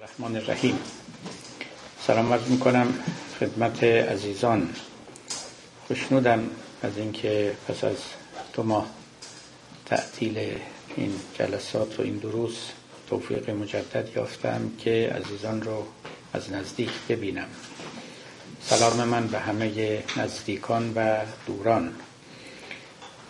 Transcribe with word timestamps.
الرحمن 0.00 0.36
الرحیم. 0.36 0.78
سلام 2.06 2.32
عرض 2.32 2.48
می‌کنم 2.48 2.94
خدمت 3.40 3.84
عزیزان. 3.84 4.74
خوشنودم 5.86 6.50
از 6.82 6.98
اینکه 6.98 7.52
پس 7.68 7.84
از 7.84 7.96
دو 8.52 8.62
ماه 8.62 8.86
تعطیل 9.86 10.38
این 10.96 11.12
جلسات 11.38 12.00
و 12.00 12.02
این 12.02 12.16
دروس 12.16 12.56
توفیق 13.08 13.50
مجدد 13.50 14.08
یافتم 14.16 14.70
که 14.78 15.12
عزیزان 15.24 15.62
رو 15.62 15.86
از 16.32 16.52
نزدیک 16.52 16.90
ببینم. 17.08 17.48
سلام 18.62 19.08
من 19.08 19.26
به 19.26 19.38
همه 19.38 20.02
نزدیکان 20.16 20.92
و 20.96 21.16
دوران. 21.46 21.92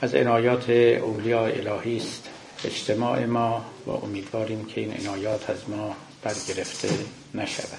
از 0.01 0.15
عنایات 0.15 0.71
اولیاء 0.71 1.45
الهی 1.45 1.97
است 1.97 2.29
اجتماع 2.65 3.25
ما 3.25 3.65
و 3.87 3.91
امیدواریم 3.91 4.65
که 4.65 4.81
این 4.81 4.97
عنایات 5.01 5.51
از 5.51 5.69
ما 5.69 5.97
برگرفته 6.23 6.89
نشود. 7.35 7.79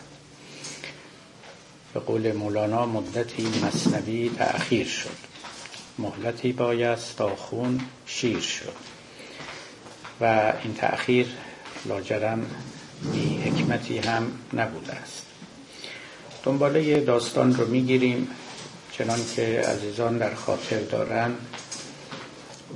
به 1.93 1.99
قول 1.99 2.31
مولانا 2.31 2.85
مدتی 2.85 3.47
مصنوی 3.63 4.31
تأخیر 4.37 4.87
شد. 4.87 5.17
مهلتی 5.97 6.51
بایست 6.51 7.17
تا 7.17 7.35
خون 7.35 7.81
شیر 8.05 8.39
شد. 8.39 8.75
و 10.21 10.53
این 10.63 10.73
تأخیر 10.73 11.27
لاجرم 11.85 12.45
بی 13.13 13.37
حکمتی 13.37 13.97
هم 13.97 14.31
نبوده 14.53 14.93
است. 14.93 15.25
دنباله 16.43 16.99
داستان 16.99 17.55
رو 17.55 17.67
می‌گیریم 17.67 18.27
چنان 18.91 19.19
که 19.35 19.61
عزیزان 19.67 20.17
در 20.17 20.33
خاطر 20.35 20.79
دارن. 20.79 21.35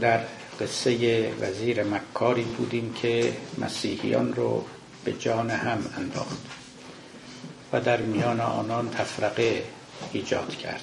در 0.02 0.20
قصه 0.60 1.30
وزیر 1.42 1.84
مکاری 1.84 2.44
بودیم 2.44 2.94
که 2.94 3.34
مسیحیان 3.58 4.34
رو 4.34 4.66
به 5.06 5.14
جان 5.14 5.50
هم 5.50 5.86
انداخت 5.98 6.38
و 7.74 7.82
در 7.82 8.02
میان 8.02 8.40
آنان 8.40 8.90
تفرقه 8.90 9.64
ایجاد 10.14 10.56
کرد. 10.56 10.82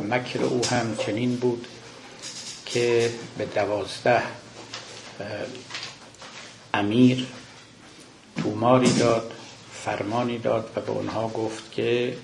مکر 0.00 0.42
او 0.42 0.66
هم 0.66 0.96
چنین 0.96 1.36
بود 1.36 1.66
که 2.66 3.12
به 3.38 3.46
دوازده 3.46 4.22
امیر 6.74 7.26
توماری 8.42 8.92
داد 8.92 9.32
فرمانی 9.84 10.38
داد 10.38 10.70
و 10.76 10.80
به 10.80 10.92
آنها 10.92 11.28
گفت 11.28 11.72
که 11.72 12.16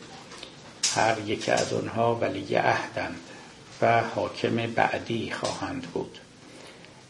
هر 0.95 1.19
یک 1.27 1.49
از 1.49 1.73
آنها 1.73 2.15
ولی 2.15 2.55
عهدند 2.55 3.21
و 3.83 4.01
حاکم 4.01 4.57
بعدی 4.57 5.31
خواهند 5.31 5.83
بود. 5.83 6.19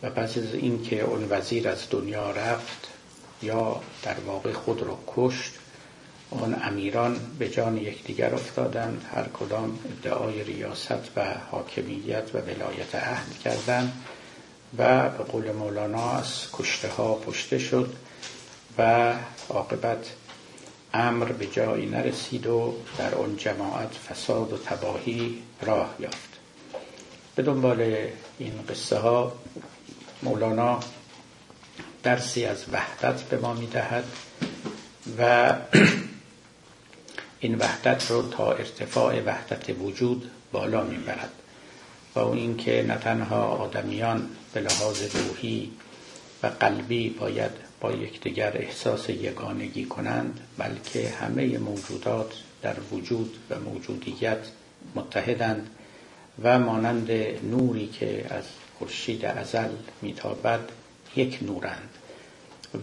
و 0.02 0.10
پس 0.10 0.38
از 0.38 0.54
اینکه 0.54 1.00
اون 1.00 1.26
وزیر 1.30 1.68
از 1.68 1.78
دنیا 1.90 2.30
رفت 2.30 2.88
یا 3.42 3.80
در 4.02 4.20
واقع 4.26 4.52
خود 4.52 4.82
را 4.82 4.98
کشت 5.16 5.52
اون 6.30 6.56
امیران 6.62 7.20
به 7.38 7.48
جان 7.48 7.76
یکدیگر 7.76 8.34
افتادند 8.34 9.06
هر 9.14 9.24
کدام 9.24 9.78
ادعای 9.84 10.44
ریاست 10.44 11.10
و 11.16 11.24
حاکمیت 11.50 12.34
و 12.34 12.38
ولایت 12.38 12.94
عهد 12.94 13.38
کردند 13.44 13.92
و 14.78 15.08
به 15.08 15.24
قول 15.24 15.52
مولانا 15.52 16.10
از 16.10 16.46
کشته 16.52 16.88
ها 16.88 17.14
پشته 17.14 17.58
شد 17.58 17.94
و 18.78 19.14
عاقبت 19.48 20.06
امر 20.94 21.24
به 21.24 21.46
جایی 21.46 21.86
نرسید 21.86 22.46
و 22.46 22.74
در 22.98 23.14
آن 23.14 23.36
جماعت 23.36 23.94
فساد 23.94 24.52
و 24.52 24.58
تباهی 24.58 25.42
راه 25.62 25.94
یافت. 26.00 26.28
به 27.34 27.42
دنبال 27.42 28.06
این 28.38 28.52
قصه 28.68 28.98
ها 28.98 29.32
مولانا 30.22 30.80
درسی 32.02 32.44
از 32.44 32.64
وحدت 32.72 33.22
به 33.22 33.36
ما 33.36 33.54
می‌دهد 33.54 34.04
و 35.18 35.54
این 37.40 37.54
وحدت 37.54 38.10
رو 38.10 38.22
تا 38.30 38.52
ارتفاع 38.52 39.20
وحدت 39.20 39.80
وجود 39.80 40.30
بالا 40.52 40.84
می‌برد 40.84 41.32
و 42.14 42.18
اون 42.18 42.38
اینکه 42.38 42.84
نه 42.88 42.94
تنها 42.96 43.42
آدمیان 43.42 44.28
به 44.54 44.60
لحاظ 44.60 45.02
روحی 45.16 45.70
و 46.42 46.46
قلبی 46.46 47.10
باید 47.10 47.50
با 47.80 47.92
یکدیگر 47.92 48.56
احساس 48.56 49.08
یگانگی 49.08 49.84
کنند 49.84 50.40
بلکه 50.58 51.08
همه 51.08 51.58
موجودات 51.58 52.32
در 52.62 52.76
وجود 52.92 53.36
و 53.50 53.58
موجودیت 53.60 54.38
متحدند 54.94 55.70
و 56.42 56.58
مانند 56.58 57.10
نوری 57.50 57.86
که 57.86 58.26
از 58.30 58.44
خورشید 58.78 59.24
ازل 59.24 59.68
میتابد 60.02 60.60
یک 61.18 61.38
نورند. 61.42 61.88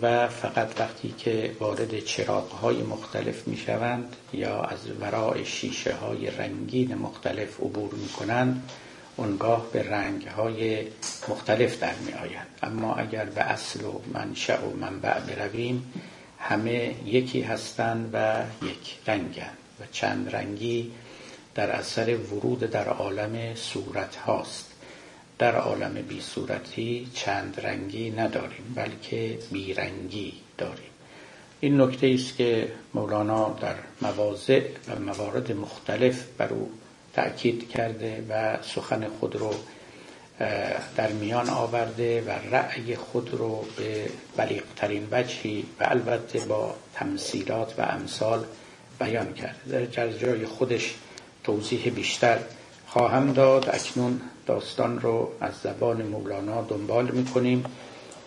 و 0.02 0.28
فقط 0.28 0.80
وقتی 0.80 1.14
که 1.18 1.56
وارد 1.60 2.00
چراغ 2.00 2.52
های 2.52 2.84
مختلف 2.84 3.48
می 3.48 3.58
شوند 3.58 4.16
یا 4.34 4.62
از 4.62 4.78
ورای 5.02 5.46
شیشه 5.46 5.96
های 5.96 6.28
رنگین 6.28 6.96
مختلف 6.96 7.60
عبور 7.60 7.94
می 7.94 8.10
کنند 8.10 8.70
اونگاه 9.16 9.72
به 9.74 9.90
رنگ 9.90 10.28
های 10.28 10.88
مختلف 11.30 11.80
در 11.80 11.94
می 12.06 12.14
آیند 12.14 12.48
اما 12.64 12.96
اگر 12.96 13.26
به 13.26 13.42
اصل 13.42 13.84
و 13.84 14.02
منشأ 14.14 14.62
و 14.62 14.78
منبع 14.78 15.20
برویم 15.20 15.94
همه 16.40 16.96
یکی 17.06 17.42
هستند 17.42 18.10
و 18.14 18.44
یک 18.66 18.98
رنگند 19.08 19.58
و 19.80 19.84
چند 19.92 20.36
رنگی 20.36 20.92
در 21.56 21.72
اثر 21.72 22.18
ورود 22.18 22.60
در 22.60 22.88
عالم 22.88 23.56
صورت 23.56 24.16
هاست 24.16 24.75
در 25.40 25.56
عالم 25.56 25.94
بی 25.94 26.22
صورتی 26.22 27.08
چند 27.14 27.60
رنگی 27.64 28.12
نداریم 28.12 28.74
بلکه 28.76 29.40
بی 29.52 29.74
رنگی 29.74 30.34
داریم. 30.58 30.92
این 31.60 31.82
نکته 31.82 32.08
است 32.08 32.38
که 32.38 32.72
مولانا 32.94 33.50
در 33.62 33.76
مواضع 34.02 34.62
و 34.88 35.00
موارد 35.00 35.52
مختلف 35.52 36.24
بر 36.38 36.48
او 36.50 36.72
تأکید 37.14 37.70
کرده 37.70 38.26
و 38.30 38.58
سخن 38.64 39.08
خود 39.08 39.36
رو 39.36 39.54
در 40.98 41.12
میان 41.12 41.50
آورده 41.50 42.22
و 42.22 42.56
رأی 42.56 42.96
خود 42.96 43.34
رو 43.34 43.66
به 43.78 44.10
بلیغترین 44.38 45.08
وجهی 45.12 45.66
و 45.80 45.84
البته 45.88 46.40
با 46.40 46.76
تمثیلات 46.94 47.80
و 47.80 47.82
امثال 47.82 48.46
بیان 49.00 49.34
کرده. 49.34 49.86
در 49.86 50.12
جای 50.12 50.46
خودش 50.46 50.96
توضیح 51.44 51.90
بیشتر 51.90 52.40
خواهم 52.88 53.34
داد. 53.34 53.70
اکنون 53.74 54.22
داستان 54.46 55.00
رو 55.00 55.32
از 55.42 55.54
زبان 55.64 56.02
مولانا 56.02 56.62
دنبال 56.62 57.12
می‌کنیم 57.12 57.66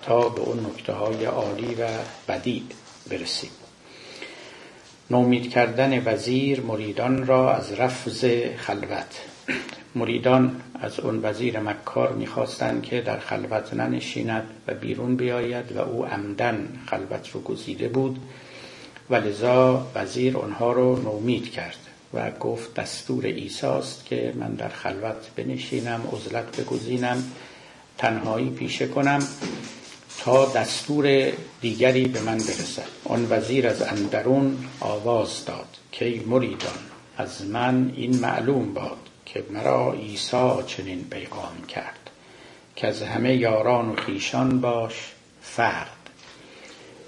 تا 0.03 0.29
به 0.29 0.41
اون 0.41 0.67
نکته 0.67 0.93
های 0.93 1.25
عالی 1.25 1.75
و 1.75 1.89
بدی 2.29 2.63
برسیم. 3.11 3.51
نومید 5.11 5.51
کردن 5.51 6.13
وزیر 6.13 6.61
مریدان 6.61 7.27
را 7.27 7.55
از 7.55 7.73
رفض 7.73 8.25
خلوت. 8.57 9.21
مریدان 9.95 10.61
از 10.81 11.01
اون 11.01 11.21
وزیر 11.23 11.61
مکار 11.61 12.13
می‌خواستند 12.13 12.83
که 12.83 13.01
در 13.01 13.19
خلوت 13.19 13.75
ننشیند 13.75 14.51
و 14.69 14.75
بیرون 14.75 15.17
بیاید 15.17 15.73
و 15.73 15.79
او 15.79 16.05
عمدن 16.05 16.69
خلوت 16.87 17.31
رو 17.31 17.41
گزیده 17.41 17.89
بود. 17.89 18.21
و 19.11 19.15
لذا 19.15 19.87
وزیر 19.95 20.37
آنها 20.37 20.73
رو 20.73 21.03
نومید 21.03 21.53
کرد. 21.53 21.88
و 22.15 22.31
گفت 22.31 22.75
دستور 22.75 23.27
ایساست 23.27 24.07
که 24.07 24.33
من 24.37 24.55
در 24.55 24.69
خلوت 24.69 25.31
بنشینم 25.37 26.09
عزلت 26.13 26.61
بگزینم 26.61 27.25
تنهایی 27.99 28.51
پیشه 28.51 28.89
کنم 28.89 29.29
تا 30.19 30.47
دستور 30.47 31.33
دیگری 31.61 32.05
به 32.05 32.21
من 32.21 32.39
برسد. 32.39 32.89
آن 33.05 33.27
وزیر 33.31 33.69
از 33.69 33.83
اندرون 33.83 34.59
آواز 34.81 35.45
داد 35.45 35.69
که 35.93 36.23
مریدان 36.27 36.79
از 37.17 37.47
من 37.47 37.93
این 37.97 38.19
معلوم 38.19 38.75
باد 38.75 38.99
که 39.27 39.45
مرا 39.51 39.93
عیسی 39.93 40.55
چنین 40.67 41.05
پیغام 41.11 41.67
کرد 41.69 42.11
که 42.77 42.87
از 42.87 43.03
همه 43.03 43.37
یاران 43.37 43.89
و 43.89 43.97
خیشان 43.97 44.61
باش 44.61 44.95
فرد. 45.43 46.11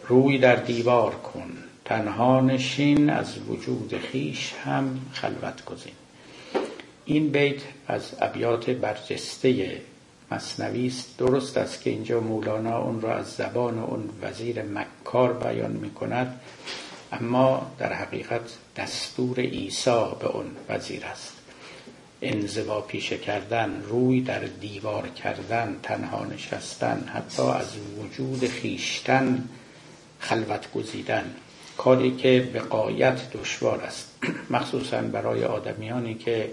روی 0.09 0.39
در 0.39 0.57
دیوار 0.57 1.15
کن. 1.15 1.70
تنها 1.91 2.41
نشین 2.41 3.11
از 3.11 3.39
وجود 3.49 3.99
خیش 3.99 4.53
هم 4.65 5.01
خلوت 5.13 5.65
گزین 5.65 5.93
این 7.05 7.29
بیت 7.29 7.61
از 7.87 8.13
ابیات 8.21 8.71
برجسته 8.71 9.81
مصنوی 10.31 10.87
است. 10.87 11.19
درست 11.19 11.57
است 11.57 11.83
که 11.83 11.91
اینجا 11.91 12.21
مولانا 12.21 12.79
اون 12.79 13.01
را 13.01 13.17
از 13.17 13.27
زبان 13.27 13.79
اون 13.79 14.09
وزیر 14.23 14.63
مکار 14.63 15.33
بیان 15.33 15.71
می 15.71 15.91
کند 15.91 16.41
اما 17.13 17.73
در 17.79 17.93
حقیقت 17.93 18.51
دستور 18.77 19.41
عیسی 19.41 20.05
به 20.21 20.27
اون 20.27 20.47
وزیر 20.69 21.05
است. 21.05 21.33
انزوا 22.23 22.81
پیشه 22.81 23.19
کردن 23.19 23.83
روی 23.89 24.21
در 24.21 24.41
دیوار 24.41 25.09
کردن 25.09 25.77
تنها 25.83 26.25
نشستن 26.25 27.11
حتی 27.15 27.43
از 27.43 27.77
وجود 27.99 28.47
خیشتن 28.49 29.49
خلوت 30.19 30.73
گزیدن. 30.73 31.35
کاری 31.81 32.17
که 32.17 32.51
به 32.53 32.59
قایت 32.61 33.33
دشوار 33.33 33.81
است. 33.81 34.19
مخصوصا 34.51 35.01
برای 35.03 35.45
آدمیانی 35.45 36.15
که 36.15 36.51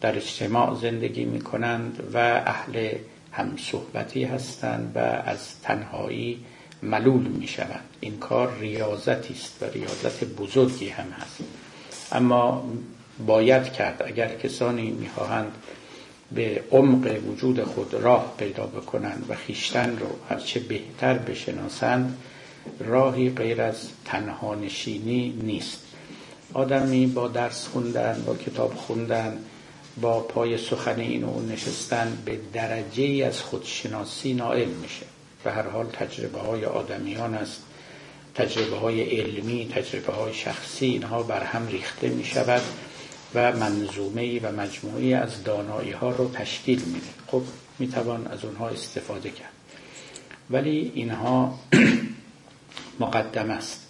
در 0.00 0.16
اجتماع 0.16 0.74
زندگی 0.74 1.24
می 1.24 1.40
کنند 1.40 2.10
و 2.14 2.18
اهل 2.46 2.88
همصحبتی 3.32 4.24
هستند 4.24 4.92
و 4.94 4.98
از 4.98 5.60
تنهایی 5.60 6.44
ملول 6.82 7.22
می 7.22 7.46
شوند 7.46 7.84
این 8.00 8.18
کار 8.18 8.56
ریاضتی 8.60 9.34
است 9.34 9.62
و 9.62 9.64
ریاضت 9.64 10.24
بزرگی 10.24 10.88
هم 10.88 11.10
هست. 11.10 11.38
اما 12.12 12.68
باید 13.26 13.72
کرد. 13.72 14.02
اگر 14.06 14.28
کسانی 14.28 14.90
می‌خواهند 14.90 15.52
به 16.32 16.62
عمق 16.70 17.20
وجود 17.26 17.64
خود 17.64 17.94
راه 17.94 18.34
پیدا 18.38 18.66
بکنند 18.66 19.26
و 19.28 19.34
خیشتن 19.34 19.98
رو 19.98 20.06
هرچه 20.30 20.60
بهتر 20.60 21.14
بشناسند 21.14 22.18
راهی 22.80 23.30
غیر 23.30 23.62
از 23.62 23.88
تنها 24.04 24.54
نشینی 24.54 25.40
نیست. 25.42 25.82
آدمی 26.54 27.06
با 27.06 27.28
درس 27.28 27.66
خوندن 27.66 28.22
با 28.26 28.34
کتاب 28.34 28.74
خوندن 28.74 29.38
با 30.00 30.20
پای 30.20 30.58
سخن 30.58 31.00
این 31.00 31.24
و 31.24 31.30
اون 31.30 31.52
نشستن 31.52 32.18
به 32.24 32.38
درجه 32.52 33.02
ای 33.02 33.22
از 33.22 33.40
خودشناسی 33.40 34.34
نائل 34.34 34.68
میشه. 34.68 35.06
به 35.44 35.52
هر 35.52 35.68
حال 35.68 35.86
تجربه 35.86 36.38
های 36.38 36.64
آدمیان 36.64 37.34
است. 37.34 37.62
تجربه 38.34 38.76
های 38.76 39.20
علمی 39.20 39.68
تجربه 39.74 40.12
های 40.12 40.34
شخصی 40.34 40.86
اینها 40.86 41.22
بر 41.22 41.44
هم 41.44 41.66
ریخته 41.66 42.08
می 42.08 42.24
شود 42.24 42.62
و 43.34 43.52
منظومه 43.52 44.40
و 44.40 44.52
مجموعی 44.52 45.14
از 45.14 45.44
دانایی 45.44 45.90
ها 45.90 46.10
رو 46.10 46.30
تشکیل 46.30 46.82
میده. 46.84 47.06
خب 47.26 47.42
می 47.78 47.88
توان 47.88 48.26
از 48.26 48.44
اونها 48.44 48.68
استفاده 48.68 49.30
کرد. 49.30 49.52
ولی 50.50 50.92
اینها 50.94 51.58
مقدم 53.00 53.50
است 53.50 53.88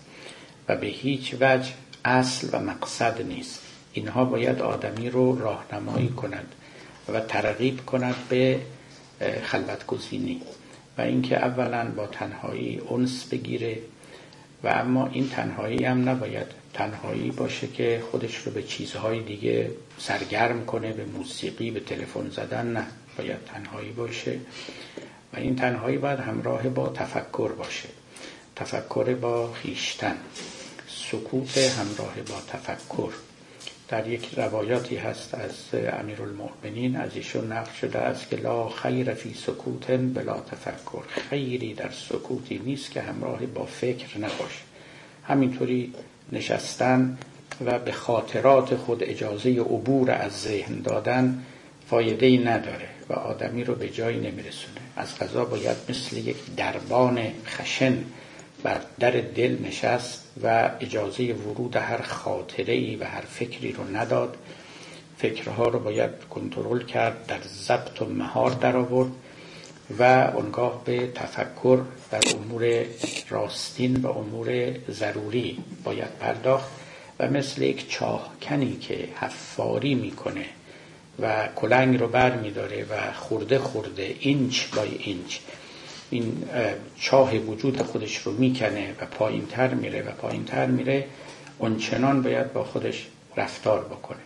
و 0.69 0.77
به 0.77 0.87
هیچ 0.87 1.35
وجه 1.41 1.73
اصل 2.05 2.49
و 2.53 2.61
مقصد 2.61 3.23
نیست. 3.23 3.63
اینها 3.93 4.25
باید 4.25 4.63
آدمی 4.63 5.11
رو 5.11 5.39
راهنمایی 5.39 6.09
کند 6.09 6.55
و 7.09 7.21
ترغیب 7.21 7.87
کند 7.87 8.15
به 8.29 8.61
خلوت 9.43 9.87
گزینی 9.87 10.43
و 10.99 11.01
اینکه 11.01 11.37
اولا 11.37 11.91
با 11.97 12.07
تنهایی 12.07 12.81
انس 12.91 13.25
بگیره. 13.25 13.79
و 14.65 14.69
اما 14.69 15.07
این 15.07 15.29
تنهایی 15.29 15.85
هم 15.85 16.09
نباید 16.09 16.47
تنهایی 16.75 17.31
باشه 17.31 17.67
که 17.67 18.03
خودش 18.11 18.37
رو 18.37 18.53
به 18.53 18.63
چیزهای 18.63 19.23
دیگه 19.23 19.71
سرگرم 19.99 20.65
کنه 20.65 20.93
به 20.93 21.05
موسیقی 21.05 21.71
به 21.71 21.81
تلفن 21.81 22.31
زدن. 22.31 22.67
نه 22.67 22.87
باید 23.19 23.45
تنهایی 23.45 23.91
باشه 23.91 24.39
و 25.33 25.37
این 25.37 25.57
تنهایی 25.57 25.99
باید 25.99 26.19
همراه 26.19 26.69
با 26.69 26.89
تفکر 26.89 27.53
باشه. 27.53 27.89
تفکر 28.59 29.15
با 29.15 29.53
خیشتن 29.53 30.17
سکوت 30.89 31.59
همراه 31.59 32.15
با 32.29 32.41
تفکر. 32.49 33.13
در 33.89 34.09
یک 34.09 34.29
روایاتی 34.37 34.97
هست 34.97 35.35
از 35.35 35.53
امیرالمؤمنین 35.73 36.97
از 36.97 37.11
ایشون 37.15 37.53
نقل 37.53 37.73
شده 37.73 37.99
است 37.99 38.31
که 38.31 38.37
لا 38.37 38.69
خیر 38.69 39.15
فی 39.15 39.35
سکوت 39.35 39.91
بلا 39.91 40.41
تفکر. 40.41 41.03
خیری 41.31 41.75
در 41.75 41.91
سکوتی 41.91 42.59
نیست 42.59 42.91
که 42.91 43.01
همراه 43.01 43.47
با 43.47 43.65
فکر 43.65 44.19
نباشه. 44.19 44.63
همینطوری 45.25 45.93
نشستن 46.33 47.19
و 47.65 47.79
به 47.79 47.93
خاطرات 47.93 48.77
خود 48.77 49.05
اجازه 49.05 49.51
عبور 49.51 50.11
از 50.11 50.33
ذهن 50.33 50.81
دادن 50.81 51.43
فایده 51.91 52.27
ای 52.27 52.39
نداره 52.39 52.89
و 53.09 53.13
آدمی 53.13 53.65
رو 53.65 53.75
به 53.75 53.89
جایی 53.89 54.19
نمیرسونه. 54.19 54.81
از 54.97 55.19
غذا 55.19 55.45
باید 55.45 55.77
مثل 55.89 56.17
یک 56.17 56.37
دربان 56.57 57.19
خشن 57.47 58.05
بر 58.63 58.81
در 59.01 59.11
دل 59.11 59.57
نشست 59.65 60.25
و 60.43 60.71
اجازه 60.81 61.33
ورود 61.33 61.77
هر 61.77 62.03
خاطره 62.03 62.75
ای 62.75 62.97
و 62.97 63.05
هر 63.05 63.21
فکری 63.21 63.73
رو 63.73 63.97
نداد. 63.97 64.37
فکرها 65.19 65.65
رو 65.65 65.79
باید 65.79 66.11
کنترل 66.31 66.85
کرد 66.85 67.27
در 67.27 67.41
ضبط 67.41 68.03
و 68.03 68.05
مهار 68.05 68.51
در 68.51 68.77
آورد 68.77 69.11
و 69.99 70.33
اونگاه 70.35 70.85
به 70.85 71.07
تفکر 71.15 71.81
در 72.11 72.21
امور 72.37 72.85
راستین 73.29 73.97
و 73.97 74.09
امور 74.09 74.75
ضروری 74.91 75.59
باید 75.85 76.19
پرداخت 76.21 76.71
و 77.21 77.31
مثل 77.31 77.63
یک 77.63 77.91
چاهکنی 77.91 78.77
که 78.77 79.09
حفاری 79.21 79.95
می‌کنه 79.95 80.45
و 81.21 81.49
کلنگ 81.57 82.01
رو 82.01 82.09
بر 82.09 82.37
میداره 82.37 82.87
و 82.91 83.13
خورده 83.13 83.59
خورده 83.59 84.15
اینچ 84.21 84.67
بای 84.75 84.97
اینچ 84.99 85.39
این 86.11 86.45
چاه 87.01 87.35
وجود 87.35 87.83
خودش 87.83 88.17
رو 88.17 88.33
می‌کنه 88.33 88.95
و 89.01 89.07
پایین 89.07 89.47
تر 89.47 89.75
میره 89.75 90.03
و 90.03 90.11
پایین 90.11 90.45
تر 90.45 90.67
میره 90.67 91.07
اونچنان 91.59 92.23
باید 92.23 92.53
با 92.53 92.65
خودش 92.65 93.07
رفتار 93.37 93.85
بکنه. 93.85 94.19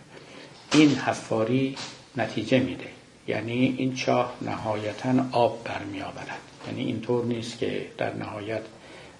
این 0.72 0.90
حفاری 0.94 1.76
نتیجه 2.16 2.60
میده. 2.60 2.86
یعنی 3.28 3.74
این 3.78 3.94
چاه 3.94 4.34
نهایتا 4.42 5.26
آب 5.32 5.64
برمی 5.64 6.00
آورد 6.00 6.38
یعنی 6.66 6.84
اینطور 6.84 7.24
نیست 7.24 7.58
که 7.58 7.86
در 7.98 8.14
نهایت 8.14 8.62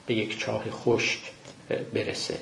به 0.07 0.15
یک 0.15 0.39
چاه 0.39 0.65
خشک 0.71 1.21
برسه. 1.95 2.39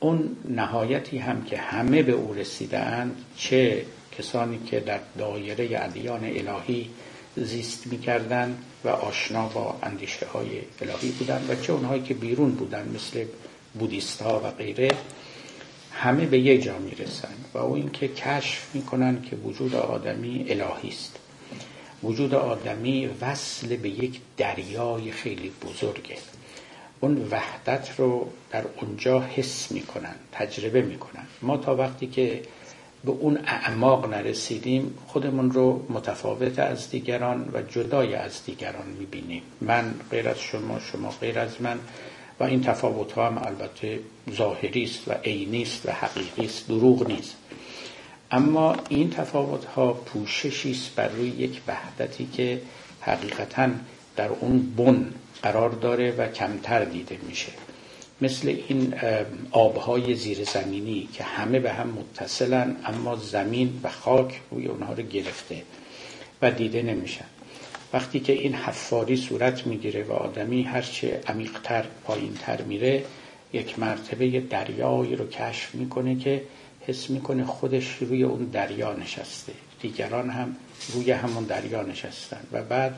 اون 0.00 0.36
نهایتی 0.48 1.18
هم 1.18 1.44
که 1.44 1.56
همه 1.56 2.02
به 2.02 2.12
او 2.12 2.34
رسیدند 2.34 3.16
چه 3.36 3.82
کسانی 4.18 4.58
که 4.66 4.80
در 4.80 5.00
دایره 5.18 5.84
ادیان 5.84 6.24
الهی 6.24 6.90
زیست 7.36 7.86
می‌کردند 7.86 8.64
و 8.84 8.88
آشنا 8.88 9.48
با 9.48 9.78
اندیشه 9.82 10.26
های 10.26 10.48
الهی 10.80 11.10
بودند 11.10 11.50
و 11.50 11.54
چه 11.54 11.72
اونهایی 11.72 12.02
که 12.02 12.14
بیرون 12.14 12.50
بودند 12.50 12.94
مثل 12.94 13.24
بودیست 13.74 14.22
ها 14.22 14.40
و 14.44 14.50
غیره 14.50 14.90
همه 15.92 16.26
به 16.26 16.38
یک 16.38 16.62
جا 16.62 16.78
می‌رسند 16.78 17.44
و 17.54 17.58
او 17.58 17.74
اینکه 17.74 18.08
کشف 18.08 18.74
می‌کنن 18.74 19.22
که 19.22 19.36
وجود 19.36 19.74
آدمی 19.74 20.46
الهی 20.48 20.88
است. 20.88 21.18
وجود 22.02 22.34
آدمی 22.34 23.10
وصل 23.20 23.76
به 23.76 23.88
یک 23.88 24.20
دریای 24.36 25.10
خیلی 25.12 25.52
بزرگه. 25.62 26.16
اون 27.00 27.28
وحدت 27.30 27.90
رو 27.98 28.28
در 28.50 28.64
اونجا 28.80 29.20
حس 29.20 29.72
می‌کنن 29.72 30.14
تجربه 30.32 30.82
می‌کنن. 30.82 31.26
ما 31.42 31.56
تا 31.56 31.76
وقتی 31.76 32.06
که 32.06 32.42
به 33.04 33.10
اون 33.12 33.38
اعماق 33.46 34.08
نرسیدیم 34.14 34.94
خودمون 35.06 35.50
رو 35.50 35.86
متفاوت 35.88 36.58
از 36.58 36.90
دیگران 36.90 37.50
و 37.52 37.62
جدای 37.62 38.14
از 38.14 38.44
دیگران 38.44 38.86
می‌بینیم. 38.98 39.42
من 39.60 39.94
غیر 40.10 40.28
از 40.28 40.40
شما 40.40 40.80
شما 40.80 41.10
غیر 41.20 41.38
از 41.38 41.62
من 41.62 41.78
و 42.40 42.44
این 42.44 42.62
تفاوت 42.62 43.12
ها 43.12 43.26
هم 43.26 43.38
البته 43.38 44.00
ظاهری 44.30 44.84
است 44.84 45.08
و 45.08 45.12
عینی 45.12 45.62
است 45.62 45.86
و 45.86 45.92
حقیقی 45.92 46.44
است 46.44 46.68
دروغ 46.68 47.08
نیست. 47.08 47.36
اما 48.30 48.76
این 48.88 49.10
تفاوت 49.10 49.64
ها 49.64 49.92
پوششی 49.92 50.70
است 50.70 50.94
بر 50.94 51.08
روی 51.08 51.28
یک 51.28 51.60
وحدتی 51.68 52.26
که 52.26 52.60
حقیقتا 53.00 53.68
در 54.16 54.28
اون 54.28 54.74
بن 54.76 55.06
قرار 55.42 55.70
داره 55.70 56.10
و 56.10 56.28
کمتر 56.28 56.84
دیده 56.84 57.18
میشه. 57.28 57.52
مثل 58.20 58.48
این 58.68 58.94
آبهای 59.50 60.14
زیر 60.14 60.44
زمینی 60.44 61.08
که 61.12 61.24
همه 61.24 61.60
به 61.60 61.72
هم 61.72 61.88
متصلن 61.88 62.76
اما 62.84 63.16
زمین 63.16 63.80
و 63.82 63.90
خاک 63.90 64.40
روی 64.50 64.66
اونها 64.66 64.92
رو 64.92 65.02
گرفته 65.02 65.62
و 66.42 66.50
دیده 66.50 66.82
نمیشن. 66.82 67.24
وقتی 67.92 68.20
که 68.20 68.32
این 68.32 68.54
حفاری 68.54 69.16
صورت 69.16 69.66
می‌گیره 69.66 70.04
و 70.04 70.12
آدمی 70.12 70.62
هرچه 70.62 71.20
عمیقتر 71.26 71.84
پایینتر 72.04 72.62
میره 72.62 73.04
یک 73.52 73.78
مرتبه 73.78 74.40
دریایی 74.40 75.16
رو 75.16 75.26
کشف 75.28 75.74
می‌کنه 75.74 76.16
که 76.16 76.42
حس 76.86 77.10
می‌کنه 77.10 77.44
خودش 77.44 77.96
روی 78.00 78.22
اون 78.22 78.44
دریا 78.44 78.92
نشسته. 78.92 79.52
دیگران 79.80 80.30
هم 80.30 80.56
روی 80.92 81.10
همون 81.10 81.44
دریا 81.44 81.82
نشستن. 81.82 82.40
و 82.52 82.62
بعد 82.62 82.94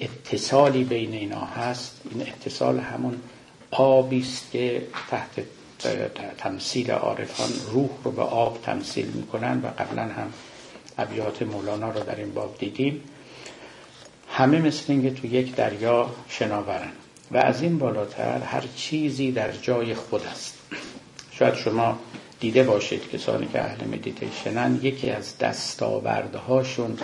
اتصالی 0.00 0.84
بین 0.84 1.12
اینا 1.12 1.44
هست. 1.44 2.00
این 2.10 2.22
اتصال 2.22 2.78
همون 2.78 3.20
آبی 3.70 4.20
است 4.20 4.50
که 4.52 4.86
تحت 5.10 5.44
تمثیل 6.38 6.90
عارفان 6.90 7.48
روح 7.72 7.90
رو 8.04 8.10
به 8.10 8.22
آب 8.22 8.62
تمثیل 8.62 9.06
می‌کنن 9.06 9.60
و 9.60 9.66
قبلا 9.66 10.02
هم 10.02 10.32
ابیات 10.98 11.42
مولانا 11.42 11.90
رو 11.90 12.00
در 12.00 12.16
این 12.16 12.34
باب 12.34 12.58
دیدیم. 12.58 13.00
همه 14.28 14.58
مثل 14.58 14.84
اینکه 14.88 15.10
تو 15.10 15.26
یک 15.26 15.54
دریا 15.54 16.10
شناورن 16.28 16.92
و 17.30 17.36
از 17.36 17.62
این 17.62 17.78
بالاتر 17.78 18.38
هر 18.38 18.64
چیزی 18.76 19.32
در 19.32 19.52
جای 19.52 19.94
خود 19.94 20.26
است. 20.26 20.58
شاید 21.32 21.54
شما 21.54 21.98
دیده 22.40 22.62
باشید 22.62 23.10
کسانی 23.10 23.48
که 23.52 23.60
اهل 23.64 23.86
مدیتیشنن 23.86 24.78
یکی 24.82 25.10
از 25.10 25.38
دستاوردهاشون 25.38 26.98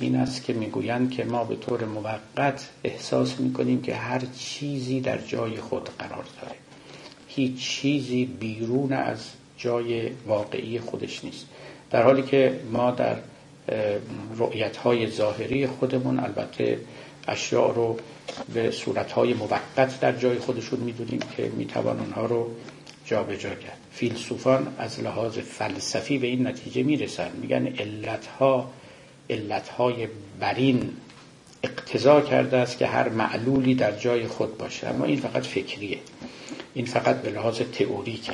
این 0.00 0.16
است 0.16 0.44
که 0.44 0.52
می‌گویند 0.52 1.10
که 1.10 1.24
ما 1.24 1.44
به 1.44 1.56
طور 1.56 1.84
موقت 1.84 2.68
احساس 2.84 3.40
می‌کنیم 3.40 3.82
که 3.82 3.94
هر 3.94 4.22
چیزی 4.38 5.00
در 5.00 5.18
جای 5.18 5.56
خود 5.56 5.88
قرار 5.98 6.24
داره. 6.42 6.54
هیچ 7.28 7.58
چیزی 7.58 8.24
بیرون 8.24 8.92
از 8.92 9.18
جای 9.58 10.10
واقعی 10.26 10.78
خودش 10.78 11.24
نیست. 11.24 11.46
در 11.90 12.02
حالی 12.02 12.22
که 12.22 12.60
ما 12.72 12.90
در 12.90 13.16
رؤیت 14.36 14.76
های 14.76 15.10
ظاهری 15.10 15.66
خودمون 15.66 16.18
البته 16.18 16.78
اشیاء 17.28 17.72
رو 17.72 17.98
به 18.54 18.70
صورت 18.70 19.12
های 19.12 19.34
موقت 19.34 20.00
در 20.00 20.12
جای 20.12 20.38
خودشون 20.38 20.80
می‌دونیم 20.80 21.20
که 21.36 21.48
می‌توان 21.56 22.00
اونها 22.00 22.26
رو 22.26 22.50
جابجا 23.06 23.54
کرد. 23.54 23.78
فیلسوفان 23.92 24.74
از 24.78 25.00
لحاظ 25.00 25.38
فلسفی 25.38 26.18
به 26.18 26.26
این 26.26 26.46
نتیجه 26.46 26.82
می‌رسن. 26.82 27.30
میگن 27.42 27.66
علت 27.66 28.26
ها 28.26 28.70
علت 29.30 29.68
های 29.68 30.08
برین 30.40 30.96
اقتضا 31.62 32.20
کرده 32.20 32.56
است 32.56 32.78
که 32.78 32.86
هر 32.86 33.08
معلولی 33.08 33.74
در 33.74 33.92
جای 33.92 34.26
خود 34.26 34.58
باشه. 34.58 34.86
اما 34.88 35.04
این 35.04 35.16
فقط 35.16 35.46
فکریه. 35.46 35.98
این 36.74 36.86
فقط 36.86 37.22
به 37.22 37.30
لحاظ 37.30 37.60
تئوریکه. 37.60 38.32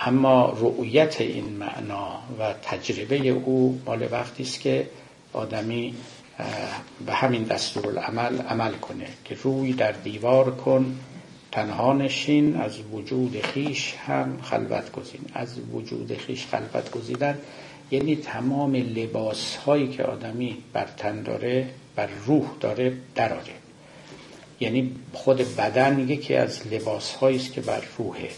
اما 0.00 0.56
رؤیت 0.60 1.20
این 1.20 1.44
معنا 1.44 2.18
و 2.38 2.52
تجربه 2.62 3.28
او 3.28 3.80
مال 3.86 4.08
وقتی 4.10 4.42
است 4.42 4.60
که 4.60 4.88
آدمی 5.32 5.94
به 7.06 7.12
همین 7.12 7.42
دستورالعمل 7.42 8.40
عمل 8.40 8.72
کنه 8.72 9.06
که 9.24 9.36
روی 9.42 9.72
در 9.72 9.92
دیوار 9.92 10.50
کن 10.56 10.96
تنها 11.52 11.92
نشین 11.92 12.56
از 12.56 12.78
وجود 12.92 13.40
خیش 13.42 13.94
هم 14.06 14.38
خلوت 14.42 14.92
گزین. 14.92 15.20
از 15.34 15.58
وجود 15.72 16.16
خیش 16.16 16.46
خلوت 16.46 16.90
گزیدن 16.90 17.38
یعنی 17.90 18.16
تمام 18.16 18.74
لباس 18.74 19.56
هایی 19.56 19.88
که 19.88 20.02
آدمی 20.02 20.56
بر 20.72 20.86
تن 20.96 21.22
داره 21.22 21.68
بر 21.96 22.08
روح 22.26 22.46
داره 22.60 22.92
دراره 23.14 23.60
یعنی 24.60 24.92
خود 25.12 25.56
بدن 25.56 26.08
یکی 26.08 26.34
از 26.34 26.66
لباس 26.66 27.22
است 27.22 27.52
که 27.52 27.60
بر 27.60 27.82
روحه. 27.98 28.28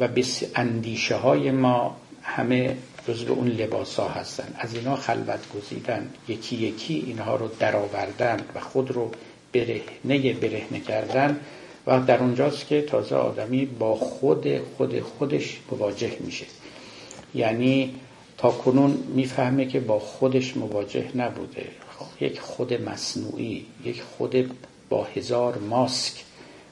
و 0.00 0.08
بس 0.08 0.42
اندیشه 0.54 1.16
های 1.16 1.50
ما 1.50 1.96
همه 2.22 2.76
جزو 3.08 3.32
اون 3.32 3.48
لباس 3.48 3.96
ها 3.96 4.08
هستن. 4.08 4.54
از 4.58 4.74
اینا 4.74 4.96
خلوت 4.96 5.40
گزیدن. 5.56 6.10
یکی 6.28 6.56
یکی 6.56 7.04
اینها 7.06 7.36
رو 7.36 7.50
درآوردن 7.58 8.40
و 8.54 8.60
خود 8.60 8.90
رو 8.90 9.10
برهنه 9.52 10.32
برهنه 10.32 10.80
کردن. 10.80 11.40
و 11.86 12.00
در 12.00 12.18
اونجاست 12.18 12.66
که 12.66 12.82
تازه 12.82 13.16
آدمی 13.16 13.66
با 13.66 13.94
خود 13.94 14.58
خود 14.76 15.00
خودش 15.00 15.58
مواجه 15.70 16.16
میشه. 16.20 16.46
یعنی 17.34 17.94
تا 18.44 18.90
می‌فهمه 19.14 19.66
که 19.66 19.80
با 19.80 19.98
خودش 19.98 20.56
مواجه 20.56 21.08
نبوده. 21.14 21.66
یک 22.20 22.40
خود 22.40 22.72
مصنوعی 22.72 23.66
یک 23.84 24.02
خود 24.02 24.50
با 24.88 25.04
هزار 25.04 25.58
ماسک 25.58 26.12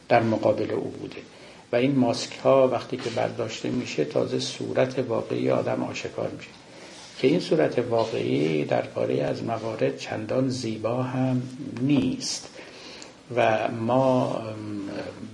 در 0.08 0.22
مقابل 0.22 0.70
او 0.70 0.94
بوده. 1.00 1.16
و 1.72 1.76
این 1.76 1.98
ماسک 1.98 2.32
ها 2.44 2.68
وقتی 2.68 2.96
که 2.96 3.10
برداشته 3.10 3.70
میشه 3.70 4.04
تازه 4.04 4.38
صورت 4.38 4.98
واقعی 4.98 5.50
آدم 5.50 5.82
آشکار 5.82 6.30
میشه. 6.36 6.50
که 7.18 7.28
این 7.28 7.40
صورت 7.40 7.78
واقعی 7.78 8.64
در 8.64 8.82
باره 8.82 9.22
از 9.22 9.44
موارد 9.44 9.98
چندان 9.98 10.48
زیبا 10.48 11.02
هم 11.02 11.42
نیست. 11.80 12.48
و 13.36 13.68
ما 13.68 14.42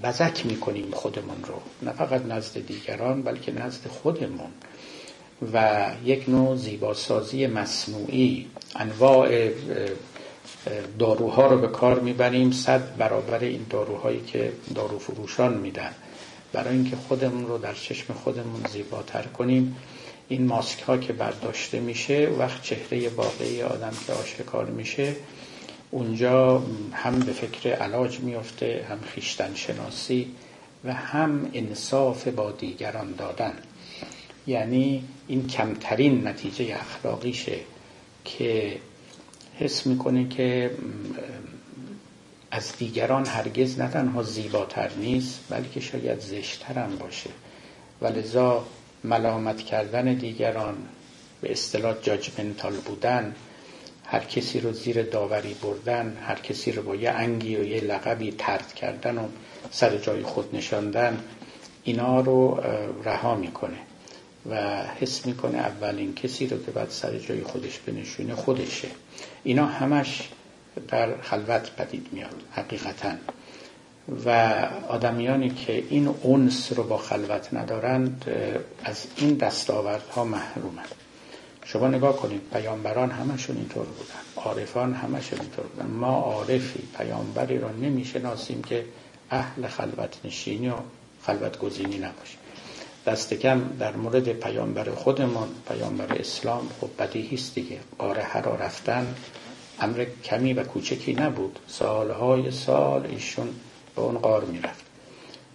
بزک 0.05 0.47
می‌کنیم 0.47 0.91
خودمون 0.93 1.45
رو. 1.47 1.61
نه 1.83 1.93
فقط 1.93 2.27
نزد 2.27 2.67
دیگران 2.67 3.23
بلکه 3.23 3.53
نزد 3.53 3.87
خودمون. 3.87 4.51
و 5.53 5.87
یک 6.05 6.29
نوع 6.29 6.57
زیباسازی 6.57 7.47
مصنوعی. 7.47 8.47
انواع 8.77 9.51
داروها 10.99 11.47
رو 11.47 11.59
به 11.59 11.69
کار 11.69 12.01
می‌بریم. 12.01 12.51
صد 12.53 12.97
برابر 12.97 13.45
این 13.45 13.67
داروهایی 13.71 14.21
که 14.27 14.53
دارو 14.75 14.99
فروشان 14.99 15.55
میدن. 15.55 15.91
برای 16.53 16.75
اینکه 16.75 16.97
خودمون 16.97 17.47
رو 17.47 17.59
در 17.59 17.75
چشم 17.75 18.15
خودمون 18.15 18.61
زیباتر 18.73 19.23
کنیم 19.23 19.77
این 20.29 20.47
ماسک 20.47 20.83
ها 20.83 20.97
که 20.99 21.13
برداشته 21.13 21.81
میشه 21.81 22.29
وقت 22.39 22.63
چهره 22.63 23.09
واقعی 23.09 23.63
آدم 23.63 23.93
که 24.07 24.13
آشکار 24.13 24.65
میشه 24.65 25.17
اونجا 25.91 26.63
هم 26.93 27.19
به 27.19 27.33
فکر 27.33 27.73
علاج 27.73 28.21
میفته 28.21 28.87
هم 28.91 29.01
خیشتن 29.01 29.55
شناسی 29.55 30.27
و 30.85 30.93
هم 30.93 31.51
انصاف 31.55 32.29
با 32.29 32.51
دیگران 32.51 33.13
دادن. 33.13 33.53
یعنی 34.47 35.05
این 35.29 35.47
کمترین 35.47 36.27
نتیجه 36.29 36.77
اخلاقیشه 36.81 37.59
که 38.25 38.79
حس 39.59 39.87
می‌کنه 39.87 40.29
که 40.29 40.71
از 42.51 42.73
دیگران 42.79 43.27
هرگز 43.27 43.81
نه 43.81 43.89
تنها 43.89 44.23
زیباتر 44.23 44.91
نیست 44.97 45.41
بلکه 45.51 45.81
شاید 45.81 46.21
زشتر 46.21 46.75
هم 46.75 46.97
باشه. 46.97 47.31
و 48.01 48.07
لذا 48.07 48.65
ملامت 49.05 49.63
کردن 49.63 50.15
دیگران 50.15 50.77
به 51.41 51.53
اصطلاح 51.53 51.95
جاجمنتال 52.03 52.73
بودن 52.73 53.35
هر 54.05 54.21
کسی 54.21 54.61
رو 54.61 54.73
زیر 54.73 55.03
داوری 55.03 55.55
بردن 55.63 56.17
هر 56.23 56.35
کسی 56.35 56.73
رو 56.73 56.83
با 56.83 56.95
یه 56.97 57.11
انگی 57.11 57.57
و 57.57 57.65
یه 57.65 57.81
لقبی 57.81 58.31
ترد 58.39 58.75
کردن 58.75 59.19
و 59.19 59.29
سر 59.71 59.99
جای 59.99 60.23
خود 60.23 60.57
نشاندن 60.57 61.25
اینا 61.85 62.21
رو 62.21 62.61
رها 63.05 63.35
می‌کنه. 63.35 63.79
و 64.51 64.83
حس 65.01 65.27
می‌کنه 65.27 65.59
اولین 65.59 66.15
کسی 66.15 66.47
رو 66.47 66.65
که 66.65 66.71
بعد 66.71 66.91
سر 66.91 67.19
جای 67.19 67.43
خودش 67.43 67.79
بنشونه 67.79 68.35
خودشه. 68.35 68.89
اینا 69.45 69.67
همش 69.67 70.29
در 70.89 71.21
خلوت 71.21 71.71
پدید 71.77 72.07
میاد 72.13 72.43
حقیقتا. 72.53 73.13
و 74.25 74.31
آدمیانی 74.89 75.51
که 75.51 75.85
این 75.91 76.09
اونس 76.23 76.73
رو 76.73 76.83
با 76.83 76.99
خلوت 76.99 77.55
ندارند 77.55 78.25
از 78.85 79.07
این 79.17 79.35
دستاوردها 79.35 80.25
محرومند. 80.25 80.95
شما 81.65 81.89
نگاه 81.89 82.17
کنید 82.17 82.41
پیامبران 82.53 83.11
همشون 83.11 83.57
اینطور 83.57 83.87
بودن. 83.87 84.45
عارفان 84.45 84.95
همشون 84.95 85.41
اینطور 85.41 85.67
بودن. 85.67 85.87
ما 85.87 86.21
عارفی 86.21 86.89
پیامبری 86.99 87.59
رو 87.59 87.69
نمی‌شناسیم 87.69 88.63
که 88.63 88.85
اهل 89.31 89.67
خلوت 89.67 90.17
نشینی 90.25 90.69
و 90.69 90.75
خلوت 91.23 91.59
گزینی 91.59 91.99
نباشه. 91.99 92.38
دست 93.09 93.35
کم 93.35 93.63
در 93.81 93.97
مورد 93.97 94.29
پیامبر 94.33 94.91
خودمان 94.91 95.49
پیامبر 95.69 96.13
اسلام 96.13 96.69
خب 96.81 96.89
بدیهی 96.99 97.37
است 97.37 97.55
دیگه. 97.55 97.79
قاره 97.99 98.41
را 98.41 98.55
رفتن 98.55 99.15
امر 99.81 100.07
کمی 100.25 100.53
و 100.53 100.65
کوچکی 100.65 101.13
نبود. 101.13 101.59
سالهای 101.67 102.51
سال 102.51 103.07
ایشون 103.07 103.49
به 103.97 104.03
اون 104.03 104.19
قار 104.19 104.45
می‌رفت. 104.45 104.85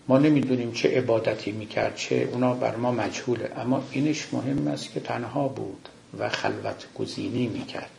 ما 0.07 0.17
نمی‌دونیم 0.17 0.72
چه 0.72 0.98
عبادتی 0.98 1.51
می‌کرد 1.51 1.95
چه 1.95 2.29
اونا 2.31 2.53
بر 2.53 2.75
ما 2.75 2.91
مجهوله. 2.91 3.51
اما 3.57 3.83
اینش 3.91 4.27
مهم 4.33 4.67
است 4.67 4.93
که 4.93 5.00
تنها 5.00 5.48
بود 5.48 5.89
و 6.19 6.29
خلوت 6.29 6.86
گزینی 6.95 7.48
می‌کرد. 7.48 7.89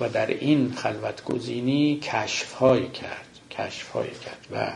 و 0.00 0.08
در 0.08 0.26
این 0.26 0.72
خلوت 0.72 1.24
گزینی 1.24 2.00
کشف 2.02 2.52
های 2.52 2.88
کرد 2.88 3.26
کشف 3.50 3.88
های 3.88 4.10
کرد 4.10 4.46
و 4.52 4.72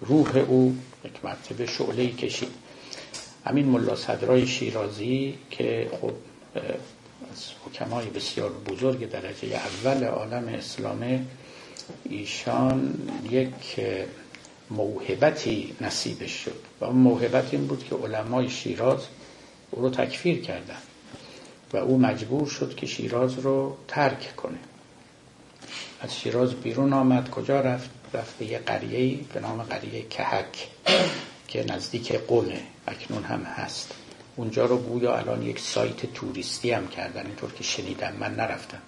روح 0.00 0.36
او 0.36 0.76
یک 1.04 1.24
مرتبه 1.24 1.66
شعله 1.66 2.06
کشید. 2.06 2.59
همین 3.44 3.66
ملا 3.66 3.96
صدرای 3.96 4.46
شیرازی 4.46 5.34
که 5.50 5.90
خب 6.00 6.12
از 7.32 7.44
حکمای 7.66 8.06
بسیار 8.06 8.50
بزرگ 8.50 9.10
درجه 9.10 9.48
اول 9.48 10.04
عالم 10.04 10.48
اسلامه 10.48 11.24
ایشان 12.04 12.94
یک 13.30 13.80
موهبتی 14.70 15.74
نصیبش 15.80 16.30
شد. 16.44 16.56
و 16.80 16.84
اون 16.84 16.96
موهبت 16.96 17.54
این 17.54 17.66
بود 17.66 17.84
که 17.84 17.94
علمای 17.96 18.50
شیراز 18.50 18.98
او 19.70 19.82
رو 19.82 19.90
تکفیر 19.90 20.40
کردن 20.40 20.76
و 21.72 21.76
او 21.76 21.98
مجبور 21.98 22.46
شد 22.48 22.74
که 22.74 22.86
شیراز 22.86 23.38
رو 23.38 23.76
ترک 23.88 24.36
کنه. 24.36 24.58
از 26.00 26.16
شیراز 26.20 26.54
بیرون 26.54 26.92
آمد 26.92 27.30
کجا 27.30 27.60
رفت؟ 27.60 27.90
رفت 28.14 28.38
به 28.38 28.46
یه 28.46 28.58
قریه 28.58 29.18
به 29.34 29.40
نام 29.40 29.62
قریه 29.62 30.02
کهک 30.02 30.68
که 31.48 31.64
نزدیک 31.68 32.12
قونه 32.12 32.62
اکنون 32.86 33.24
هم 33.24 33.42
هست. 33.42 33.94
اونجا 34.36 34.66
رو 34.66 34.76
گویا 34.76 35.16
الان 35.16 35.42
یک 35.42 35.60
سایت 35.60 36.12
توریستی 36.14 36.70
هم 36.70 36.88
کردن. 36.88 37.26
اینطور 37.26 37.52
که 37.52 37.64
شنیدم 37.64 38.12
من 38.20 38.34
نرفتم. 38.34 38.82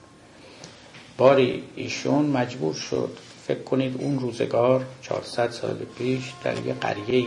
باری 1.19 1.65
ایشون 1.77 2.27
مجبور 2.27 2.75
شد. 2.75 3.19
فکر 3.47 3.63
کنید 3.63 4.01
اون 4.01 4.19
روزگار 4.19 4.87
400 5.03 5.51
سال 5.51 5.87
پیش 5.99 6.33
در 6.45 6.67
یه 6.67 6.75
قریه 6.75 7.27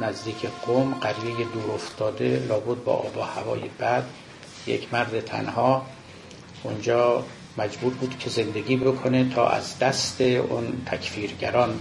نزدیک 0.00 0.46
قوم 0.66 0.94
قریه 0.94 1.36
دور 1.52 1.70
افتاده 1.74 2.42
لابد 2.48 2.84
با 2.84 2.92
آب 2.92 3.16
و 3.16 3.20
هوای 3.20 3.60
بد. 3.80 4.04
یک 4.66 4.94
مرد 4.94 5.20
تنها. 5.20 5.86
اونجا 6.62 7.24
مجبور 7.58 7.92
بود 7.92 8.18
که 8.18 8.30
زندگی 8.30 8.76
بکنه 8.76 9.34
تا 9.34 9.48
از 9.48 9.78
دست 9.78 10.20
اون 10.20 10.82
تکفیرگران 10.86 11.80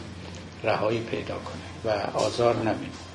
رهایی 0.63 0.99
پیدا 0.99 1.35
کنه 1.35 1.93
و 1.93 2.17
آزار 2.17 2.55
نبینه 2.55 3.06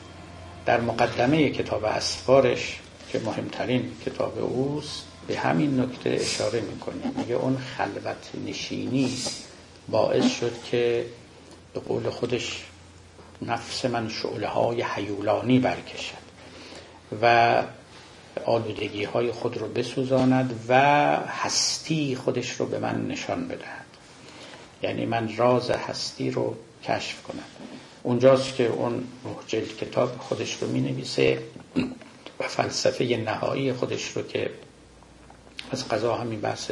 در 0.66 0.80
مقدمه 0.80 1.50
کتاب 1.50 1.84
اسفارش 1.84 2.80
که 3.12 3.18
مهمترین 3.18 3.92
کتاب 4.06 4.38
اوست 4.38 5.02
به 5.26 5.38
همین 5.38 5.80
نکته 5.80 6.10
اشاره 6.10 6.60
می‌کنه 6.60 7.12
میگه 7.16 7.34
اون 7.34 7.56
خلوت 7.56 8.30
نشینی 8.46 9.16
باعث 9.88 10.36
شد 10.40 10.52
که 10.70 11.06
به 11.74 11.80
قول 11.80 12.10
خودش 12.10 12.62
نفس 13.42 13.84
من 13.84 14.08
شعله 14.08 14.48
های 14.48 14.82
حیولانی 14.82 15.58
برکشد 15.58 16.22
و 17.22 17.62
آلودگی 18.44 19.04
های 19.04 19.32
خود 19.32 19.56
رو 19.56 19.68
بسوزاند 19.68 20.64
و 20.68 20.76
هستی 21.16 22.16
خودش 22.16 22.50
رو 22.50 22.66
به 22.66 22.78
من 22.78 23.06
نشان 23.08 23.48
بدهد. 23.48 23.86
یعنی 24.82 25.06
من 25.06 25.36
راز 25.36 25.70
هستی 25.70 26.30
رو 26.30 26.56
کشف 26.84 27.22
کنم. 27.22 27.44
اونجاست 28.02 28.56
که 28.56 28.66
اون 28.66 29.04
جلد 29.46 29.76
کتاب 29.76 30.18
خودش 30.18 30.56
رو 30.62 30.68
می 30.68 30.80
نویسه 30.80 31.38
و 32.40 32.48
فلسفه 32.48 33.04
نهایی 33.04 33.72
خودش 33.72 34.08
رو 34.08 34.22
که 34.22 34.50
از 35.70 35.88
قضا 35.88 36.14
همین 36.14 36.40
بحث 36.40 36.70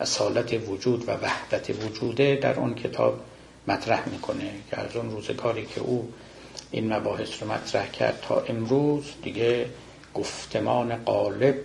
اصالت 0.00 0.68
وجود 0.68 1.08
و 1.08 1.12
وحدت 1.12 1.84
وجوده 1.84 2.38
در 2.42 2.58
اون 2.58 2.74
کتاب 2.74 3.20
مطرح 3.68 4.08
می‌کنه. 4.08 4.50
که 4.70 4.80
از 4.80 4.96
اون 4.96 5.10
روزگاری 5.10 5.66
که 5.66 5.80
او 5.80 6.12
این 6.70 6.92
مباحث 6.92 7.42
رو 7.42 7.52
مطرح 7.52 7.90
کرد 7.90 8.20
تا 8.28 8.40
امروز 8.40 9.04
دیگه 9.22 9.66
گفتمان 10.14 10.96
غالب 10.96 11.56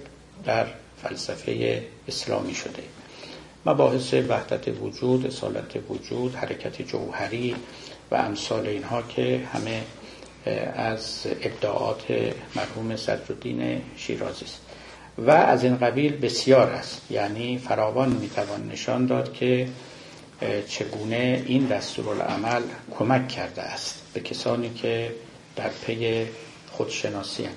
در 0.45 0.67
فلسفه 1.03 1.83
اسلامی 2.07 2.55
شده. 2.55 2.83
مباحث 3.65 4.13
وحدت 4.13 4.67
وجود، 4.81 5.25
اصالت 5.25 5.79
وجود، 5.89 6.35
حرکت 6.35 6.81
جوهری 6.81 7.55
و 8.11 8.15
امثال 8.15 8.67
اینها 8.67 9.01
که 9.01 9.41
همه 9.53 9.81
از 10.75 11.27
ابداعات 11.41 12.03
مرحوم 12.55 12.95
صدرالدین 12.95 13.81
شیرازی 13.97 14.45
است. 14.45 14.61
و 15.17 15.31
از 15.31 15.63
این 15.63 15.77
قبیل 15.77 16.17
بسیار 16.17 16.69
است. 16.69 17.01
یعنی 17.11 17.57
فراوان 17.57 18.09
می‌توان 18.09 18.67
نشان 18.67 19.05
داد 19.05 19.33
که 19.33 19.67
چگونه 20.67 21.43
این 21.45 21.65
دستورالعمل 21.65 22.61
کمک 22.99 23.27
کرده 23.27 23.61
است 23.61 24.01
به 24.13 24.19
کسانی 24.19 24.69
که 24.69 25.11
در 25.55 25.69
پی 25.69 26.25
خودشناسی 26.71 27.43
هم. 27.43 27.51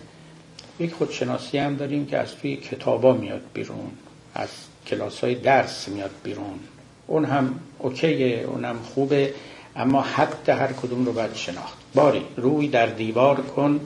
یک 0.80 0.92
خودشناسی 0.94 1.58
هم 1.58 1.76
داریم 1.76 2.06
که 2.06 2.18
از 2.18 2.36
توی 2.36 2.56
کتابا 2.56 3.12
میاد 3.12 3.42
بیرون 3.54 3.90
از 4.34 4.48
کلاس 4.86 5.20
های 5.20 5.34
درس 5.34 5.88
میاد 5.88 6.10
بیرون. 6.24 6.58
اون 7.06 7.24
هم 7.24 7.60
اوکیه 7.78 8.44
اون 8.48 8.64
هم 8.64 8.78
خوبه. 8.78 9.34
اما 9.76 10.02
حد 10.02 10.48
هر 10.48 10.72
کدوم 10.72 11.04
رو 11.04 11.12
باید 11.12 11.34
شناخت. 11.34 11.78
باری 11.94 12.24
روی 12.36 12.68
در 12.68 12.86
دیوار 12.86 13.40
کن 13.40 13.80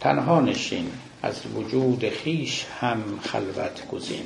تنها 0.00 0.40
نشین 0.40 0.90
از 1.22 1.40
وجود 1.54 2.08
خیش 2.08 2.66
هم 2.80 3.02
خلوت 3.22 3.88
گزین. 3.88 4.24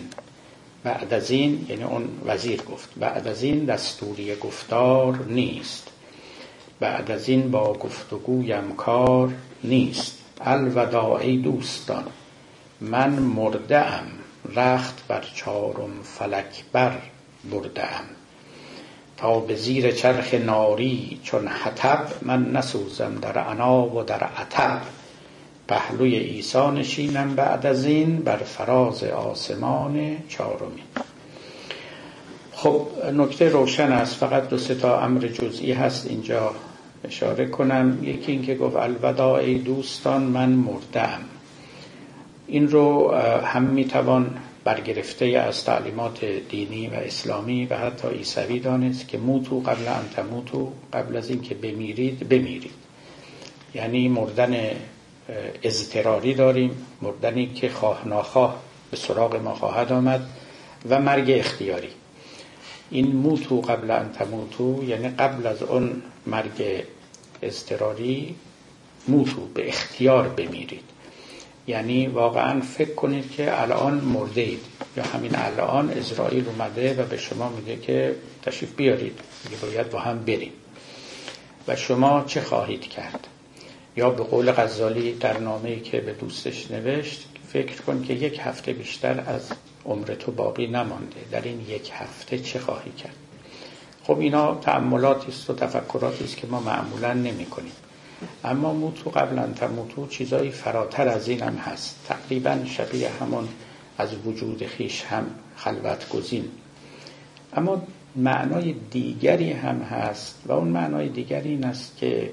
بعد 0.85 1.15
از 1.15 1.31
این 1.31 1.67
یعنی 1.69 1.83
اون 1.83 2.09
وزیر 2.27 2.63
گفت 2.63 2.89
بعد 2.97 3.29
از 3.29 3.43
این 3.43 3.65
دستوری 3.65 4.37
گفتار 4.37 5.25
نیست. 5.29 5.89
بعد 6.81 7.11
از 7.11 7.29
این 7.29 7.51
با 7.51 7.73
گفتگویم 7.73 8.77
کار 8.77 9.33
نیست. 9.65 10.19
الوداع 10.41 11.13
ای 11.13 11.37
دوستان 11.37 12.05
من 12.81 13.11
مرده 13.11 13.79
ام 13.79 14.07
رخت 14.55 15.07
بر 15.09 15.25
چارم 15.35 16.03
فلک 16.03 16.65
بر 16.73 16.99
برده 17.51 17.97
ام 17.97 18.05
تا 19.17 19.41
به 19.41 19.55
زیر 19.55 19.91
چرخ 19.91 20.35
ناری 20.35 21.21
چون 21.23 21.49
حتب 21.49 22.07
من 22.23 22.51
نسوزم 22.53 23.15
در 23.23 23.39
عنا 23.39 23.97
و 23.97 24.03
در 24.03 24.21
عتب 24.25 24.81
پهلوی 25.69 26.19
عیسی 26.19 26.67
نشینم 26.71 27.35
بعد 27.35 27.67
از 27.67 27.85
این 27.85 28.17
بر 28.17 28.37
فراز 28.37 29.05
آسمان 29.05 30.17
چهارمی 30.29 30.83
خب 32.53 32.87
نکته 33.13 33.49
روشن 33.49 33.93
است. 33.93 34.15
فقط 34.15 34.49
دو 34.49 34.59
سه 34.59 34.75
تا 34.75 35.01
امر 35.01 35.21
جزئی 35.21 35.73
هست. 35.73 36.07
اینجا 36.07 36.51
اشاره 37.05 37.47
کنم. 37.47 37.99
یکی 38.03 38.33
اینکه 38.33 38.55
گفت 38.55 38.77
الوداع 38.77 39.33
ای 39.33 39.55
دوستان 39.55 40.23
من 40.23 40.49
مردم. 40.49 41.19
این 42.47 42.71
رو 42.71 43.15
هم 43.45 43.63
می‌توان 43.63 44.35
برگرفته 44.67 45.27
از 45.27 45.65
تعلیمات 45.65 46.25
دینی 46.25 46.87
و 46.87 46.95
اسلامی 46.95 47.67
و 47.67 47.77
حتی 47.77 48.09
عیسوی 48.09 48.61
دانست 48.61 49.09
که 49.09 49.19
موتو 49.19 49.61
قبل 49.61 49.89
ان 49.89 50.09
تموتو 50.17 50.73
قبل 50.93 51.17
از 51.17 51.31
اینکه 51.31 51.55
بمیرید 51.55 52.29
بمیرید. 52.29 52.71
یعنی 53.75 54.09
مردن 54.09 54.71
اضطراری 55.63 56.35
داریم 56.35 56.87
مردنی 57.03 57.47
که 57.47 57.69
خواه 57.69 58.09
ناخواه 58.09 58.63
به 58.91 58.97
سراغ 58.97 59.37
ما 59.37 59.55
خواهد 59.55 59.93
آمد 59.93 60.27
و 60.89 61.01
مرگ 61.01 61.31
اختیاری. 61.31 61.91
این 62.91 63.17
موتو 63.17 63.61
قبل 63.61 63.91
ان 63.91 64.13
تموتو 64.13 64.85
یعنی 64.85 65.09
قبل 65.09 65.47
از 65.47 65.63
اون 65.63 66.03
مرگ 66.27 66.85
اضطراری 67.43 68.35
موتو 69.09 69.47
به 69.55 69.69
اختیار 69.69 70.29
بمیرید. 70.29 70.96
یعنی 71.67 72.07
واقعا 72.07 72.61
فکر 72.61 72.95
کنید 72.95 73.31
که 73.31 73.63
الان 73.63 73.95
مرده 73.95 74.41
اید. 74.41 74.65
یا 74.97 75.05
همین 75.05 75.31
الان 75.35 75.91
اسرائیل 75.91 76.45
اومده 76.49 77.03
و 77.03 77.07
به 77.07 77.17
شما 77.17 77.49
میگه 77.49 77.77
که 77.77 78.17
تشریف 78.43 78.75
بیارید. 78.77 79.21
میگه 79.45 79.57
باید 79.57 79.91
با 79.91 79.99
هم 79.99 80.19
بریم. 80.19 80.53
و 81.69 81.77
شما 81.77 82.25
چه 82.27 82.41
خواهید 82.41 82.81
کرد؟ 82.81 83.27
یا 83.97 84.11
به 84.11 84.23
قول 84.23 84.53
غزالی 84.53 85.13
در 85.13 85.39
نامه‌ای 85.39 85.81
که 85.81 86.01
به 86.01 86.13
دوستش 86.13 86.71
نوشت 86.71 87.29
فکر 87.49 87.83
کن 87.83 88.03
که 88.03 88.15
یک 88.15 88.41
هفته 88.43 88.73
بیشتر 88.73 89.25
از 89.27 89.53
عمر 89.85 90.05
تو 90.05 90.33
باقی 90.33 90.67
نمانده. 90.67 91.21
در 91.33 91.43
این 91.43 91.61
یک 91.69 91.91
هفته 91.95 92.39
چه 92.39 92.59
خواهی 92.59 92.93
کرد؟ 92.93 93.17
خب 94.05 94.19
اینا 94.19 94.55
تعملاتی 94.55 95.29
است 95.29 95.51
و 95.51 95.55
تفکراتی 95.55 96.25
است 96.25 96.37
که 96.37 96.47
ما 96.47 96.61
معمولا 96.61 97.13
نمی 97.13 97.47
کنیم 97.47 97.73
اما 98.45 98.73
موتو 98.73 99.11
قبلا 99.11 99.47
تموتو 99.47 100.07
چیزایی 100.07 100.51
فراتر 100.51 101.09
از 101.09 101.29
این 101.29 101.43
هم 101.43 101.55
هست. 101.55 101.97
تقریبا 102.09 102.59
شبیه 102.65 103.09
همون 103.21 103.49
از 103.99 104.09
وجود 104.27 104.67
خیش 104.67 105.03
هم 105.03 105.27
خلوت 105.57 106.09
گزین 106.09 106.45
اما 107.53 107.83
معنای 108.17 108.75
دیگری 108.91 109.53
هم 109.53 109.81
هست 109.81 110.43
و 110.47 110.53
اون 110.53 110.69
معنای 110.69 111.09
دیگری 111.09 111.49
این 111.49 111.65
است 111.65 111.97
که 111.97 112.31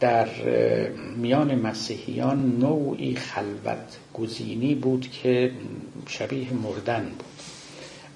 در 0.00 0.28
میان 1.16 1.54
مسیحیان 1.54 2.58
نوعی 2.58 3.16
خلوت 3.16 3.96
گزینی 4.14 4.74
بود 4.74 5.10
که 5.10 5.52
شبیه 6.06 6.52
مردن 6.52 7.04
بود. 7.04 7.36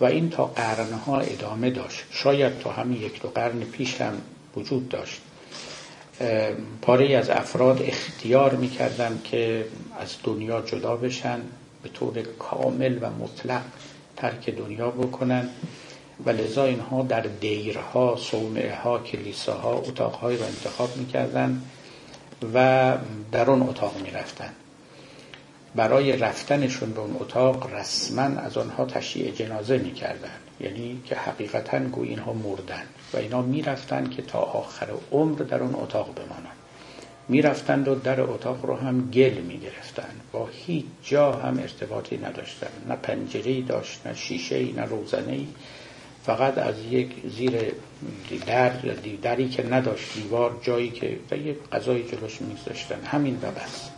و 0.00 0.04
این 0.04 0.30
تا 0.30 0.44
قرنها 0.44 1.20
ادامه 1.20 1.70
داشت. 1.70 2.04
شاید 2.10 2.58
تا 2.58 2.70
همین 2.72 3.02
یک 3.02 3.22
دو 3.22 3.28
قرن 3.28 3.60
پیش 3.60 4.00
هم 4.00 4.12
وجود 4.56 4.88
داشت. 4.88 5.20
پاره 6.82 7.16
از 7.16 7.30
افراد 7.30 7.82
اختیار 7.82 8.54
می‌کردن 8.54 9.20
که 9.24 9.64
از 10.00 10.16
دنیا 10.24 10.60
جدا 10.60 10.96
بشن 10.96 11.40
به 11.82 11.88
طور 11.88 12.22
کامل 12.38 12.98
و 13.00 13.10
مطلق 13.10 13.62
ترک 14.16 14.50
دنیا 14.50 14.90
بکنن. 14.90 15.48
و 16.24 16.30
لذا 16.30 16.64
اینها 16.64 17.02
در 17.02 17.20
دیرها، 17.20 18.16
صومعه 18.16 18.74
ها، 18.74 18.98
کلیساها 18.98 19.72
اتاقهایی 19.74 20.38
را 20.38 20.46
انتخاب 20.46 20.96
می‌کردن 20.96 21.62
و 22.54 22.96
در 23.32 23.50
اون 23.50 23.62
اتاق 23.62 23.96
می‌رفتن. 24.02 24.52
برای 25.74 26.16
رفتنشون 26.16 26.92
به 26.92 27.00
اون 27.00 27.16
اتاق 27.20 27.74
رسما 27.74 28.22
از 28.22 28.58
آنها 28.58 28.84
تشییع 28.84 29.30
جنازه 29.30 29.78
می‌کردن. 29.78 30.30
یعنی 30.60 31.00
که 31.04 31.14
حقیقتا 31.14 31.78
گوی 31.78 32.08
اینها 32.08 32.32
مردن. 32.32 32.82
و 33.12 33.16
اینا 33.16 33.42
می‌رفتن 33.42 34.08
که 34.08 34.22
تا 34.22 34.38
آخر 34.38 34.88
عمر 35.12 35.38
در 35.38 35.62
اون 35.62 35.74
اتاق 35.74 36.14
بمانن 36.14 36.54
می‌رفتند 37.28 37.88
و 37.88 37.94
در 37.94 38.20
اتاق 38.20 38.66
رو 38.66 38.76
هم 38.76 39.10
گل 39.10 39.34
می‌گرفتن 39.34 40.10
با 40.32 40.48
هیچ 40.52 40.84
جا 41.02 41.32
هم 41.32 41.58
ارتباطی 41.58 42.16
نداشتن 42.16 42.70
نه 42.88 42.96
پنجره 42.96 43.60
داشت 43.60 44.06
نه 44.06 44.14
شیشه 44.14 44.72
نه 44.72 44.84
روزنه 44.84 45.32
ای 45.32 45.46
فقط 46.22 46.58
از 46.58 46.74
یک 46.90 47.10
زیر 47.36 47.52
در 48.46 48.68
دری 49.22 49.48
که 49.48 49.66
نداشت 49.66 50.14
دیوار 50.14 50.58
جایی 50.62 50.90
که 50.90 51.18
یک 51.36 51.56
غذای 51.72 52.02
جلوش 52.02 52.40
میگذاشتن. 52.42 53.04
همین 53.04 53.34
و 53.42 53.50
بس. 53.50 53.90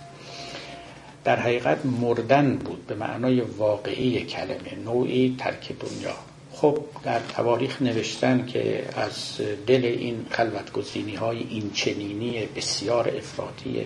در 1.25 1.37
حقیقت 1.37 1.87
مردن 1.87 2.57
بود 2.57 2.87
به 2.87 2.95
معنای 2.95 3.41
واقعی 3.41 4.25
کلمه 4.25 4.75
نوعی 4.85 5.37
ترک 5.39 5.73
دنیا. 5.81 6.15
خب 6.63 6.79
در 7.05 7.21
تواریخ 7.37 7.83
نوشتن 7.83 8.47
که 8.47 8.85
از 8.97 9.41
دل 9.67 9.85
این 9.85 10.27
خلوتگزینی 10.31 11.15
های 11.15 11.39
این 11.39 11.71
چنینی 11.71 12.47
بسیار 12.57 13.09
افراطی 13.09 13.85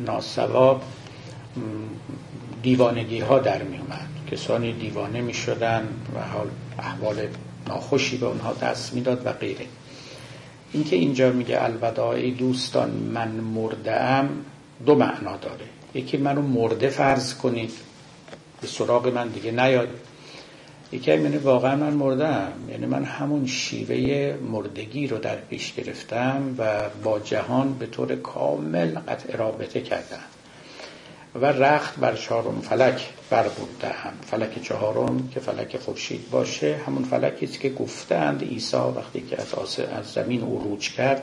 ناسواب 0.00 0.82
دیوانگی 2.62 3.20
ها 3.20 3.38
در 3.38 3.62
می 3.62 3.78
اومد 3.78 4.08
کسانی 4.30 4.72
دیوانه 4.72 5.20
می 5.20 5.34
شدن 5.34 5.88
و 6.14 6.20
حال 6.20 6.46
احوال 6.78 7.28
ناخوشی 7.68 8.16
به 8.16 8.26
اونها 8.26 8.52
دست 8.52 8.94
می‌داد 8.94 9.26
و 9.26 9.32
غیره. 9.32 9.66
اینکه 10.72 10.96
اینجا 10.96 11.32
میگه 11.32 11.62
الوداعی 11.62 12.30
دوستان 12.30 12.90
من 12.90 13.28
مرده 13.28 14.28
دو 14.86 14.94
معنا 14.94 15.36
داره. 15.36 15.64
یکی 15.94 16.16
منو 16.16 16.42
مرده 16.42 16.88
فرض 16.88 17.34
کنید 17.34 17.72
به 18.60 18.66
سراغ 18.66 19.08
من 19.08 19.28
دیگه 19.28 19.50
نیاد. 19.50 19.88
یکی 20.92 21.10
یعنی 21.10 21.36
واقعا 21.36 21.76
من 21.76 21.92
مردم. 21.92 22.52
یعنی 22.70 22.86
من 22.86 23.04
همون 23.04 23.46
شیوه 23.46 24.34
مردگی 24.50 25.06
رو 25.06 25.18
در 25.18 25.36
پیش 25.36 25.74
گرفتم 25.74 26.54
و 26.58 26.80
با 27.04 27.20
جهان 27.20 27.74
به 27.74 27.86
طور 27.86 28.16
کامل 28.16 28.98
قطع 28.98 29.36
رابطه 29.36 29.80
کردم 29.80 30.24
و 31.34 31.46
رخت 31.46 31.96
بر 31.96 32.16
چهارم 32.16 32.60
فلک 32.60 33.08
بر 33.30 33.44
هم 33.82 34.12
فلک 34.26 34.62
چهارم 34.62 35.28
که 35.34 35.40
فلک 35.40 35.76
خورشید 35.76 36.30
باشه 36.30 36.76
همون 36.86 37.04
فلکی 37.04 37.46
است 37.46 37.60
که 37.60 37.70
گفتند 37.70 38.42
عیسی 38.42 38.76
وقتی 38.76 39.20
که 39.20 39.36
از, 39.40 39.80
از 39.80 40.06
زمین 40.12 40.40
عروج 40.40 40.90
کرد 40.92 41.22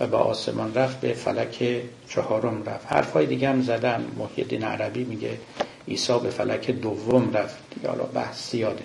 و 0.00 0.06
به 0.06 0.16
آسمان 0.16 0.74
رفت 0.74 1.00
به 1.00 1.12
فلک 1.12 1.82
چهارم 2.08 2.62
رفت. 2.64 2.92
حرفای 2.92 3.26
دیگه 3.26 3.48
هم 3.48 3.62
زدن 3.62 4.04
محیدین 4.18 4.64
عربی 4.64 5.04
میگه 5.04 5.30
عیسی 5.90 6.18
به 6.22 6.30
فلک 6.30 6.70
دوم 6.70 7.32
رفت. 7.32 7.58
حالا 7.86 8.04
بحث 8.04 8.50
زیاده. 8.50 8.82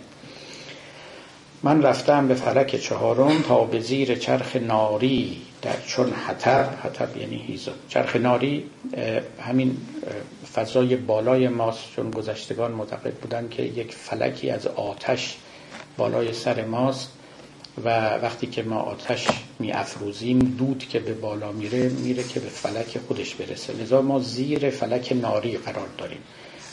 من 1.64 1.82
رفتم 1.82 2.28
به 2.28 2.34
فلک 2.36 2.76
چهارم 2.76 3.42
تا 3.42 3.64
به 3.64 3.80
زیر 3.80 4.16
چرخ 4.16 4.56
ناری 4.56 5.42
در 5.62 5.76
چون 5.88 6.14
حتب 6.14 6.70
حتب 6.84 7.18
یعنی 7.18 7.36
هیزم. 7.48 7.72
چرخ 7.90 8.16
ناری 8.16 8.64
همین 9.42 9.78
فضای 10.54 10.96
بالای 10.96 11.48
ماست. 11.48 11.84
چون 11.96 12.12
گذشتگان 12.12 12.72
معتقد 12.72 13.14
بودن 13.14 13.48
که 13.50 13.64
یک 13.64 13.94
فلکی 13.94 14.50
از 14.50 14.68
آتش 14.68 15.38
بالای 15.98 16.34
سر 16.34 16.66
ماست 16.66 17.12
و 17.84 18.16
وقتی 18.16 18.48
که 18.48 18.64
ما 18.64 18.80
آتش 18.80 19.28
می 19.60 19.72
افروزیم 19.72 20.40
دود 20.40 20.88
که 20.90 21.00
به 21.00 21.14
بالا 21.14 21.52
میره 21.52 21.90
میره 21.90 22.24
که 22.24 22.40
به 22.40 22.50
فلک 22.50 22.98
خودش 23.08 23.36
برسه. 23.36 23.74
لذا 23.74 24.02
ما 24.02 24.20
زیر 24.20 24.70
فلک 24.70 25.14
ناری 25.22 25.58
قرار 25.58 25.88
داریم. 25.98 26.20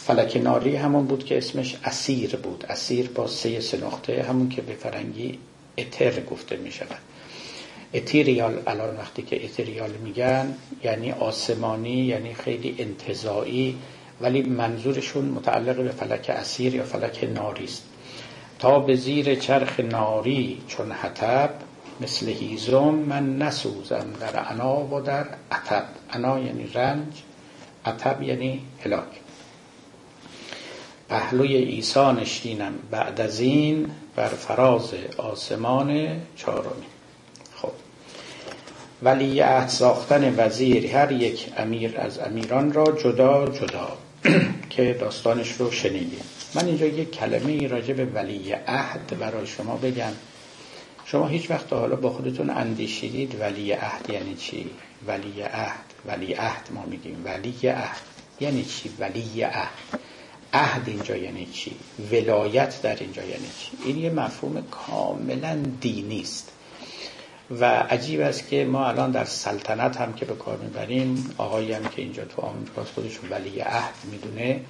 فلک 0.07 0.37
ناری 0.37 0.77
همون 0.77 1.07
بود 1.07 1.25
که 1.25 1.38
اسمش 1.38 1.77
اسیر 1.85 2.37
بود. 2.37 2.65
اسیر 2.69 3.09
با 3.09 3.27
سه 3.27 3.61
سنخته 3.61 4.23
همون 4.29 4.49
که 4.49 4.62
به 4.62 4.75
فرنگی 4.75 5.38
اتر 5.79 6.21
گفته 6.21 6.57
می 6.57 6.73
شود. 6.73 6.99
اتریال 7.95 8.62
الان 8.67 8.97
وقتی 8.97 9.23
که 9.23 9.45
اتریال 9.45 9.91
میگن 9.91 10.55
یعنی 10.85 11.12
آسمانی 11.12 12.05
یعنی 12.05 12.35
خیلی 12.35 12.77
انتظایی 12.79 13.79
ولی 14.21 14.43
منظورشون 14.43 15.25
متعلق 15.25 15.77
به 15.77 15.91
فلک 15.91 16.31
اسیر 16.31 16.75
یا 16.75 16.85
فلک 16.85 17.29
ناری 17.35 17.65
است. 17.65 17.83
تا 18.59 18.79
به 18.79 18.97
زیر 18.97 19.35
چرخ 19.35 19.81
ناری 19.81 20.62
چون 20.69 20.93
حتب 20.93 21.51
مثل 22.01 22.29
هیزم 22.29 22.95
من 22.95 23.38
نسوزم 23.38 24.07
در 24.21 24.37
عنا 24.37 24.95
و 24.95 25.01
در 25.01 25.27
عتب 25.53 25.85
عنا 26.12 26.38
یعنی 26.38 26.67
رنج 26.75 27.23
عتب 27.87 28.23
یعنی 28.23 28.61
هلاک. 28.85 29.22
پهلوی 31.12 31.57
عیسی 31.57 32.12
نشینم 32.20 32.72
بعد 32.90 33.20
از 33.20 33.40
این 33.40 33.90
بر 34.16 34.29
فراز 34.29 34.94
آسمان 35.18 36.20
چهارمی. 36.37 36.87
خب. 37.57 37.72
ولی 39.03 39.40
عهد 39.40 39.68
ساختن 39.68 40.35
وزیر 40.37 40.96
هر 40.96 41.12
یک 41.12 41.46
امیر 41.57 42.01
از 42.01 42.18
امیران 42.18 42.72
را 42.72 42.85
جدا 42.85 43.48
جدا 43.48 43.88
که 44.70 44.96
داستانش 45.01 45.53
رو 45.53 45.70
شنیدیم. 45.70 46.25
من 46.55 46.66
اینجا 46.66 46.87
یک 46.87 47.11
کلمه 47.11 47.66
راجع 47.66 47.94
به 47.94 48.05
ولی 48.05 48.53
عهد 48.53 49.18
برای 49.20 49.46
شما 49.46 49.77
بگم. 49.77 50.12
شما 51.05 51.27
هیچ 51.27 51.51
وقت 51.51 51.72
حالا 51.72 51.96
با 51.96 52.11
خودتون 52.11 52.51
اندیشیدید 52.51 53.40
ولی 53.40 53.72
عهد 53.72 54.11
یعنی 54.11 54.35
چی؟ 54.35 54.70
ولی 55.07 55.42
عهد 55.42 55.85
ولی 56.07 56.33
عهد 56.33 56.68
ما 56.75 56.85
میگیم. 56.87 57.22
ولی 57.25 57.68
عهد 57.68 58.01
یعنی 58.40 58.64
چی؟ 58.64 58.90
ولی 58.98 59.42
عهد. 59.42 60.12
عهد 60.53 60.88
اینجا 60.88 61.17
یعنی 61.17 61.47
چی؟ 61.47 61.77
ولایت 62.12 62.83
در 62.83 62.97
اینجا 63.01 63.23
یعنی 63.23 63.49
چی؟ 63.59 63.71
این 63.85 63.99
یه 63.99 64.11
مفهوم 64.11 64.62
کاملا 64.71 65.62
دینی 65.81 66.21
است. 66.21 66.53
و 67.61 67.65
عجیب 67.65 68.21
است 68.21 68.49
که 68.49 68.65
ما 68.65 68.87
الان 68.87 69.11
در 69.11 69.25
سلطنت 69.25 69.97
هم 69.97 70.12
که 70.12 70.25
به 70.25 70.35
کار 70.35 70.57
می‌بریم 70.57 71.35
آقایی 71.38 71.73
هم 71.73 71.85
که 71.85 72.03
اینجا 72.03 72.25
تو 72.25 72.43
آمریکا 72.43 72.85
خودشون 72.85 73.31
ولی 73.31 73.61
عهد 73.61 73.95
می‌دونه 74.12 74.61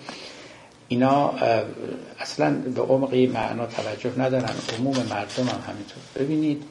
اینا 0.88 1.34
اصلا 2.18 2.50
به 2.54 2.82
عمقی 2.82 3.26
معنا 3.26 3.66
توجه 3.66 4.18
ندارن 4.18 4.54
عموم 4.78 4.96
مردم 4.96 5.42
هم 5.42 5.62
همینطور. 5.68 6.02
ببینید 6.14 6.62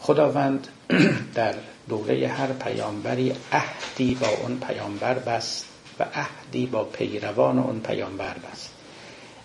خداوند 0.00 0.68
در 1.34 1.54
دوره 1.88 2.28
هر 2.28 2.46
پیامبری 2.46 3.32
عهدی 3.52 4.14
با 4.14 4.28
اون 4.42 4.60
پیامبر 4.60 5.14
بست. 5.14 5.69
و 6.00 6.04
عهدی 6.14 6.66
با 6.66 6.84
پیروان 6.84 7.58
اون 7.58 7.80
پیامبر 7.80 8.34
بست 8.34 8.70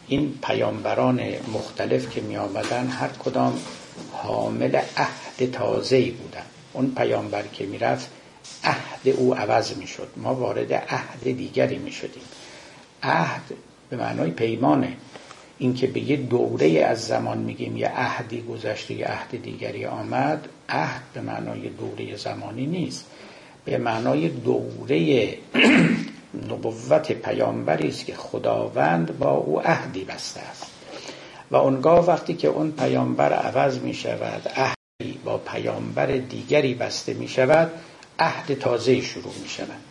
این 0.07 0.39
پیامبران 0.43 1.21
مختلف 1.53 2.09
که 2.09 2.21
می 2.21 2.37
آمدن 2.37 2.87
هر 2.87 3.07
کدام 3.07 3.59
حامل 4.11 4.75
عهد 4.97 5.51
تازه 5.51 6.11
بودن. 6.11 6.45
اون 6.73 6.93
پیامبر 6.97 7.43
که 7.47 7.65
می‌رفت 7.65 8.09
عهد 8.63 9.07
او 9.17 9.35
عوض 9.35 9.77
می 9.77 9.87
شد. 9.87 10.07
ما 10.17 10.35
وارد 10.35 10.73
عهد 10.73 11.23
دیگری 11.23 11.77
می 11.77 11.91
شدیم. 11.91 12.23
عهد 13.03 13.41
به 13.89 13.97
معنای 13.97 14.31
پیمانه 14.31 14.93
اینکه 15.57 15.87
به 15.87 15.99
یه 15.99 16.17
دوره 16.17 16.67
از 16.67 17.07
زمان 17.07 17.37
میگیم 17.37 17.77
یه 17.77 17.87
عهدی 17.87 18.41
گذشته 18.41 18.93
یه 18.93 19.05
عهد 19.05 19.41
دیگری 19.43 19.85
آمد 19.85 20.49
عهد 20.69 21.01
به 21.13 21.21
معنای 21.21 21.69
دوره 21.69 22.15
زمانی 22.15 22.65
نیست. 22.65 23.05
به 23.65 23.77
معنای 23.77 24.29
دوره 24.29 25.37
نبوت 26.51 27.11
پیامبری 27.11 27.87
است 27.87 28.05
که 28.05 28.15
خداوند 28.15 29.19
با 29.19 29.31
او 29.31 29.61
عهدی 29.61 30.03
بسته 30.03 30.39
است. 30.39 30.65
و 31.51 31.55
اونگاه 31.55 32.05
وقتی 32.05 32.33
که 32.33 32.47
اون 32.47 32.71
پیامبر 32.71 33.33
عوض 33.33 33.79
می 33.79 33.93
شود 33.93 34.47
عهدی 34.55 35.19
با 35.25 35.37
پیامبر 35.37 36.05
دیگری 36.05 36.73
بسته 36.73 37.13
می 37.13 37.27
شود 37.27 37.71
عهد 38.19 38.59
تازه 38.59 39.01
شروع 39.01 39.33
می 39.41 39.49
شود. 39.49 39.81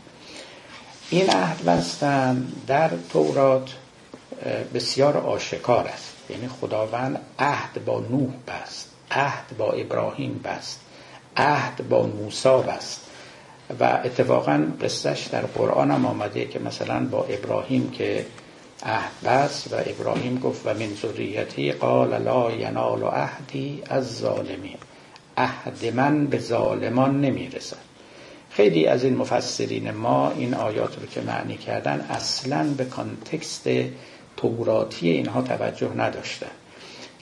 این 1.11 1.31
عهد 1.31 1.65
بستن 1.65 2.47
در 2.67 2.91
تورات 3.13 3.71
بسیار 4.75 5.17
آشکار 5.17 5.87
است. 5.87 6.15
یعنی 6.31 6.49
خداوند 6.49 7.21
عهد 7.39 7.85
با 7.85 8.01
نوح 8.01 8.33
بست 8.49 8.91
عهد 9.11 9.57
با 9.59 9.73
ابراهیم 9.73 10.41
بست 10.45 10.81
عهد 11.37 11.89
با 11.89 12.07
موسی 12.07 12.49
بست. 12.49 13.04
و 13.81 13.85
اتفاقا 14.05 14.67
قصهش 14.83 15.27
در 15.27 15.41
قرآن 15.41 15.91
هم 15.91 16.07
آمده 16.07 16.45
که 16.45 16.59
مثلا 16.59 17.05
با 17.05 17.25
ابراهیم 17.25 17.91
که 17.91 18.27
عهد 18.83 19.13
بست 19.25 19.73
و 19.73 19.77
ابراهیم 19.87 20.39
گفت 20.39 20.67
و 20.67 20.75
من 20.75 20.95
ذریتی 21.03 21.73
قال 21.73 22.23
لا 22.23 22.51
ینال 22.51 23.03
عهدی 23.03 23.83
از 23.91 24.17
ظالمین 24.17 24.77
عهد 25.37 25.95
من 25.95 26.27
به 26.27 26.39
ظالمان 26.39 27.21
نمی‌رسد. 27.21 27.95
خیلی 28.51 28.87
از 28.87 29.05
این 29.05 29.17
مفسرین 29.17 29.91
ما 29.91 30.31
این 30.31 30.55
آیات 30.55 30.99
رو 31.01 31.07
که 31.07 31.21
معنی 31.21 31.57
کردن 31.57 32.01
اصلا 32.11 32.65
به 32.77 32.85
کانتکست 32.85 33.69
توراتی 34.37 35.11
اینها 35.11 35.43
توجه 35.43 35.91
نداشتن 35.97 36.51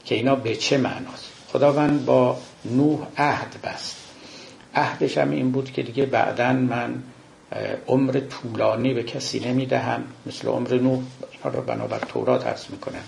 که 0.04 0.14
اینا 0.14 0.34
به 0.34 0.56
چه 0.56 0.78
معناست. 0.78 1.32
خداوند 1.52 2.04
با 2.04 2.36
نوح 2.64 3.06
عهد 3.16 3.54
بست. 3.64 4.01
عهدش 4.74 5.18
هم 5.18 5.30
این 5.30 5.50
بود 5.50 5.72
که 5.72 5.82
دیگه 5.82 6.06
بعدا 6.06 6.52
من 6.52 7.02
عمر 7.86 8.20
طولانی 8.20 8.94
به 8.94 9.02
کسی 9.02 9.40
نمی‌دهم 9.40 10.04
مثل 10.26 10.48
عمر 10.48 10.74
نوح 10.74 11.02
اینا 11.32 11.56
رو 11.56 11.62
بنابر 11.62 11.98
تورات 11.98 12.46
عرض 12.46 12.64
می‌کنن 12.70 13.02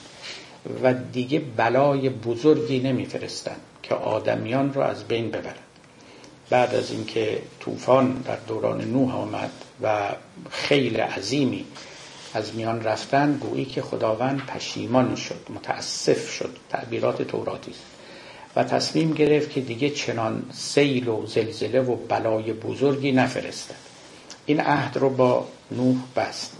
و 0.82 0.94
دیگه 0.94 1.38
بلای 1.38 2.08
بزرگی 2.08 2.80
نمیفرستن 2.80 3.56
که 3.82 3.94
آدمیان 3.94 4.72
رو 4.72 4.80
از 4.80 5.04
بین 5.04 5.28
ببرن. 5.30 5.54
بعد 6.50 6.74
از 6.74 6.90
اینکه 6.90 7.42
طوفان 7.60 8.12
در 8.12 8.36
دوران 8.48 8.84
نوح 8.84 9.16
آمد 9.16 9.50
و 9.82 10.08
خیلی 10.50 10.96
عظیمی 10.96 11.64
از 12.34 12.54
میان 12.54 12.82
رفتن 12.82 13.32
گویی 13.32 13.64
که 13.64 13.82
خداوند 13.82 14.46
پشیمان 14.46 15.16
شد 15.16 15.46
متاسف 15.54 16.30
شد 16.30 16.56
تعبیرات 16.70 17.22
توراتی 17.22 17.72
و 18.56 18.64
تصمیم 18.64 19.12
گرفت 19.12 19.50
که 19.50 19.60
دیگه 19.60 19.90
چنان 19.90 20.42
سیل 20.52 21.08
و 21.08 21.26
زلزله 21.26 21.80
و 21.80 21.96
بلای 21.96 22.52
بزرگی 22.52 23.12
نفرستد. 23.12 23.74
این 24.46 24.60
عهد 24.60 24.96
رو 24.96 25.10
با 25.10 25.48
نوح 25.70 25.96
بست. 26.16 26.52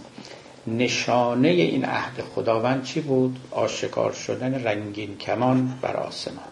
نشانه 0.67 1.47
این 1.47 1.85
عهد 1.85 2.21
خداوند 2.35 2.83
چی 2.83 3.01
بود؟ 3.01 3.39
آشکار 3.51 4.13
شدن 4.13 4.63
رنگین 4.63 5.17
کمان 5.17 5.77
بر 5.81 5.95
آسمان. 5.95 6.45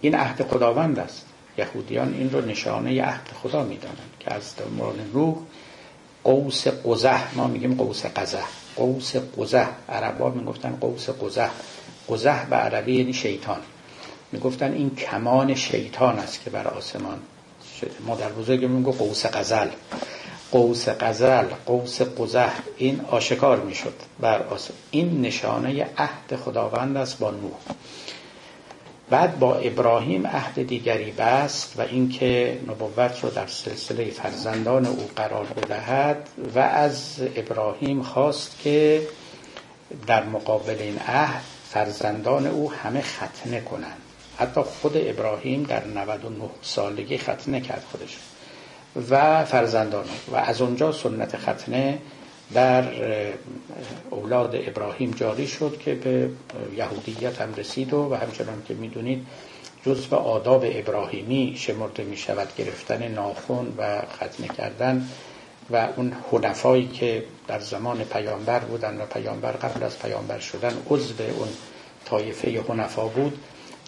این 0.00 0.14
عهد 0.14 0.46
خداوند 0.48 0.98
است. 0.98 1.26
یهودیان 1.58 2.14
این 2.14 2.30
رو 2.30 2.40
نشانه 2.40 3.02
عهد 3.02 3.28
خدا 3.42 3.64
می‌دانند 3.64 4.12
که 4.20 4.34
از 4.34 4.54
مورد 4.78 4.96
روح 5.12 5.36
قوس 6.24 6.68
قزح 6.68 7.34
ما 7.34 7.46
میگیم 7.46 7.74
قوس 7.74 8.06
قزح. 8.06 8.46
قوس 8.76 9.16
قزح 9.16 9.68
عربا 9.88 10.30
می‌گفتن 10.30 10.78
قوس 10.80 11.10
قزح. 11.10 11.50
قزح 12.08 12.44
به 12.44 12.56
عربی 12.56 12.96
یعنی 12.96 13.12
شیطان. 13.12 13.60
می‌گفتن 14.32 14.72
این 14.72 14.94
کمان 14.94 15.54
شیطان 15.54 16.18
است 16.18 16.44
که 16.44 16.50
بر 16.50 16.68
آسمان 16.68 17.18
شده 17.80 17.90
ما 18.06 18.16
در 18.16 18.28
بزرگ 18.28 18.64
میگو 18.64 18.92
قوس 18.92 19.26
قزل 19.26 19.68
قوس 20.52 20.88
قزل 20.88 21.44
قوس 21.66 22.02
قزح 22.02 22.52
این 22.76 23.00
آشکار 23.10 23.60
می‌شد 23.60 23.94
بر 24.20 24.42
آسمان. 24.42 24.78
این 24.90 25.20
نشانه 25.20 25.86
عهد 25.98 26.36
خداوند 26.44 26.96
است 26.96 27.18
با 27.18 27.30
نوح. 27.30 27.58
بعد 29.10 29.38
با 29.38 29.54
ابراهیم 29.54 30.26
عهد 30.26 30.66
دیگری 30.66 31.10
بست 31.10 31.74
و 31.78 31.82
اینکه 31.82 32.60
نبوت 32.68 33.24
رو 33.24 33.30
در 33.30 33.46
سلسله 33.46 34.10
فرزندان 34.10 34.86
او 34.86 35.10
قرار 35.16 35.44
بدهد 35.44 36.28
و 36.54 36.58
از 36.58 37.16
ابراهیم 37.36 38.02
خواست 38.02 38.58
که 38.58 39.02
در 40.06 40.24
مقابل 40.24 40.76
این 40.80 40.98
عهد 40.98 41.42
فرزندان 41.70 42.46
او 42.46 42.72
همه 42.72 43.02
ختنه 43.02 43.60
کنند. 43.60 44.09
حتی 44.40 44.60
خود 44.60 44.92
ابراهیم 44.96 45.62
در 45.62 45.84
99 45.84 46.50
سالگی 46.62 47.18
ختنه 47.18 47.60
کرد 47.60 47.84
خودش. 47.90 48.16
و 49.10 49.44
فرزندان 49.44 50.04
و 50.32 50.36
از 50.36 50.60
اونجا 50.62 50.92
سنت 50.92 51.36
ختنه 51.36 51.98
در 52.54 52.84
اولاد 54.10 54.54
ابراهیم 54.54 55.10
جاری 55.10 55.46
شد 55.48 55.78
که 55.78 55.94
به 55.94 56.30
یهودیت 56.76 57.40
هم 57.40 57.54
رسید 57.54 57.94
و, 57.94 58.08
و 58.10 58.14
همچنان 58.14 58.62
که 58.68 58.74
می‌دونید 58.74 59.26
جزء 59.86 60.16
آداب 60.16 60.64
ابراهیمی 60.68 61.54
شمرده 61.58 62.04
می 62.04 62.16
شود 62.16 62.48
گرفتن 62.58 63.08
ناخون 63.08 63.74
و 63.78 64.02
ختنه 64.02 64.48
کردن 64.48 65.08
و 65.70 65.88
اون 65.96 66.12
حنفایی 66.32 66.86
که 66.88 67.24
در 67.48 67.60
زمان 67.60 68.04
پیامبر 68.04 68.58
بودن 68.58 69.00
و 69.00 69.06
پیامبر 69.06 69.52
قبل 69.52 69.82
از 69.82 69.98
پیامبر 69.98 70.38
شدن 70.38 70.72
عضو 70.90 71.14
اون 71.38 71.48
طایفه 72.04 72.62
حنفا 72.68 73.06
بود 73.06 73.38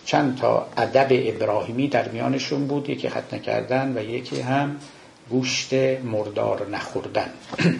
چند 0.04 0.38
تا 0.38 0.66
ادب 0.76 1.06
ابراهیمی 1.10 1.88
در 1.88 2.08
میانشون 2.08 2.66
بود 2.66 2.90
یکی 2.90 3.08
ختنه 3.08 3.38
کردن 3.38 3.98
و 3.98 4.02
یکی 4.02 4.40
هم 4.40 4.76
گوشت 5.30 5.74
مردار 6.04 6.68
نخوردن. 6.68 7.30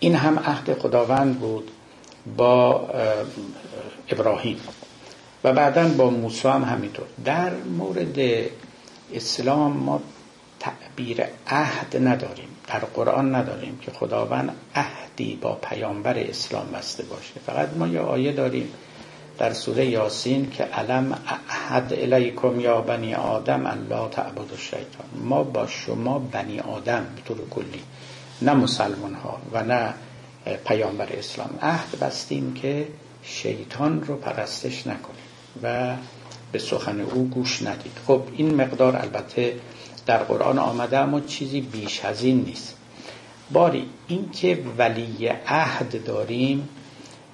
این 0.00 0.14
هم 0.14 0.38
عهد 0.38 0.78
خداوند 0.78 1.38
بود 1.38 1.70
با 2.36 2.88
ابراهیم. 4.08 4.60
و 5.44 5.52
بعدا 5.52 5.88
با 5.88 6.10
موسی 6.10 6.48
هم 6.48 6.64
همینطور. 6.64 7.06
در 7.24 7.54
مورد 7.54 8.18
اسلام 9.14 9.72
ما 9.72 10.02
تعبیر 10.60 11.24
عهد 11.46 11.96
نداریم. 11.96 12.48
در 12.66 12.78
قرآن 12.78 13.34
نداریم 13.34 13.78
که 13.82 13.90
خداوند 13.90 14.56
عهدی 14.74 15.38
با 15.42 15.54
پیامبر 15.54 16.18
اسلام 16.18 16.66
بسته 16.74 17.02
باشه. 17.02 17.40
فقط 17.46 17.68
ما 17.76 17.86
یه 17.86 18.00
آیه 18.00 18.32
داریم. 18.32 18.68
در 19.38 19.52
سوره 19.52 19.86
یاسین 19.86 20.50
که 20.50 20.64
علم 20.64 21.18
عهد 21.48 21.92
الیکم 21.92 22.60
یا 22.60 22.80
بنی 22.80 23.14
آدم 23.14 23.66
ان 23.66 23.86
لا 23.90 24.08
تعبد 24.08 24.50
الشیطان. 24.52 25.06
ما 25.22 25.42
با 25.42 25.66
شما 25.66 26.18
بنی 26.18 26.60
آدم 26.60 27.06
به 27.16 27.22
طور 27.22 27.48
کلی 27.50 27.82
نه 28.42 28.54
مسلمان 28.54 29.14
ها 29.14 29.38
و 29.52 29.62
نه 29.62 29.94
پیامبر 30.66 31.08
اسلام. 31.12 31.58
عهد 31.62 31.98
بستیم 32.00 32.54
که 32.54 32.88
شیطان 33.22 34.02
رو 34.02 34.16
پرستش 34.16 34.86
نکنیم 34.86 35.24
و 35.62 35.94
به 36.52 36.58
سخن 36.58 37.00
او 37.00 37.28
گوش 37.28 37.62
ندید. 37.62 37.92
خب 38.06 38.22
این 38.36 38.54
مقدار 38.54 38.96
البته 38.96 39.56
در 40.06 40.18
قرآن 40.18 40.58
آمده 40.58 40.98
اما 40.98 41.20
چیزی 41.20 41.60
بیش 41.60 42.04
از 42.04 42.22
این 42.22 42.44
نیست. 42.44 42.76
باری 43.50 43.88
اینکه 44.08 44.58
ولی 44.78 45.28
عهد 45.46 46.04
داریم 46.04 46.68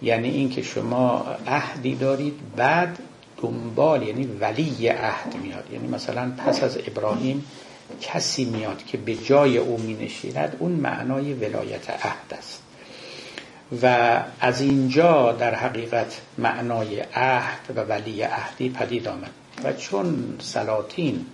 یعنی 0.03 0.29
اینکه 0.29 0.63
شما 0.63 1.27
عهدی 1.47 1.95
دارید 1.95 2.35
بعد 2.57 2.99
دنبال 3.43 4.03
یعنی 4.03 4.25
ولی 4.25 4.89
عهد 4.89 5.37
میاد. 5.43 5.65
یعنی 5.73 5.89
مثلا 5.89 6.33
پس 6.39 6.63
از 6.63 6.79
ابراهیم 6.87 7.45
کسی 8.01 8.45
میاد 8.45 8.85
که 8.87 8.99
به 8.99 9.15
جای 9.15 9.59
او 9.59 9.79
می 9.79 9.95
نشیند 9.95 10.57
اون 10.59 10.73
معنای 10.73 11.35
ولایت 11.35 11.91
عهد 11.91 12.35
است. 12.39 12.63
و 13.83 14.17
از 14.41 14.61
اینجا 14.61 15.33
در 15.33 15.55
حقیقت 15.55 16.21
معنای 16.39 17.01
عهد 17.15 17.77
و 17.77 17.81
ولی 17.81 18.23
عهدی 18.23 18.69
پدید 18.69 19.09
آمد. 19.09 19.31
و 19.65 19.73
چون 19.73 20.35
سلاطین 20.41 21.27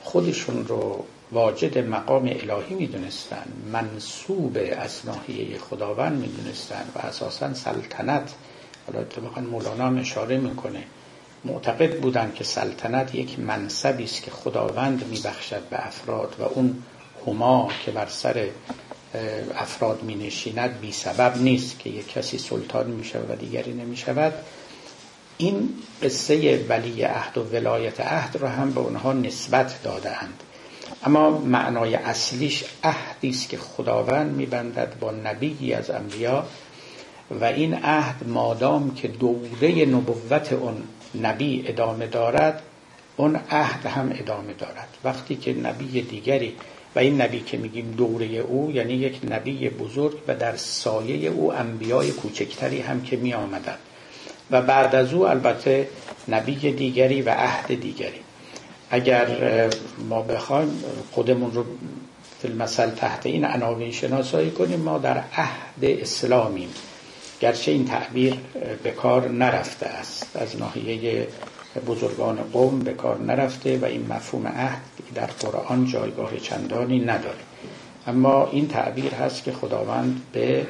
خودشون 0.00 0.66
رو 0.66 1.04
واجد 1.34 1.78
مقام 1.78 2.24
الهی 2.24 2.74
می‌دونستن 2.74 3.44
منصوب 3.72 4.58
از 4.78 5.00
ناحیه 5.04 5.58
خداوند 5.58 6.20
می‌دونستن 6.20 6.84
و 6.94 6.98
اساسا 6.98 7.54
سلطنت 7.54 8.34
حالا 8.86 9.00
اتفاقا 9.00 9.40
مولانا 9.40 9.86
هم 9.86 9.98
اشاره 9.98 10.38
می‌کنه 10.38 10.84
معتقد 11.44 12.00
بودن 12.00 12.32
که 12.34 12.44
سلطنت 12.44 13.14
یک 13.14 13.38
منصبی 13.38 14.04
است 14.04 14.22
که 14.22 14.30
خداوند 14.30 15.06
میبخشد 15.06 15.62
به 15.70 15.86
افراد 15.86 16.36
و 16.38 16.42
اون 16.42 16.82
هما 17.26 17.70
که 17.84 17.90
بر 17.90 18.06
سر 18.06 18.48
افراد 19.54 20.02
می 20.02 20.14
نشیند 20.14 20.80
بی 20.80 20.92
سبب 20.92 21.36
نیست 21.36 21.78
که 21.78 21.90
یک 21.90 22.12
کسی 22.12 22.38
سلطان 22.38 22.86
می 22.86 23.04
شود 23.04 23.30
و 23.30 23.36
دیگری 23.36 23.72
نمی 23.72 23.96
شود 23.96 24.32
این 25.38 25.68
قصه 26.02 26.66
ولی 26.68 27.02
عهد 27.02 27.38
و 27.38 27.42
ولایت 27.42 28.00
عهد 28.00 28.36
را 28.36 28.48
هم 28.48 28.70
به 28.70 28.80
اونها 28.80 29.12
نسبت 29.12 29.82
دادهاند. 29.82 30.42
اما 31.02 31.30
معنای 31.30 31.94
اصلیش 31.94 32.64
عهدی 32.84 33.28
است 33.28 33.48
که 33.48 33.58
خداوند 33.58 34.36
میبندد 34.36 34.98
با 35.00 35.10
نبیی 35.10 35.72
از 35.72 35.90
انبیا 35.90 36.46
و 37.30 37.44
این 37.44 37.74
عهد 37.74 38.28
مادام 38.28 38.94
که 38.94 39.08
دوره 39.08 39.86
نبوت 39.86 40.52
اون 40.52 40.82
نبی 41.22 41.64
ادامه 41.66 42.06
دارد 42.06 42.62
اون 43.16 43.40
عهد 43.50 43.86
هم 43.86 44.12
ادامه 44.14 44.52
دارد. 44.52 44.88
وقتی 45.04 45.36
که 45.36 45.52
نبی 45.52 46.02
دیگری 46.02 46.54
و 46.96 46.98
این 46.98 47.22
نبی 47.22 47.40
که 47.40 47.56
میگیم 47.56 47.94
دوره 47.96 48.26
او 48.26 48.70
یعنی 48.70 48.92
یک 48.92 49.20
نبی 49.30 49.68
بزرگ 49.68 50.18
و 50.28 50.34
در 50.34 50.56
سایه 50.56 51.30
او 51.30 51.52
انبیای 51.52 52.10
کوچکتری 52.10 52.80
هم 52.80 53.02
که 53.02 53.16
می 53.16 53.34
آمدن 53.34 53.76
و 54.50 54.62
بعد 54.62 54.94
از 54.94 55.12
او 55.12 55.26
البته 55.26 55.88
نبی 56.28 56.54
دیگری 56.54 57.22
و 57.22 57.30
عهد 57.30 57.80
دیگری. 57.80 58.23
اگر 58.94 59.26
ما 60.08 60.22
بخوایم 60.22 60.84
خودمون 61.12 61.52
رو 61.52 61.64
فیلمسل 62.42 62.90
تحت 62.90 63.26
این 63.26 63.44
عناوین 63.44 63.92
شناسایی 63.92 64.50
کنیم 64.50 64.80
ما 64.80 64.98
در 64.98 65.18
عهد 65.18 65.84
اسلامیم 65.84 66.68
گرچه 67.40 67.72
این 67.72 67.84
تعبیر 67.84 68.34
به 68.82 68.90
کار 68.90 69.28
نرفته 69.28 69.86
است. 69.86 70.36
از 70.36 70.56
ناحیه 70.56 71.26
بزرگان 71.86 72.36
قوم 72.36 72.78
به 72.78 72.92
کار 72.92 73.20
نرفته 73.20 73.78
و 73.78 73.84
این 73.84 74.06
مفهوم 74.10 74.46
عهد 74.46 74.82
در 75.14 75.26
قرآن 75.26 75.86
جایگاه 75.86 76.36
چندانی 76.36 77.00
نداره. 77.00 77.44
اما 78.06 78.48
این 78.52 78.68
تعبیر 78.68 79.14
هست 79.14 79.44
که 79.44 79.52
خداوند 79.52 80.20
به 80.32 80.66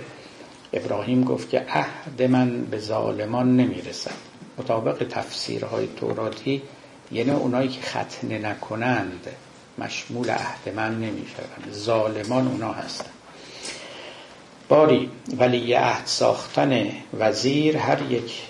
ابراهیم 0.72 1.24
گفت 1.24 1.50
که 1.50 1.64
عهد 1.68 2.22
من 2.22 2.62
به 2.62 2.78
ظالمان 2.78 3.56
نمی‌رسد. 3.56 4.16
مطابق 4.58 5.06
تفسیرهای 5.10 5.88
توراتی 5.96 6.62
یعنی 7.14 7.30
اونایی 7.30 7.68
که 7.68 7.80
ختنه 7.80 8.38
نکنند 8.38 9.26
مشمول 9.78 10.30
عهد 10.30 10.74
من 10.76 10.94
نمی‌شوند. 10.94 11.72
ظالمان 11.72 12.46
اونا 12.46 12.72
هستند. 12.72 13.10
باری 14.68 15.10
ولی 15.38 15.72
عهد 15.72 16.06
ساختن 16.06 16.90
وزیر 17.18 17.76
هر 17.76 18.12
یک 18.12 18.42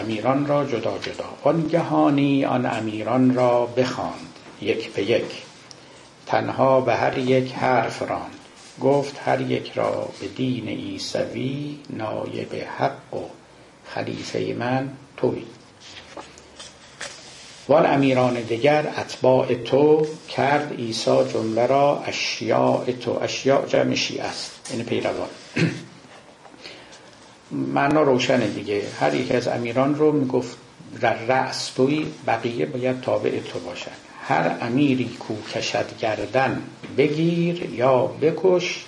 امیران 0.00 0.46
را 0.46 0.64
جدا 0.64 0.98
جدا. 0.98 1.24
آنگهانی 1.42 2.44
آن 2.44 2.66
امیران 2.66 3.34
را 3.34 3.66
بخواند 3.66 4.34
یک 4.60 4.92
به 4.92 5.10
یک. 5.10 5.42
تنها 6.26 6.80
به 6.80 6.94
هر 6.94 7.18
یک 7.18 7.52
حرف 7.52 8.02
راند. 8.02 8.30
گفت 8.80 9.20
هر 9.24 9.40
یک 9.40 9.72
را 9.72 10.08
به 10.20 10.28
دین 10.28 10.68
عیسوی 10.68 11.78
نایب 11.90 12.54
حق 12.78 13.14
و 13.14 13.20
خلیفه 13.84 14.56
من 14.58 14.88
توی 15.16 15.42
وان 17.68 17.86
امیران 17.86 18.34
دیگر 18.34 18.86
اتباع 18.98 19.54
تو 19.54 20.06
کرد 20.28 20.72
عیسی 20.78 21.24
جمله 21.32 21.66
را 21.66 22.02
اشیاء 22.06 22.84
تو. 22.84 23.18
اشیاء 23.22 23.66
جمع 23.66 23.92
است 24.20 24.60
این 24.70 24.78
یعنی 24.78 24.82
پیروان. 24.88 25.28
معنا 27.50 28.02
روشنه 28.02 28.46
دیگه. 28.46 28.82
هر 29.00 29.14
یک 29.14 29.32
از 29.32 29.48
امیران 29.48 29.94
رو 29.94 30.12
می‌گفت 30.12 30.56
در 31.00 31.14
رأس 31.14 31.70
توی 31.70 32.06
بقیه 32.26 32.66
باید 32.66 33.00
تابع 33.00 33.40
تو 33.40 33.58
باشن. 33.58 33.90
هر 34.28 34.56
امیری 34.60 35.16
کو 35.18 35.34
کشد 35.54 35.98
گردن 36.00 36.62
بگیر 36.98 37.70
یا 37.74 38.06
بکش 38.06 38.84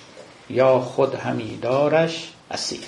یا 0.49 0.79
خود 0.79 1.15
همی 1.15 1.57
دارش 1.61 2.29
اسیر. 2.51 2.79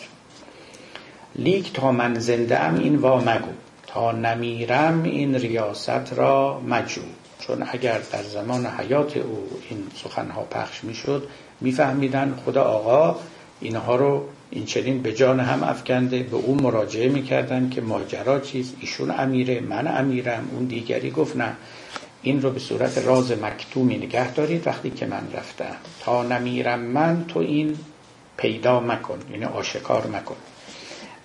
لیک 1.35 1.73
تا 1.73 1.91
من 1.91 2.19
زنده 2.19 2.59
ام 2.59 2.79
این 2.79 2.95
وا 2.95 3.19
مگو. 3.19 3.53
تا 3.93 4.11
نمیرم 4.11 5.03
این 5.03 5.35
ریاست 5.35 6.13
را 6.15 6.59
مجو. 6.59 7.01
چون 7.39 7.67
اگر 7.71 7.99
در 8.11 8.23
زمان 8.23 8.65
حیات 8.65 9.17
او 9.17 9.49
این 9.69 9.87
سخنها 10.03 10.41
پخش 10.41 10.83
می‌شد 10.83 11.27
میفهمیدن 11.61 12.39
خدا 12.45 12.63
آقا 12.63 13.19
اینها 13.59 13.95
رو 13.95 14.25
این 14.49 14.65
چنین 14.65 15.01
به 15.01 15.13
جان 15.13 15.39
هم 15.39 15.63
افکنده 15.63 16.23
به 16.23 16.35
او 16.35 16.55
مراجعه 16.55 17.09
می‌کردن 17.09 17.69
که 17.69 17.81
ماجرا 17.81 18.39
چیست 18.39 18.75
ایشون 18.79 19.11
امیره 19.11 19.59
من 19.59 19.87
امیرم 19.87 20.49
اون 20.51 20.65
دیگری 20.65 21.11
گفت 21.11 21.37
نه. 21.37 21.55
این 22.21 22.41
رو 22.41 22.49
به 22.49 22.59
صورت 22.59 22.97
راز 22.97 23.31
مکتومی 23.31 23.97
نگه 23.97 24.33
دارید 24.33 24.67
وقتی 24.67 24.89
که 24.89 25.05
من 25.05 25.27
رفتم. 25.33 25.75
تا 25.99 26.23
نمیرم 26.23 26.79
من 26.79 27.25
تو 27.27 27.39
این 27.39 27.77
پیدا 28.37 28.79
مکن 28.79 29.19
یعنی 29.31 29.45
آشکار 29.45 30.07
مکن. 30.07 30.35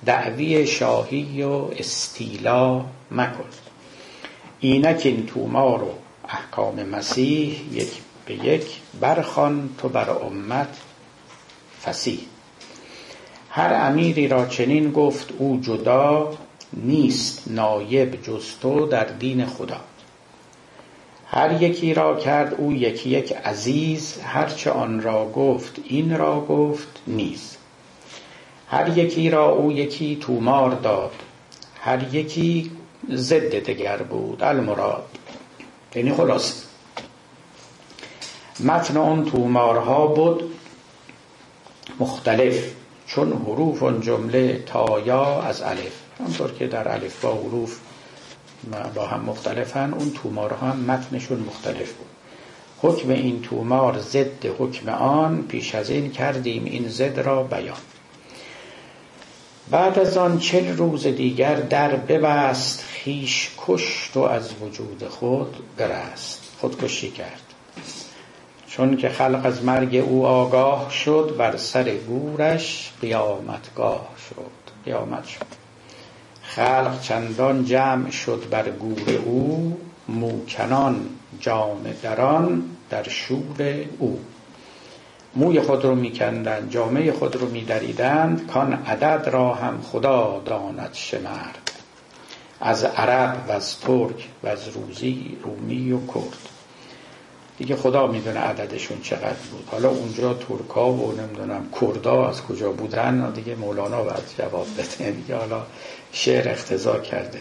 دعوی 0.07 0.67
شاهی 0.67 1.43
و 1.43 1.69
استیلا 1.79 2.85
مکن. 3.11 3.45
اینک 4.61 5.03
این 5.05 5.27
تومار 5.27 5.83
و 5.83 5.91
احکام 6.29 6.83
مسیح 6.83 7.61
یک 7.73 7.89
به 8.27 8.35
یک 8.35 8.81
برخان 9.01 9.71
تو 9.79 9.89
بر 9.89 10.11
امت 10.11 10.77
فسیح. 11.85 12.19
هر 13.51 13.75
امیری 13.75 14.29
را 14.29 14.47
چنین 14.47 14.91
گفت 14.93 15.33
او 15.39 15.61
جدا 15.63 16.35
نیست 16.73 17.43
نایب 17.47 18.23
جز 18.23 18.45
تو 18.61 18.87
در 18.87 19.05
دین 19.05 19.47
خدا. 19.47 19.81
هر 21.27 21.63
یکی 21.63 21.95
را 21.95 22.17
کرد 22.17 22.55
او 22.55 22.73
یکی 22.73 23.11
یک 23.11 23.33
عزیز 23.33 24.21
هرچه 24.25 24.71
آن 24.71 25.03
را 25.03 25.29
گفت 25.29 25.79
این 25.85 26.19
را 26.19 26.41
گفت 26.41 27.03
نیز. 27.07 27.57
هر 28.71 28.99
یکی 28.99 29.31
را 29.31 29.49
او 29.49 29.73
یکی 29.73 30.17
تومار 30.17 30.71
داد 30.71 31.13
هر 31.81 32.15
یکی 32.15 32.71
ضد 33.13 33.55
دگر 33.55 33.97
بود 33.97 34.43
المراد. 34.43 35.05
یعنی 35.95 36.13
خلاص 36.13 36.63
متن 38.61 38.97
اون 38.97 39.25
تومارها 39.25 40.07
بود 40.07 40.55
مختلف 42.01 42.73
چون 43.07 43.33
حروف 43.33 43.83
اون 43.83 44.01
جمله 44.01 44.63
تا 44.67 45.01
یا 45.01 45.43
از 45.43 45.63
الف. 45.63 45.93
همطور 46.21 46.53
که 46.53 46.67
در 46.67 46.89
الف 46.93 47.25
با 47.25 47.35
حروف 47.35 47.79
با 48.95 49.07
هم 49.07 49.21
مختلفن 49.21 49.95
اون 49.95 50.11
تومارها 50.11 50.67
هم 50.67 50.79
متنشون 50.81 51.39
مختلف 51.39 51.93
بود. 51.93 52.07
حکم 52.83 53.11
این 53.11 53.43
تومار 53.43 53.99
ضد 53.99 54.47
حکم 54.59 54.89
آن 54.89 55.43
پیش 55.43 55.75
از 55.75 55.91
این 55.91 56.11
کردیم 56.11 56.65
این 56.65 56.89
ضد 56.89 57.21
را 57.21 57.43
بیان. 57.43 57.77
بعد 59.71 59.99
از 59.99 60.17
آن 60.17 60.39
چل 60.39 60.77
روز 60.77 61.07
دیگر 61.07 61.55
در 61.55 61.97
ببست 61.97 62.83
خیش 62.83 63.51
کشت 63.59 64.17
و 64.17 64.21
از 64.21 64.51
وجود 64.63 65.09
خود 65.09 65.57
برست 65.77 66.43
خودکشی 66.59 67.11
کرد. 67.11 67.41
چون 68.67 68.97
که 68.97 69.09
خلق 69.09 69.41
از 69.45 69.65
مرگ 69.65 69.97
او 69.97 70.27
آگاه 70.27 70.91
شد 70.91 71.35
بر 71.39 71.57
سر 71.57 71.95
گورش 71.95 72.93
قیامتگاه 73.01 74.09
شد. 74.31 74.73
قیامت 74.85 75.25
شد. 75.25 75.47
خلق 76.43 77.01
چندان 77.01 77.65
جمع 77.65 78.11
شد 78.11 78.47
بر 78.51 78.71
گور 78.71 79.11
او 79.25 79.81
موکنان 80.09 81.07
جام 81.41 81.95
دران 82.03 82.63
در 82.91 83.09
شور 83.09 83.85
او. 83.99 84.19
موی 85.37 85.61
خود 85.61 85.85
رو 85.85 85.95
میکندند 85.95 86.71
جامعه 86.71 87.13
خود 87.13 87.37
رو 87.37 87.51
میدریدند 87.51 88.47
کان 88.47 88.73
عدد 88.73 89.29
را 89.29 89.55
هم 89.55 89.81
خدا 89.83 90.43
داند 90.45 90.91
شمرد. 90.93 91.71
از 92.61 92.85
عرب 92.85 93.45
و 93.49 93.53
از 93.53 93.81
ترک 93.81 94.29
و 94.43 94.49
از 94.49 94.69
روزی 94.69 95.39
رومی 95.43 95.93
و 95.93 95.99
کرد. 96.07 96.49
دیگه 97.59 97.77
خدا 97.77 98.07
می‌دونه 98.07 98.41
عددشون 98.41 99.01
چقدر 99.03 99.37
بود. 99.51 99.69
حالا 99.71 99.89
اونجا 99.89 100.35
ترکا 100.35 100.93
و 100.93 101.13
نمی‌دونم 101.13 101.65
کردا 101.81 102.29
از 102.29 102.43
کجا 102.43 102.73
بودن 102.73 103.31
دیگه 103.31 103.55
مولانا 103.55 104.03
باید 104.03 104.23
جواب 104.39 104.67
بده. 104.79 105.11
دیگه 105.21 105.37
حالا 105.37 105.63
شعر 106.13 106.49
اختزا 106.49 106.99
کرده. 106.99 107.41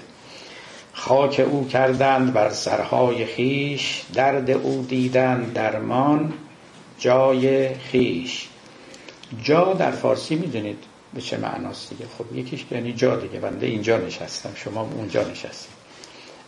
خاک 0.94 1.46
او 1.52 1.68
کردند 1.68 2.34
بر 2.34 2.50
سرهای 2.50 3.26
خیش 3.26 4.04
درد 4.14 4.50
او 4.50 4.86
دیدند 4.90 5.54
درمان 5.54 6.34
جای 7.00 7.76
خیش. 7.76 8.48
جا 9.44 9.74
در 9.74 9.92
فارسی 9.92 10.36
می‌دونید 10.36 10.84
به 11.14 11.22
چه 11.22 11.38
معناست 11.38 11.90
دیگه؟ 11.90 12.06
خب 12.18 12.36
یکیش 12.36 12.66
یعنی 12.72 12.94
جا 12.94 13.16
دیگه. 13.16 13.40
بنده 13.40 13.66
اینجا 13.66 13.98
نشستم 13.98 14.52
شما 14.56 14.82
اونجا 14.82 15.24
نشستیم 15.24 15.74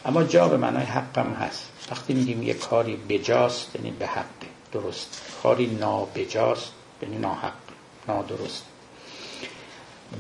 اما 0.06 0.24
جا 0.24 0.48
به 0.48 0.58
معنای 0.58 0.84
حقم 0.84 1.34
هست. 1.34 1.70
وقتی 1.92 2.14
میگیم 2.14 2.44
یه 2.44 2.54
کاری 2.54 2.96
بجاست 3.10 3.76
یعنی 3.76 3.92
به 3.92 4.08
حق. 4.08 4.26
درست. 4.72 5.22
کاری 5.44 5.66
نابجاست 5.66 6.72
یعنی 7.02 7.18
ناحق. 7.18 7.54
نادرست. 8.08 8.64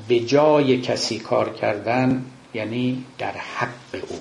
به 0.07 0.19
جای 0.19 0.81
کسی 0.81 1.19
کار 1.19 1.53
کردن 1.53 2.25
یعنی 2.53 3.05
در 3.17 3.31
حق 3.31 4.01
او. 4.09 4.19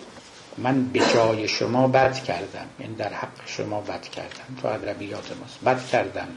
من 0.58 0.84
به 0.84 1.00
جای 1.14 1.48
شما 1.48 1.88
بد 1.88 2.24
کردم. 2.24 2.66
یعنی 2.80 2.94
در 2.94 3.12
حق 3.12 3.46
شما 3.46 3.80
بد 3.80 4.02
کردم. 4.02 4.56
تو 4.62 4.68
ادبیات 4.68 5.32
ماست. 5.40 5.60
بد 5.64 5.86
کردم 5.86 6.28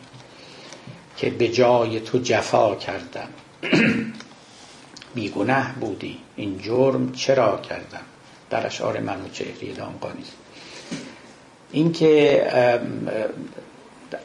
که 1.17 1.29
به 1.29 1.47
جای 1.47 1.99
تو 1.99 2.17
جفا 2.17 2.75
کردم. 2.75 3.27
بیگنه 5.15 5.73
بودی. 5.79 6.17
این 6.35 6.57
جرم 6.57 7.11
چرا 7.11 7.57
کردم؟ 7.57 8.01
در 8.49 8.65
اشعار 8.65 8.99
منو 8.99 9.29
چهری 9.29 9.73
دامقانی 9.73 10.21
است. 10.21 10.37
اینکه 11.71 12.43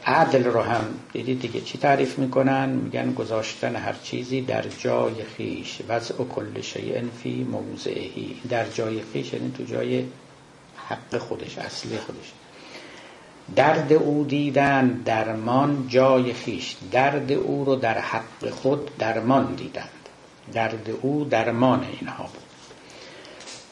عدل 0.05 0.43
رو 0.43 0.61
هم 0.61 0.85
دیدید 1.13 1.41
دیگه. 1.41 1.61
چی 1.61 1.77
تعریف 1.77 2.19
می‌کنن؟ 2.19 2.69
میگن 2.69 3.13
گذاشتن 3.13 3.75
هر 3.75 3.95
چیزی 4.03 4.41
در 4.41 4.65
جای 4.79 5.23
خیش. 5.37 5.81
وضع 5.89 6.15
کل 6.15 6.61
شیء 6.61 7.01
فی 7.23 7.43
موضعهی 7.43 8.41
در 8.49 8.69
جای 8.69 9.01
خیش 9.13 9.33
یعنی 9.33 9.51
تو 9.57 9.63
جای 9.63 10.03
حق 10.89 11.17
خودش 11.17 11.57
اصلی 11.57 11.97
خودش. 11.97 12.31
درد 13.55 13.93
او 13.93 14.25
دیدن 14.29 14.87
درمان 14.87 15.85
جای 15.87 16.33
خیش. 16.33 16.75
درد 16.91 17.31
او 17.31 17.65
رو 17.65 17.75
در 17.75 17.97
حق 17.99 18.49
خود 18.49 18.97
درمان 18.97 19.55
دیدند. 19.55 19.89
درد 20.53 20.89
او 21.01 21.25
درمان 21.25 21.85
اینها 21.99 22.23
بود. 22.23 22.44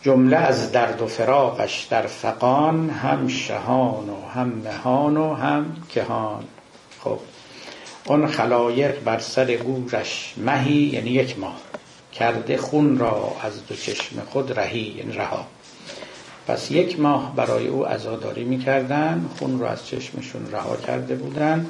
جمله 0.04 0.38
از 0.38 0.72
درد 0.72 1.02
و 1.02 1.08
فراقش 1.08 1.88
در 1.90 2.08
فقان 2.08 2.90
هم 2.90 3.28
شهان 3.28 4.10
و 4.10 4.30
هم 4.36 4.48
مهان 4.48 5.18
و 5.18 5.34
هم 5.34 5.76
کهان. 5.90 6.44
خب 7.00 7.20
اون 8.06 8.28
خلایق 8.28 9.04
بر 9.04 9.20
سر 9.20 9.56
گورش 9.56 10.34
مهی 10.38 10.74
یعنی 10.74 11.10
یک 11.10 11.40
ماه 11.40 11.58
کرده 12.14 12.58
خون 12.58 12.98
را 12.98 13.36
از 13.42 13.68
دو 13.68 13.76
چشم 13.76 14.22
خود 14.30 14.60
رهی 14.60 14.94
یعنی 14.98 15.14
رها. 15.14 15.46
پس 16.48 16.72
یک 16.72 17.00
ماه 17.00 17.36
برای 17.36 17.68
او 17.68 17.86
عزاداری 17.86 18.44
می‌کردن 18.44 19.30
خون 19.40 19.60
را 19.60 19.70
از 19.70 19.88
چشمشون 19.88 20.52
رها 20.52 20.76
کرده 20.76 21.16
بودن 21.16 21.66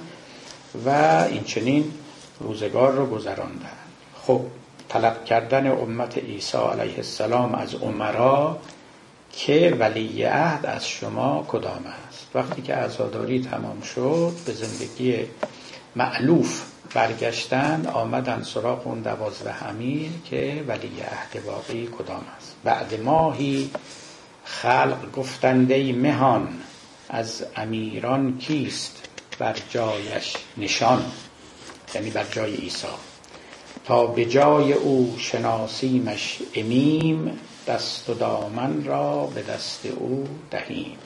و 0.86 0.89
این 1.30 1.43
چنین 1.43 1.91
روزگار 2.39 2.91
رو 2.91 3.06
گذراندن. 3.06 3.78
خب 4.28 4.41
طلب 4.93 5.25
کردن 5.25 5.67
امت 5.67 6.17
عیسی 6.17 6.58
علیه 6.58 6.95
السلام 6.97 7.56
از 7.56 7.75
عمرا 7.75 8.58
که 9.32 9.75
ولی 9.79 10.23
عهد 10.23 10.65
از 10.65 10.88
شما 10.88 11.45
کدام 11.47 11.86
است؟ 12.10 12.27
وقتی 12.36 12.62
که 12.62 12.73
عزاداری 12.73 13.41
تمام 13.41 13.82
شد 13.82 14.34
به 14.45 14.53
زندگی 14.53 15.15
معلوف 15.95 16.63
برگشتن 16.93 17.86
آمدن 17.93 18.43
سراغ 18.43 18.88
اون 18.88 19.01
دوازده 19.01 19.67
امیر 19.67 20.12
که 20.29 20.63
ولی 20.67 20.91
عهد 21.12 21.45
واقعی 21.45 21.88
کدام 21.88 22.23
است. 22.38 22.56
بعد 22.63 23.01
ماهی 23.01 23.69
خلق 24.45 25.12
گفتنده 25.15 25.93
مهان 25.93 26.47
از 27.10 27.45
امیران 27.56 28.38
کیست 28.38 29.03
بر 29.39 29.56
جایش 29.69 30.34
نشان؟ 30.58 31.06
یعنی 31.95 32.10
بر 32.10 32.25
جای 32.32 32.56
عیسی. 32.56 32.88
تا 33.86 34.06
به 34.06 34.26
جای 34.26 34.74
او 34.74 35.15
شناسیمش 35.17 36.39
امیم 36.56 37.39
دست 37.67 38.10
و 38.10 38.13
دامن 38.13 38.84
را 38.84 39.26
به 39.26 39.41
دست 39.41 39.86
او 39.86 40.28
دهیم. 40.52 40.98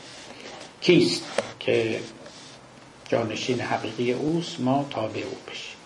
کیست 0.82 1.24
که 1.60 2.00
جانشین 3.10 3.62
حقیقی 3.62 4.12
اوست؟ 4.12 4.60
ما 4.60 4.86
تابع 4.90 5.22
او 5.22 5.38
بشیم. 5.52 5.78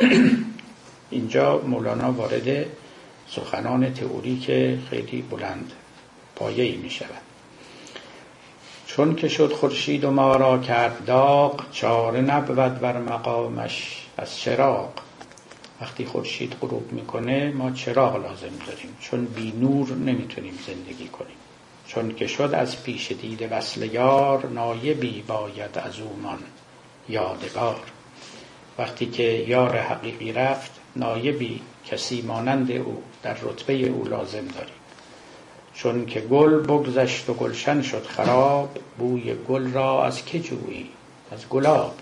اینجا 1.10 1.58
مولانا 1.58 2.12
وارد 2.12 2.66
سخنان 3.30 3.94
تئوری 3.94 4.38
که 4.38 4.78
خیلی 4.90 5.22
بلند 5.22 5.72
پایه‌ای 6.36 6.76
می 6.76 6.90
شود 6.90 7.22
چون 8.86 9.14
که 9.14 9.28
شد 9.28 9.52
خورشید 9.52 10.04
و 10.04 10.10
ما 10.10 10.36
را 10.36 10.58
کرد 10.58 11.04
داغ 11.04 11.72
چاره 11.72 12.20
نبود 12.20 12.80
بر 12.80 12.98
مقامش 12.98 14.06
از 14.16 14.38
چراغ. 14.38 15.03
وقتی 15.80 16.04
خورشید 16.04 16.56
غروب 16.60 16.92
می‌کنه 16.92 17.50
ما 17.50 17.70
چراغ 17.70 18.16
لازم 18.16 18.56
داریم. 18.66 18.96
چون 19.00 19.24
بی 19.24 19.52
نور 19.52 19.88
نمی‌تونیم 19.92 20.58
زندگی 20.66 21.08
کنیم. 21.08 21.36
چون 21.86 22.14
که 22.14 22.26
شد 22.26 22.50
از 22.54 22.82
پیش 22.82 23.12
دید 23.12 23.48
وصل 23.50 23.82
یار 23.92 24.46
نایبی 24.46 25.24
باید 25.26 25.78
از 25.78 26.00
اومان 26.00 26.38
یادگار. 27.08 27.80
وقتی 28.78 29.06
که 29.06 29.22
یار 29.22 29.76
حقیقی 29.76 30.32
رفت 30.32 30.70
نایبی 30.96 31.60
کسی 31.86 32.22
مانند 32.22 32.72
او 32.72 33.02
در 33.22 33.34
رتبه 33.34 33.74
او 33.74 34.04
لازم 34.08 34.46
داریم. 34.46 34.74
چون 35.74 36.06
که 36.06 36.20
گل 36.20 36.62
بگذشت 36.62 37.30
و 37.30 37.34
گلشن 37.34 37.82
شد 37.82 38.06
خراب 38.06 38.78
بوی 38.98 39.34
گل 39.34 39.72
را 39.72 40.04
از 40.04 40.24
که 40.24 40.40
جویی؟ 40.40 40.90
از 41.32 41.48
گلاب. 41.48 41.94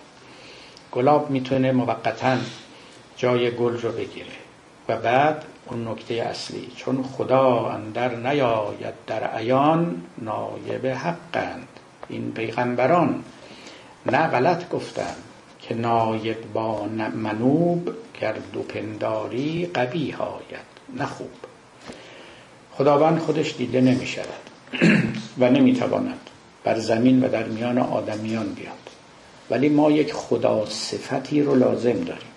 گلاب 0.92 1.30
می‌تونه 1.30 1.72
موقتا 1.72 2.36
جای 3.16 3.50
گل 3.50 3.80
رو 3.80 3.92
بگیره. 3.92 4.42
و 4.88 4.96
بعد 4.96 5.44
اون 5.66 5.88
نکته 5.88 6.14
اصلی 6.14 6.72
چون 6.76 7.02
خدا 7.02 7.66
اندر 7.66 8.14
نیاید 8.14 8.94
در 9.06 9.24
عیان 9.24 10.02
نایب 10.18 10.86
حقند. 10.86 11.68
این 12.08 12.32
پیغمبران 12.32 13.24
نه 14.06 14.26
غلط 14.26 14.68
گفتن 14.68 15.14
که 15.60 15.74
نایب 15.74 16.52
با 16.52 16.84
منوب 17.14 17.90
کرد 18.20 18.56
و 18.56 18.62
پنداری 18.62 19.66
قبیه 19.66 20.16
آید. 20.16 20.72
نه 20.96 21.06
خوب. 21.06 21.30
خداوند 22.72 23.18
خودش 23.18 23.54
دیده 23.56 23.80
نمی 23.80 24.06
شود 24.06 24.26
و 25.40 25.50
نمی 25.50 25.74
تواند 25.74 26.30
بر 26.64 26.78
زمین 26.78 27.24
و 27.24 27.28
در 27.28 27.44
میان 27.44 27.78
آدمیان 27.78 28.52
بیاد. 28.52 28.72
ولی 29.50 29.68
ما 29.68 29.90
یک 29.90 30.12
خدا 30.12 30.66
صفتی 30.66 31.42
رو 31.42 31.54
لازم 31.54 31.92
داریم. 31.92 32.31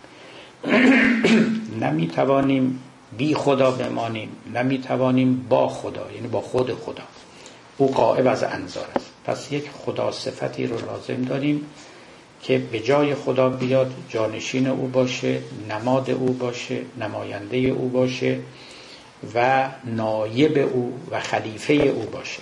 نمی‌توانیم 1.82 2.80
بی 3.18 3.34
خدا 3.34 3.72
بمانیم 3.72 4.30
نمی‌توانیم 4.54 5.46
با 5.50 5.68
خدا 5.68 6.12
یعنی 6.16 6.28
با 6.28 6.42
خود 6.42 6.74
خدا. 6.74 7.04
او 7.78 7.92
قائب 7.92 8.28
از 8.28 8.44
انظار 8.44 8.88
است. 8.96 9.12
پس 9.26 9.52
یک 9.52 9.70
خدا 9.70 10.12
صفتی 10.12 10.68
رو 10.68 10.76
لازم 10.86 11.22
داریم 11.22 11.66
که 12.44 12.58
به 12.58 12.80
جای 12.80 13.16
خدا 13.16 13.50
بیاد 13.50 13.94
جانشین 14.10 14.68
او 14.68 14.88
باشه 14.88 15.40
نماد 15.70 16.10
او 16.10 16.34
باشه 16.34 16.82
نماینده 17.00 17.58
او 17.58 17.90
باشه 17.90 18.40
و 19.36 19.70
نایب 19.86 20.58
او 20.58 21.00
و 21.12 21.20
خلیفه 21.20 21.74
او 21.74 22.02
باشه. 22.02 22.42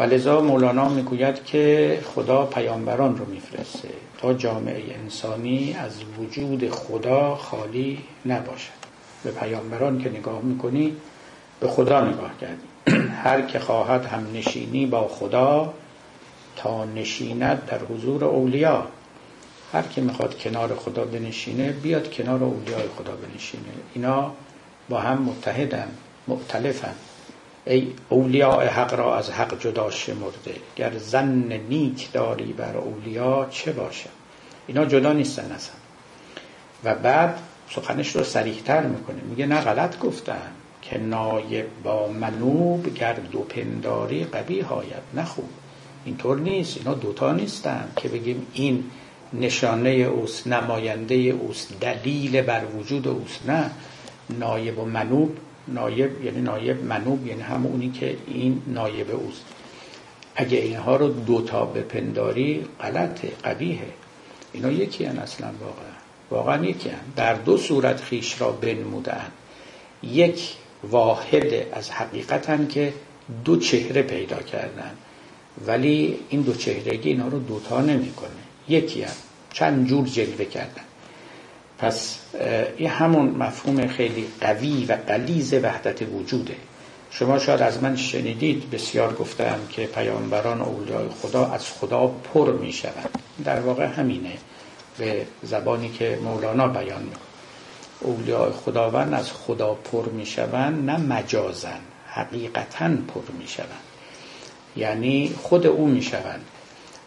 و 0.00 0.40
مولانا 0.40 0.88
می‌گوید 0.88 1.44
که 1.44 1.98
خدا 2.14 2.46
پیامبران 2.46 3.16
رو 3.16 3.24
میفرسته 3.24 3.88
تا 4.18 4.34
جامعه 4.34 4.82
انسانی 5.02 5.76
از 5.78 5.92
وجود 6.18 6.70
خدا 6.70 7.34
خالی 7.34 7.98
نباشد. 8.26 8.80
به 9.24 9.30
پیامبران 9.30 10.02
که 10.02 10.10
نگاه 10.10 10.42
می‌کنی 10.42 10.96
به 11.60 11.68
خدا 11.68 12.04
نگاه 12.04 12.30
کردی. 12.40 12.98
هر 13.24 13.42
که 13.42 13.58
خواهد 13.58 14.06
هم 14.06 14.26
نشینی 14.34 14.86
با 14.86 15.08
خدا 15.08 15.74
تا 16.56 16.84
نشیند 16.84 17.62
در 17.66 17.78
حضور 17.78 18.24
اولیا. 18.24 18.86
هر 19.72 19.82
که 19.82 20.00
می‌خواد 20.00 20.38
کنار 20.38 20.74
خدا 20.74 21.04
بنشینه 21.04 21.72
بیاد 21.72 22.10
کنار 22.10 22.44
اولیای 22.44 22.88
خدا 22.98 23.12
بنشینه. 23.16 23.64
اینا 23.94 24.32
با 24.88 25.00
هم 25.00 25.22
متحدن 25.22 25.88
مختلفن 26.28 26.94
ای 27.64 27.92
اولیاء 28.08 28.66
حق 28.66 28.94
را 28.94 29.16
از 29.18 29.30
حق 29.30 29.60
جدا 29.60 29.90
شمرده. 29.90 30.54
گر 30.76 30.98
زن 30.98 31.52
نیک 31.68 32.12
داری 32.12 32.52
بر 32.52 32.76
اولیا 32.76 33.48
چه 33.50 33.72
باشه 33.72 34.10
اینا 34.66 34.84
جدا 34.84 35.12
نیستن 35.12 35.52
اصلا. 35.52 35.74
و 36.84 36.94
بعد 36.94 37.38
سخنش 37.70 38.16
رو 38.16 38.24
سریحتر 38.24 38.82
می‌کنه. 38.82 39.22
میگه 39.30 39.46
نه 39.46 39.60
غلط 39.60 39.98
گفتن 39.98 40.50
که 40.82 40.98
نایب 40.98 41.66
با 41.82 42.08
منوب 42.08 42.94
گر 42.94 43.12
دو 43.12 43.38
پنداری 43.38 44.24
قبیه 44.24 44.64
هاید 44.64 45.02
نه 45.14 45.24
خوب 45.24 45.48
اینطور 46.04 46.38
نیست. 46.38 46.76
اینا 46.76 46.94
دوتا 46.94 47.32
نیستن 47.32 47.88
که 47.96 48.08
بگیم 48.08 48.46
این 48.52 48.84
نشانه 49.32 49.90
اوست 49.90 50.46
نماینده 50.46 51.14
اوست 51.14 51.80
دلیل 51.80 52.42
بر 52.42 52.64
وجود 52.64 53.08
اوست. 53.08 53.40
نه 53.46 53.70
نایب 54.30 54.78
و 54.78 54.84
منوب 54.84 55.36
نایب 55.72 56.24
یعنی 56.24 56.40
نایب 56.40 56.84
منوب 56.84 57.26
یعنی 57.26 57.42
همونی 57.42 57.90
که 57.90 58.16
این 58.26 58.62
نایب 58.66 59.10
اوست. 59.10 59.44
اگه 60.34 60.58
اینها 60.58 60.96
رو 60.96 61.08
دوتا 61.08 61.64
بپنداری 61.64 62.64
غلطه 62.80 63.28
قبیهه 63.44 63.86
اینا 64.52 64.70
یکی 64.70 65.04
هن 65.04 65.18
اصلا 65.18 65.46
واقعا. 65.60 65.94
واقعا 66.30 66.64
یکی 66.64 66.88
هن. 66.88 67.00
در 67.16 67.34
دو 67.34 67.56
صورت 67.56 68.00
خیش 68.00 68.40
را 68.40 68.52
بنمودن 68.52 69.26
یک 70.02 70.56
واحد 70.90 71.54
از 71.72 71.90
حقیقتن 71.90 72.66
که 72.66 72.92
دو 73.44 73.56
چهره 73.56 74.02
پیدا 74.02 74.42
کردن. 74.42 74.90
ولی 75.66 76.18
این 76.28 76.40
دو 76.40 76.54
چهرگی 76.54 77.08
اینا 77.08 77.28
رو 77.28 77.38
دوتا 77.38 77.80
نمی‌کنه. 77.80 78.30
یکی 78.68 79.02
هم 79.02 79.12
چند 79.52 79.86
جور 79.86 80.06
جلوه 80.06 80.44
کردن. 80.44 80.82
پس 81.80 82.18
این 82.76 82.90
همون 82.90 83.28
مفهوم 83.28 83.86
خیلی 83.86 84.26
قوی 84.40 84.84
و 84.84 84.98
قلیز 85.06 85.54
وحدت 85.54 86.02
وجوده. 86.02 86.56
شما 87.10 87.38
شاید 87.38 87.62
از 87.62 87.82
من 87.82 87.96
شنیدید 87.96 88.70
بسیار 88.70 89.14
گفتم 89.14 89.58
که 89.70 89.86
پیامبران 89.86 90.60
اولیای 90.60 91.08
خدا 91.22 91.46
از 91.46 91.70
خدا 91.70 92.06
پر 92.06 92.52
می 92.52 92.72
شوند 92.72 93.10
در 93.44 93.60
واقع 93.60 93.86
همینه. 93.86 94.32
به 94.98 95.26
زبانی 95.42 95.88
که 95.88 96.18
مولانا 96.22 96.68
بیان 96.68 97.02
می 97.02 97.10
اولیای 98.00 98.52
خداوند 98.52 99.14
از 99.14 99.32
خدا 99.32 99.74
پر 99.74 100.08
می 100.08 100.26
شوند 100.26 100.90
نه 100.90 100.96
مجازن 100.96 101.80
حقیقتا 102.06 102.88
پر 102.88 103.32
می 103.38 103.48
شوند 103.48 103.80
یعنی 104.76 105.34
خود 105.42 105.66
او 105.66 105.86
می 105.86 106.02
شوند 106.02 106.44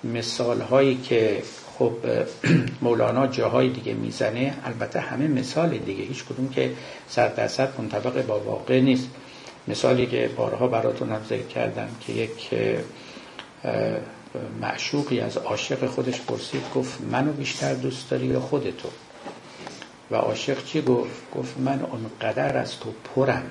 مثال 0.03 0.61
هایی 0.61 0.95
که 0.95 1.43
خب 1.79 1.93
مولانا 2.81 3.27
جاهای 3.27 3.69
دیگه 3.69 3.93
می‌زنه 3.93 4.53
البته 4.65 4.99
همه 4.99 5.27
مثال 5.27 5.77
دیگه 5.77 6.03
هیچ 6.03 6.25
کدوم 6.25 6.49
که 6.49 6.71
صد 7.07 7.35
درصد 7.35 7.69
منطبق 7.77 8.25
با 8.25 8.39
واقع 8.39 8.79
نیست. 8.79 9.07
مثالی 9.67 10.05
که 10.05 10.29
بارها 10.37 10.67
براتون 10.67 11.09
هم 11.09 11.21
ذکر 11.29 11.47
کردم 11.47 11.87
که 12.01 12.13
یک 12.13 12.49
معشوقی 14.61 15.19
از 15.19 15.37
عاشق 15.37 15.85
خودش 15.85 16.21
پرسید 16.21 16.61
گفت 16.75 17.01
منو 17.11 17.31
بیشتر 17.31 17.73
دوست 17.73 18.09
داری 18.09 18.25
یا 18.25 18.39
خودتو 18.39 18.89
و 20.11 20.15
عاشق 20.15 20.65
چی 20.65 20.81
گفت؟ 20.81 21.31
گفت 21.35 21.59
من 21.59 21.81
اونقدر 21.81 22.57
از 22.57 22.79
تو 22.79 22.93
پرم 23.15 23.43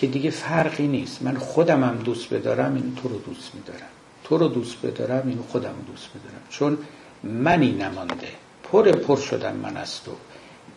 که 0.00 0.06
دیگه 0.06 0.30
فرقی 0.30 0.86
نیست. 0.86 1.22
من 1.22 1.36
خودم 1.36 1.84
هم 1.84 1.96
دوست 1.96 2.34
بدارم 2.34 2.74
این 2.74 2.96
تو 3.02 3.08
رو 3.08 3.18
دوست 3.18 3.54
میدارم. 3.54 3.88
تو 4.24 4.38
رو 4.38 4.48
دوست 4.48 4.86
بدارم 4.86 5.28
این 5.28 5.38
خودم 5.48 5.74
دوست 5.86 6.08
بدارم. 6.10 6.42
چون 6.50 6.78
منی 7.22 7.72
نمانده. 7.72 8.28
پر 8.72 8.92
پر 8.92 9.16
شدم 9.16 9.56
من 9.56 9.76
از 9.76 10.02
تو. 10.02 10.12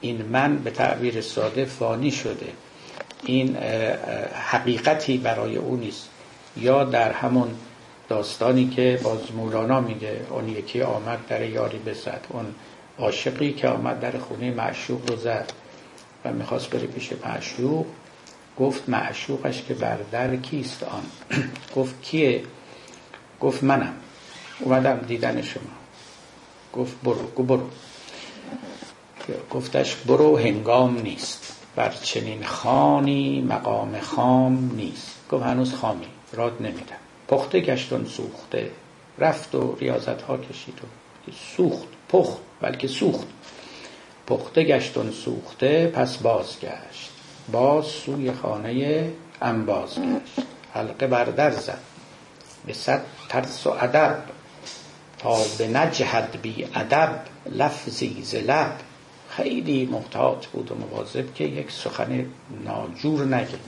این 0.02 0.22
من 0.22 0.58
به 0.58 0.72
تعبیر 0.72 1.22
ساده 1.22 1.66
فانی 1.66 2.12
شده. 2.12 2.48
این 3.24 3.56
حقیقتی 4.36 5.18
برای 5.18 5.56
او 5.56 5.76
نیست. 5.76 6.10
یا 6.58 6.84
در 6.84 7.12
همون 7.12 7.48
داستانی 8.10 8.70
که 8.70 9.00
باز 9.04 9.20
مولانا 9.36 9.82
میگه 9.82 10.22
اون 10.30 10.50
یکی 10.50 10.82
آمد 10.82 11.20
در 11.28 11.50
یاری 11.50 11.78
بزد. 11.78 12.26
اون 12.30 12.45
عاشقی 13.00 13.54
که 13.54 13.68
آمد 13.68 14.00
در 14.00 14.18
خونه 14.18 14.52
معشوق 14.52 15.10
رو 15.10 15.16
زد. 15.16 15.52
و 16.26 16.34
می‌خواست 16.34 16.70
بره 16.70 16.88
پیش 16.88 17.14
معشوق. 17.26 17.86
گفت 18.60 18.89
معشوقش 18.89 19.64
که 19.68 19.74
بر 19.74 19.98
در 20.12 20.36
کیست 20.36 20.84
آن؟ 20.84 21.04
گفت 21.76 22.02
کیه؟ 22.02 22.43
گفت 23.41 23.63
منم. 23.63 23.93
اومدم 24.59 24.97
دیدن 24.97 25.41
شما. 25.41 25.63
گفت 26.73 26.95
برو 27.03 27.31
گفت 27.35 27.47
برو. 27.47 27.69
گفتش 29.51 29.95
برو 29.95 30.38
هنگام 30.38 31.01
نیست. 31.01 31.55
بر 31.75 31.91
چنین 31.91 32.43
خانی 32.43 33.41
مقام 33.41 33.99
خام 33.99 34.71
نیست. 34.75 35.15
گفت 35.31 35.43
هنوز 35.43 35.73
خامی 35.73 36.07
راد 36.33 36.61
نمیدم. 36.61 36.95
پخته 37.27 37.59
گشتون 37.59 38.05
سوخته. 38.05 38.71
رفت 39.19 39.55
و 39.55 39.75
ریاضت 39.79 40.21
ها 40.21 40.38
کشید 40.38 40.79
و 40.79 41.31
سوخت 41.57 41.88
پخت 42.09 42.38
بلکه 42.61 42.88
سوخت. 42.88 43.27
پخته 44.27 44.63
گشتون 44.63 45.11
سوخته 45.11 45.88
پس 45.88 46.17
بازگشت. 46.17 47.11
باز 47.51 47.85
سوی 47.85 48.31
خانه 48.31 49.11
انباز 49.41 49.99
گشت. 49.99 50.47
حلقه 50.73 51.07
بردر 51.07 51.51
زد. 51.51 51.79
به 52.65 52.73
صد 52.73 53.05
ترس 53.30 53.67
و 53.67 53.69
ادب. 53.69 54.17
تا 55.19 55.38
به 55.57 55.67
نجهد 55.67 56.38
بی 56.41 56.67
ادب 56.75 57.19
لفظی 57.51 58.21
ز 58.23 58.36
لب. 58.36 58.73
خیلی 59.30 59.86
محتاط 59.86 60.45
بود 60.45 60.71
و 60.71 60.75
مواظب 60.75 61.34
که 61.34 61.43
یک 61.43 61.71
سخن 61.71 62.25
ناجور 62.65 63.25
نگه. 63.25 63.59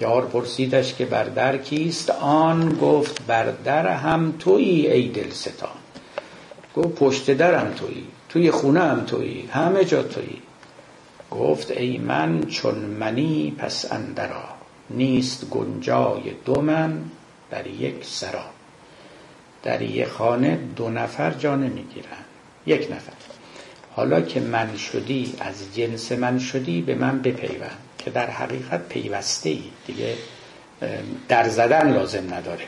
یار 0.00 0.26
پرسیدش 0.26 0.94
که 0.94 1.04
بردر 1.06 1.58
کیست؟ 1.58 2.10
آن 2.10 2.78
گفت 2.80 3.26
بردر 3.26 3.86
هم 3.86 4.34
تویی 4.38 4.86
ای 4.86 5.08
دلستان. 5.08 5.68
گفت 6.76 6.88
پشت 6.88 7.30
درم 7.30 7.74
تویی 7.76 8.06
توی 8.28 8.50
خونه 8.50 8.80
هم 8.80 9.04
تویی 9.04 9.48
همه 9.52 9.84
جا 9.84 10.02
تویی. 10.02 10.42
گفت 11.30 11.70
ای 11.70 11.98
من 11.98 12.42
چون 12.42 12.74
منی 12.74 13.54
پس 13.58 13.92
اندرا 13.92 14.44
نیست 14.90 15.50
گنجای 15.50 16.22
دو 16.44 16.60
من 16.60 17.04
در 17.50 17.66
یک 17.66 18.04
سرا. 18.04 18.44
در 19.62 19.82
یک 19.82 20.06
خانه 20.06 20.58
دو 20.76 20.90
نفر 20.90 21.30
جا 21.30 21.56
نمی‌گیرن. 21.56 22.22
یک 22.66 22.90
نفر. 22.90 23.12
حالا 23.96 24.20
که 24.20 24.40
من 24.40 24.76
شدی 24.76 25.34
از 25.40 25.74
جنس 25.74 26.12
من 26.12 26.38
شدی 26.38 26.80
به 26.80 26.94
من 26.94 27.22
بپیوند 27.22 27.78
که 27.98 28.10
در 28.10 28.30
حقیقت 28.30 28.88
پیوسته 28.88 29.50
ای 29.50 29.62
دیگه 29.86 30.14
در 31.28 31.48
زدن 31.48 31.92
لازم 31.92 32.34
نداره. 32.34 32.64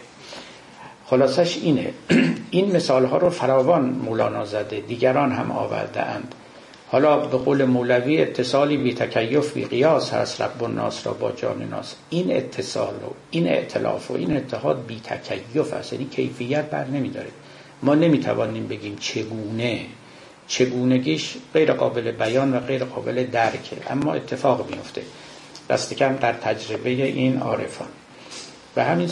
خلاصش 1.06 1.56
اینه. 1.56 1.92
این 2.50 2.76
مثال 2.76 3.04
ها 3.04 3.16
رو 3.16 3.30
فراوان 3.30 3.84
مولانا 3.84 4.44
زده 4.44 4.80
دیگران 4.80 5.32
هم 5.32 5.50
آورده 5.50 6.02
اند 6.02 6.34
حالا 6.94 7.16
به 7.16 7.38
قول 7.38 7.64
مولوی 7.64 8.22
اتصالی 8.22 8.76
بی 8.76 8.94
تکیف 8.94 9.52
بی 9.52 9.64
قیاس 9.64 10.12
هست 10.12 10.40
رب 10.40 10.62
الناس 10.64 11.06
را 11.06 11.12
با 11.12 11.32
جان 11.32 11.62
ناس. 11.62 11.94
این 12.10 12.36
اتصال 12.36 12.94
و 12.94 13.10
این 13.30 13.48
اعتلاف 13.48 14.10
و 14.10 14.14
این 14.14 14.36
اتحاد 14.36 14.86
بی 14.86 15.00
تکیف 15.04 15.74
هست. 15.74 15.92
یعنی 15.92 16.04
کیفیت 16.04 16.64
بر 16.64 16.84
نمیداره. 16.84 17.28
ما 17.82 17.94
نمی‌توانیم 17.94 18.66
بگیم 18.66 18.96
چگونه. 19.00 19.80
چگونگیش 20.46 21.34
غیر 21.54 21.72
قابل 21.72 22.12
بیان 22.12 22.56
و 22.56 22.60
غیر 22.60 22.84
قابل 22.84 23.26
درکه 23.26 23.76
اما 23.90 24.14
اتفاق 24.14 24.70
میفته 24.70 25.02
دست 25.70 25.94
کم 25.94 26.16
در 26.16 26.32
تجربه 26.32 26.90
این 26.90 27.38
عارفان. 27.38 27.88
و 28.76 28.84
همین 28.84 29.08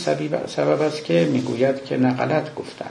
سبب 0.46 0.82
است 0.82 1.04
که 1.04 1.28
می‌گوید 1.32 1.84
که 1.84 1.96
نقلت 1.96 2.54
گفتن 2.54 2.90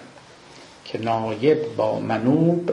که 0.86 1.02
نایب 1.02 1.76
با 1.76 2.00
منوب 2.00 2.72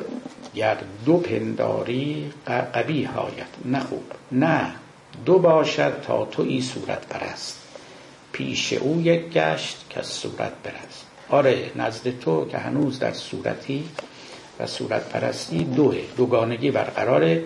گر 0.54 0.76
دو 1.06 1.16
پنداری 1.16 2.32
قبی 2.74 3.04
هایت 3.04 3.46
نه 3.64 3.80
خوب 3.80 4.04
نه 4.32 4.72
دو 5.26 5.38
باشد 5.38 6.00
تا 6.06 6.24
تو 6.24 6.42
ای 6.42 6.60
صورت 6.60 7.06
پرست. 7.06 7.58
پیش 8.32 8.72
او 8.72 9.00
یک 9.00 9.30
گشت 9.30 9.86
که 9.90 10.02
صورت 10.02 10.52
برست 10.64 11.06
آره 11.30 11.70
نزد 11.76 12.18
تو 12.18 12.48
که 12.48 12.58
هنوز 12.58 12.98
در 12.98 13.12
صورتی 13.12 13.84
و 14.60 14.66
صورت 14.66 15.08
پرستی 15.08 15.64
دوه. 15.64 15.96
دوگانگی 16.16 16.70
برقراره. 16.70 17.44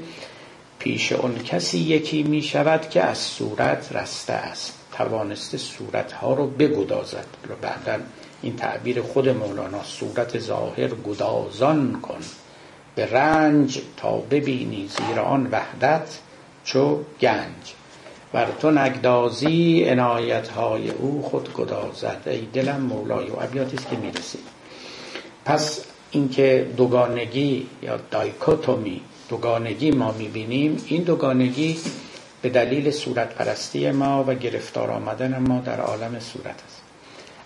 پیش 0.78 1.12
اون 1.12 1.38
کسی 1.38 1.78
یکی 1.78 2.22
می 2.22 2.42
شود 2.42 2.88
که 2.88 3.02
از 3.02 3.18
صورت 3.18 3.92
رسته 3.92 4.32
است. 4.32 4.78
توانسته 4.92 5.58
صورت 5.58 6.12
ها 6.12 6.34
رو 6.34 6.46
بگدازد. 6.46 7.26
بعدا 7.62 7.98
این 8.42 8.56
تعبیر 8.56 9.02
خود 9.02 9.28
مولانا 9.28 9.82
صورت 9.82 10.38
ظاهر 10.38 10.88
گدازان 10.88 12.00
کن. 12.00 12.20
به 12.94 13.06
رنج 13.06 13.80
تا 13.96 14.16
ببینی 14.16 14.88
زیر 14.88 15.20
آن 15.20 15.48
وحدت 15.52 16.18
چو 16.64 17.00
گنج. 17.20 17.74
بر 18.32 18.46
تو 18.60 18.70
نگدازی 18.70 19.84
عنایت 19.84 20.48
های 20.48 20.90
او 20.90 21.22
خود 21.22 21.52
گدازد. 21.52 22.20
ای 22.26 22.46
دلم 22.52 22.80
مولای 22.80 23.30
و 23.30 23.40
ابیاتی 23.40 23.76
است 23.76 23.90
که 23.90 23.96
می‌رسید 23.96 24.40
پس 25.44 25.84
اینکه 26.10 26.66
دوگانگی 26.76 27.66
یا 27.82 27.96
دایکوتومی 28.10 29.00
دوگانگی 29.28 29.90
ما 29.90 30.12
می‌بینیم 30.12 30.84
این 30.86 31.02
دوگانگی 31.02 31.78
به 32.42 32.48
دلیل 32.48 32.90
صورت 32.90 33.34
پرستی 33.34 33.90
ما 33.90 34.24
و 34.28 34.34
گرفتار 34.34 34.90
آمدن 34.90 35.38
ما 35.38 35.60
در 35.60 35.80
عالم 35.80 36.20
صورت 36.20 36.62
است. 36.68 36.81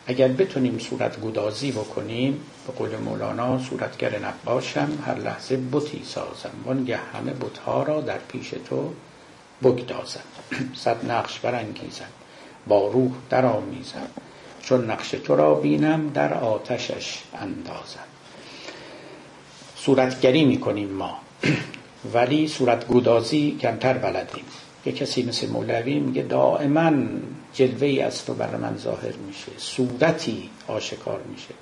اگر 0.06 0.28
بتونیم 0.28 0.78
صورت 0.78 1.20
گدازی 1.20 1.72
بکنیم 1.72 2.40
به 2.66 2.72
قول 2.72 2.96
مولانا 2.96 3.58
صورتگر 3.58 4.18
نقاشم 4.18 4.88
هر 5.06 5.14
لحظه 5.14 5.56
بتی 5.56 6.02
سازم. 6.04 6.50
وانگه 6.64 6.96
همه 6.96 7.32
بتها 7.32 7.82
را 7.82 8.00
در 8.00 8.18
پیش 8.18 8.50
تو 8.50 8.92
بگدازم. 9.62 10.20
صد 10.84 11.10
نقش 11.10 11.38
برانگیزم. 11.38 12.08
با 12.66 12.88
روح 12.88 13.10
در 13.30 13.46
آمیزم 13.46 14.06
چون 14.62 14.90
نقش 14.90 15.10
تو 15.10 15.36
را 15.36 15.54
بینم 15.54 16.10
در 16.14 16.34
آتشش 16.34 17.18
اندازم. 17.34 18.06
صورتگری 19.76 20.44
می‌کنیم 20.44 20.88
ما. 20.88 21.18
ولی 22.14 22.48
صورت 22.48 22.88
گدازی 22.88 23.58
کمتر 23.60 23.92
بلدیم. 23.92 24.44
یه 24.86 24.92
کسی 24.92 25.22
مثل 25.22 25.48
مولوی 25.48 25.98
میگه 25.98 26.22
دائما 26.22 26.92
جلوه 27.56 27.86
ای 27.86 28.00
از 28.00 28.24
تو 28.24 28.34
بر 28.34 28.56
من 28.56 28.76
ظاهر 28.76 29.12
میشه 29.26 29.52
صورتی 29.56 30.50
آشکار 30.68 31.20
میشه. 31.30 31.54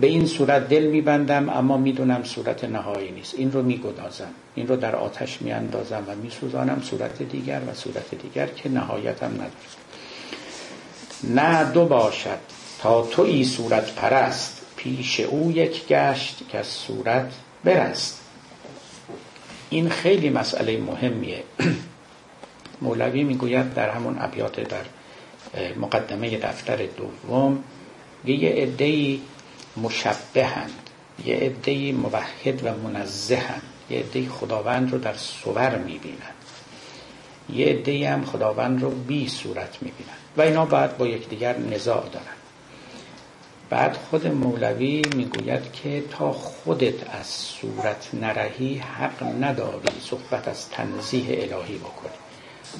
به 0.00 0.06
این 0.06 0.26
صورت 0.26 0.68
دل 0.68 0.86
میبندم 0.86 1.48
اما 1.48 1.76
می‌دونم 1.76 2.24
صورت 2.24 2.64
نهایی 2.64 3.10
نیست. 3.10 3.34
این 3.34 3.52
رو 3.52 3.62
میگدازم 3.62 4.30
این 4.54 4.68
رو 4.68 4.76
در 4.76 4.96
آتش 4.96 5.42
میاندازم 5.42 6.04
و 6.06 6.14
میسوزانم 6.14 6.82
صورت 6.82 7.22
دیگر 7.22 7.60
و 7.68 7.74
صورت 7.74 8.14
دیگر 8.14 8.46
که 8.46 8.68
نهایتم 8.68 9.32
نداره 9.34 9.50
نه 11.24 11.72
دو 11.72 11.84
باشد 11.84 12.38
تا 12.78 13.02
تو 13.02 13.22
ای 13.22 13.44
صورت 13.44 13.94
پرست 13.94 14.62
پیش 14.76 15.20
او 15.20 15.52
یک 15.52 15.86
گشت 15.86 16.48
که 16.48 16.58
از 16.58 16.66
صورت 16.66 17.32
برست. 17.64 18.20
این 19.70 19.88
خیلی 19.88 20.30
مسئله 20.30 20.80
مهمیه. 20.80 21.44
مولوی 22.82 23.24
می‌گوید 23.24 23.74
در 23.74 23.90
همون 23.90 24.16
ابیات 24.20 24.60
در 24.60 24.84
مقدمه 25.76 26.38
دفتر 26.38 26.76
دوم 26.86 27.64
یه 28.24 28.50
عدهای 28.50 29.20
مشبهند 29.76 30.90
یه 31.24 31.36
عدهای 31.36 31.92
موحد 31.92 32.64
و 32.64 32.74
منزهند 32.88 33.62
یه 33.90 33.98
عدهای 33.98 34.28
خداوند 34.28 34.92
رو 34.92 34.98
در 34.98 35.14
صور 35.14 35.78
می‌بینند 35.78 36.34
یه 37.52 37.66
عدهای 37.66 38.04
هم 38.04 38.24
خداوند 38.24 38.82
رو 38.82 38.90
بی 38.90 39.28
صورت 39.28 39.78
می‌بینند 39.82 40.18
و 40.36 40.42
اینا 40.42 40.64
باید 40.64 40.96
با 40.96 41.06
یکدیگر 41.06 41.58
نزاع 41.58 42.08
دارن 42.12 42.36
بعد 43.70 43.96
خود 44.10 44.26
مولوی 44.26 45.02
می‌گوید 45.16 45.72
که 45.72 46.04
تا 46.10 46.32
خودت 46.32 47.14
از 47.20 47.26
صورت 47.26 48.08
نرهی 48.12 48.74
حق 48.74 49.22
نداری 49.22 49.88
صحبت 50.00 50.48
از 50.48 50.68
تنزیه 50.68 51.24
الهی 51.28 51.78
بکنی. 51.78 52.29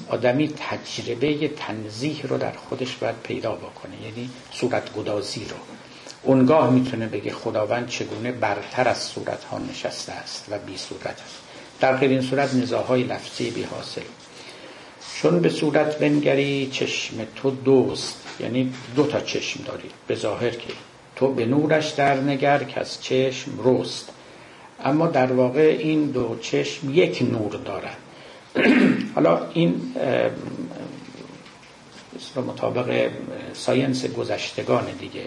آدمی 0.09 0.47
تجربه 0.47 1.47
تنزیه 1.47 2.21
رو 2.23 2.37
در 2.37 2.51
خودش 2.51 2.95
باید 2.95 3.15
پیدا 3.23 3.51
بکنه 3.51 4.01
یعنی 4.03 4.29
صورت 4.51 4.93
گدازی 4.93 5.45
رو. 5.45 5.55
اونگاه 6.23 6.69
می‌تونه 6.69 7.07
بگه 7.07 7.33
خداوند 7.33 7.87
چگونه 7.87 8.31
برتر 8.31 8.87
از 8.87 8.97
صورت 8.97 9.43
ها 9.43 9.59
نشسته 9.59 10.11
است 10.11 10.45
و 10.49 10.59
بی 10.59 10.77
صورت 10.77 11.05
است. 11.05 11.41
در 11.79 11.95
غیر 11.95 12.09
این 12.09 12.21
صورت 12.21 12.53
نزاهای 12.53 13.03
لفظی 13.03 13.51
بی 13.51 13.63
حاصل. 13.63 14.01
چون 15.15 15.39
به 15.39 15.49
صورت 15.49 15.99
بنگری 15.99 16.69
چشم 16.71 17.15
تو 17.35 17.51
دوست 17.51 18.17
یعنی 18.39 18.73
دو 18.95 19.07
تا 19.07 19.19
چشم 19.19 19.63
داری. 19.63 19.89
به 20.07 20.15
ظاهر 20.15 20.49
که 20.49 20.73
تو 21.15 21.33
به 21.33 21.45
نورش 21.45 21.89
در 21.89 22.15
نگر 22.15 22.63
که 22.63 22.79
از 22.79 23.03
چشم 23.03 23.51
رست. 23.63 24.09
اما 24.83 25.07
در 25.07 25.31
واقع 25.31 25.77
این 25.79 26.05
دو 26.05 26.37
چشم 26.41 26.93
یک 26.93 27.21
نور 27.31 27.51
دارند 27.51 27.97
حالا 29.15 29.49
این 29.53 29.95
مطابق 32.35 33.09
ساینس 33.53 34.05
گذشتگان 34.05 34.85
دیگه 34.99 35.25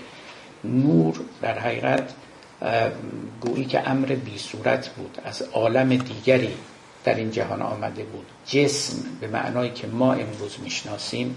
نور 0.64 1.20
در 1.42 1.58
حقیقت 1.58 2.10
گویی 3.40 3.64
که 3.64 3.90
امر 3.90 4.06
بی 4.06 4.38
صورت 4.38 4.88
بود 4.88 5.18
از 5.24 5.42
عالم 5.42 5.96
دیگری 5.96 6.54
در 7.04 7.14
این 7.14 7.30
جهان 7.30 7.62
آمده 7.62 8.04
بود. 8.04 8.26
جسم 8.46 8.96
به 9.20 9.26
معنایی 9.26 9.70
که 9.70 9.86
ما 9.86 10.12
امروز 10.12 10.56
می‌شناسیم 10.62 11.36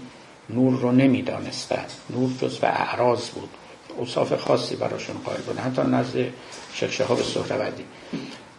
نور 0.50 0.80
رو 0.80 0.92
نمی‌دانستن 0.92 1.84
نور 2.10 2.30
جز 2.40 2.58
و 2.62 2.66
اعراض 2.66 3.28
بود. 3.28 3.48
اوصاف 3.96 4.34
خاصی 4.34 4.76
براشون 4.76 5.16
قائل 5.24 5.40
بود. 5.40 5.58
حتی 5.58 5.82
نزد 5.82 6.16
شیخ 6.72 7.10
به 7.10 7.22
سهروردی. 7.22 7.84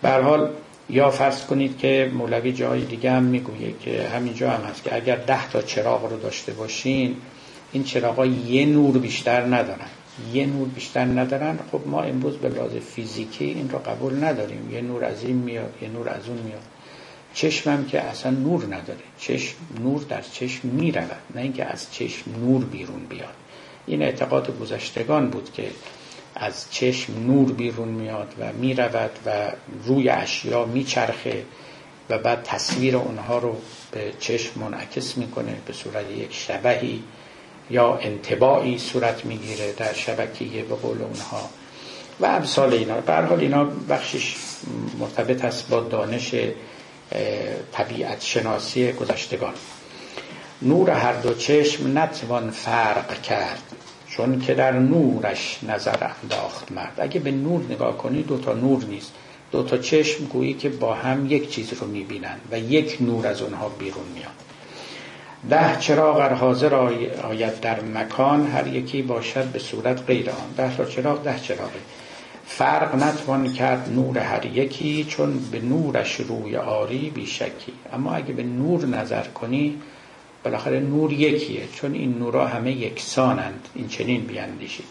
به 0.01 0.09
حال 0.11 0.49
یا 0.89 1.09
فرض 1.11 1.45
کنید 1.45 1.77
که 1.77 2.11
مولوی 2.13 2.51
جای 2.51 2.81
دیگه 2.81 3.11
هم 3.11 3.23
می‌گویه 3.23 3.73
که 3.79 4.09
همینجا 4.15 4.49
هم 4.49 4.63
هست 4.63 4.83
که 4.83 4.95
اگر 4.95 5.15
ده 5.15 5.49
تا 5.49 5.61
چراغ 5.61 6.11
رو 6.11 6.19
داشته 6.19 6.51
باشین 6.53 7.15
این 7.71 7.83
چراغ 7.83 8.25
یه 8.25 8.65
نور 8.65 8.97
بیشتر 8.97 9.41
ندارن. 9.41 9.89
یه 10.33 10.45
نور 10.45 10.67
بیشتر 10.67 11.05
ندارن. 11.05 11.59
خب 11.71 11.81
ما 11.85 12.01
امروز 12.01 12.37
به 12.37 12.49
لحاظ 12.49 12.71
فیزیکی 12.71 13.45
این 13.45 13.69
رو 13.69 13.79
قبول 13.79 14.23
نداریم. 14.23 14.69
یه 14.71 14.81
نور 14.81 15.05
از 15.05 15.23
این 15.23 15.35
میاد 15.35 15.73
یه 15.81 15.89
نور 15.89 16.09
از 16.09 16.27
اون 16.27 16.37
میاد. 16.37 16.61
چشمم 17.33 17.85
که 17.85 18.01
اصلا 18.01 18.31
نور 18.31 18.65
نداره. 18.65 18.99
چشم 19.19 19.55
نور 19.83 20.01
در 20.09 20.21
چشم 20.21 20.67
می‌رود. 20.67 21.11
نه 21.35 21.41
اینکه 21.41 21.65
از 21.65 21.93
چشم 21.93 22.31
نور 22.41 22.63
بیرون 22.63 23.05
بیاد. 23.09 23.33
این 23.87 24.01
اعتقاد 24.01 24.59
گذشتگان 24.59 25.29
بود 25.29 25.53
که 25.53 25.63
از 26.39 26.71
چشم 26.71 27.13
نور 27.27 27.51
بیرون 27.51 27.87
میاد 27.87 28.33
و 28.39 28.53
می‌رود 28.53 29.11
و 29.25 29.51
روی 29.85 30.09
اشیا 30.09 30.65
میچرخه 30.65 31.43
و 32.09 32.17
بعد 32.17 32.43
تصویر 32.43 32.97
اونها 32.97 33.37
رو 33.37 33.55
به 33.91 34.13
چشم 34.19 34.59
منعکس 34.59 35.17
می‌کنه 35.17 35.55
به 35.65 35.73
صورت 35.73 36.11
یک 36.11 36.33
شبهی 36.33 37.03
یا 37.69 37.95
انتباعی 37.95 38.77
صورت 38.77 39.25
می‌گیره 39.25 39.73
در 39.73 39.93
شبکیه 39.93 40.63
به 40.63 40.75
قول 40.75 41.01
اونها. 41.01 41.49
و 42.19 42.25
امثال 42.25 42.73
اینا. 42.73 43.01
به 43.01 43.15
حال 43.15 43.39
اینا 43.39 43.63
بخشش 43.63 44.35
مرتبط 44.99 45.45
است 45.45 45.69
با 45.69 45.79
دانش 45.79 46.35
طبیعت 47.71 48.21
شناسی 48.21 48.91
گذشتگان. 48.91 49.53
نور 50.61 50.89
هر 50.89 51.13
دو 51.13 51.33
چشم 51.33 51.97
نتوان 51.97 52.51
فرق 52.51 53.21
کرد. 53.21 53.68
چون 54.20 54.39
که 54.39 54.53
در 54.53 54.72
نورش 54.72 55.59
نظر 55.63 56.07
انداخت 56.24 56.72
مرد. 56.72 56.93
اگه 56.97 57.20
به 57.20 57.32
نور 57.32 57.63
نگاه 57.70 57.97
کنی 57.97 58.24
دو 58.24 58.38
تا 58.38 58.53
نور 58.53 58.84
نیست. 58.84 59.13
دو 59.51 59.63
تا 59.63 59.78
چشم 59.78 60.26
گویی 60.26 60.53
که 60.53 60.70
با 60.70 60.93
هم 60.93 61.32
یک 61.32 61.49
چیز 61.49 61.74
رو 61.74 61.88
می‌بینن 61.88 62.36
و 62.51 62.59
یک 62.59 62.97
نور 63.01 63.28
از 63.28 63.41
اونها 63.41 63.70
بیرون 63.70 64.03
میاد. 64.15 64.32
ده 65.49 65.80
چراغ 65.80 66.15
ار 66.17 66.34
حاضر 66.34 66.76
آید 67.24 67.59
در 67.59 67.82
مکان 67.82 68.47
هر 68.47 68.67
یکی 68.67 69.01
باشد 69.01 69.45
به 69.45 69.59
صورت 69.59 70.05
غیر 70.07 70.30
آن. 70.30 70.53
ده 70.57 70.78
تا 70.78 70.86
چراغ 70.86 71.24
ده 71.24 71.39
چراغه. 71.39 71.80
فرق 72.45 72.95
نتوان 72.95 73.53
کرد 73.53 73.89
نور 73.95 74.17
هر 74.17 74.45
یکی 74.45 75.03
چون 75.03 75.39
به 75.51 75.59
نورش 75.59 76.15
روی 76.15 76.55
آری 76.55 77.09
بیشکی. 77.09 77.74
اما 77.93 78.13
اگه 78.13 78.34
به 78.34 78.43
نور 78.43 78.86
نظر 78.86 79.24
کنی 79.24 79.82
بالاخره 80.43 80.79
نور 80.79 81.13
یکیه 81.13 81.67
چون 81.75 81.93
این 81.93 82.17
نورا 82.19 82.47
همه 82.47 82.71
یکسانند 82.71 83.67
این 83.75 83.87
چنین 83.87 84.21
بیاندیشید. 84.21 84.85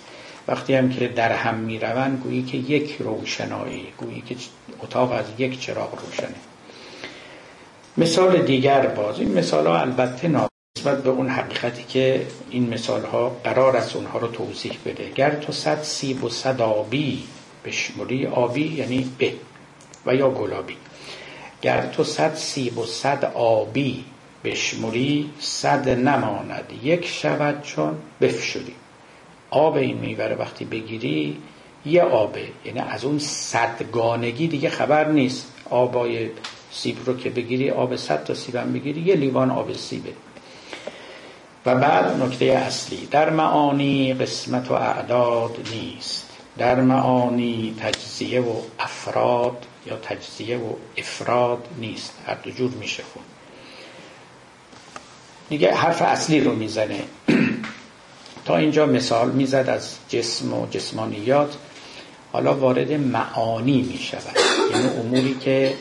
وقتی 0.49 0.75
هم 0.75 0.91
که 0.91 1.09
در 1.09 1.33
هم 1.33 1.55
می‌روند 1.55 2.21
گویی 2.23 2.43
که 2.43 2.57
یک 2.59 2.97
روشنایی 2.99 3.87
گویی 3.99 4.23
که 4.29 4.37
اتاق 4.83 5.13
از 5.13 5.25
یک 5.39 5.61
چراغ 5.61 5.99
روشنه. 6.07 6.35
مثال 7.97 8.43
دیگر 8.43 8.87
باز. 8.87 9.21
این 9.21 9.39
مثال 9.39 9.67
ها 9.67 9.81
البته 9.81 10.29
نسبت 10.29 11.03
به 11.03 11.11
اون 11.11 11.29
حقیقتی 11.29 11.85
که 11.89 12.27
این 12.51 12.69
مثال 12.75 13.05
ها 13.05 13.29
قرار 13.45 13.77
است 13.77 13.97
اونها 13.97 14.19
رو 14.19 14.29
توضیح 14.29 14.73
بده. 14.87 15.11
گر 15.11 15.31
تو 15.31 15.53
صد 15.53 15.83
سیب 15.83 16.25
و 16.25 16.29
صد 16.29 16.61
آبی 16.61 17.25
بشموری 17.65 18.27
آبی 18.27 18.75
یعنی 18.75 19.11
به 19.19 19.33
و 20.07 20.15
یا 20.15 20.31
گلابی. 20.31 20.77
گر 21.63 21.87
تو 21.87 22.05
صد 22.05 22.35
سیب 22.35 22.79
و 22.79 22.87
صد 22.87 23.25
آبی 23.35 24.05
بشموری 24.45 25.31
صد 25.41 25.89
نماند. 25.89 26.73
یک 26.83 27.07
شود 27.07 27.63
چون 27.63 27.99
بفشوری. 28.21 28.75
آب 29.51 29.77
این 29.77 29.99
میوه 29.99 30.37
وقتی 30.39 30.65
بگیری 30.65 31.37
یه 31.87 32.03
آبه 32.03 32.49
یعنی 32.65 32.81
از 32.81 33.05
اون 33.05 33.19
صدگانگی 33.19 34.49
دیگه 34.49 34.71
خبر 34.71 35.09
نیست. 35.09 35.53
آبای 35.71 36.31
سیب 36.71 36.97
رو 37.07 37.17
که 37.17 37.31
بگیری 37.31 37.71
آب 37.71 37.97
صد 37.97 38.25
تا 38.25 38.35
سیبم 38.35 38.73
بگیری 38.73 39.01
یه 39.01 39.15
لیوان 39.15 39.51
آب 39.51 39.73
سیبه. 39.73 40.13
و 41.67 41.75
بعد 41.75 42.23
نکته 42.23 42.45
اصلی 42.45 43.09
در 43.11 43.31
معانی 43.31 44.15
قسمت 44.15 44.71
و 44.71 44.75
اعداد 44.75 45.69
نیست. 45.73 46.29
در 46.59 46.81
معانی 46.81 47.75
تجزیه 47.81 48.41
و 48.41 48.55
افراد 48.79 49.67
یا 49.87 49.97
تجزیه 49.97 50.57
و 50.57 50.73
افراد 50.97 51.69
نیست. 51.79 52.13
هر 52.27 52.35
دو 52.35 52.51
جور 52.51 52.71
میشه 52.71 53.03
خون 53.03 53.23
دیگه 55.49 55.75
حرف 55.75 56.03
اصلی 56.03 56.41
رو 56.41 56.55
می‌زنه. 56.55 57.01
تا 58.47 58.57
اینجا 58.57 58.87
مثال 58.87 59.31
می‌زد 59.31 59.69
از 59.69 59.97
جسم 60.09 60.53
و 60.53 60.67
جسمانیات. 60.67 61.57
حالا 62.33 62.55
وارد 62.55 62.93
معانی 62.93 63.83
می 63.83 63.99
شود 63.99 64.37
یعنی 64.71 64.89
اموری 64.89 65.35
که 65.35 65.75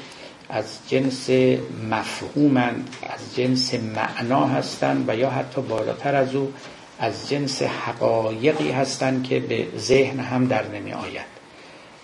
از 0.50 0.66
جنس 0.88 1.30
مفهومند 1.92 2.90
از 3.04 3.36
جنس 3.36 3.74
معنا 3.74 4.46
هستند 4.46 5.10
و 5.10 5.16
یا 5.16 5.30
حتی 5.30 5.62
بالاتر 5.62 6.16
از 6.16 6.36
او 6.36 6.54
از 7.00 7.30
جنس 7.30 7.62
حقایقی 7.62 8.72
هستند 8.72 9.24
که 9.24 9.40
به 9.40 9.68
ذهن 9.78 10.20
هم 10.20 10.48
در 10.48 10.68
نمی 10.68 10.94
آید. 10.94 11.26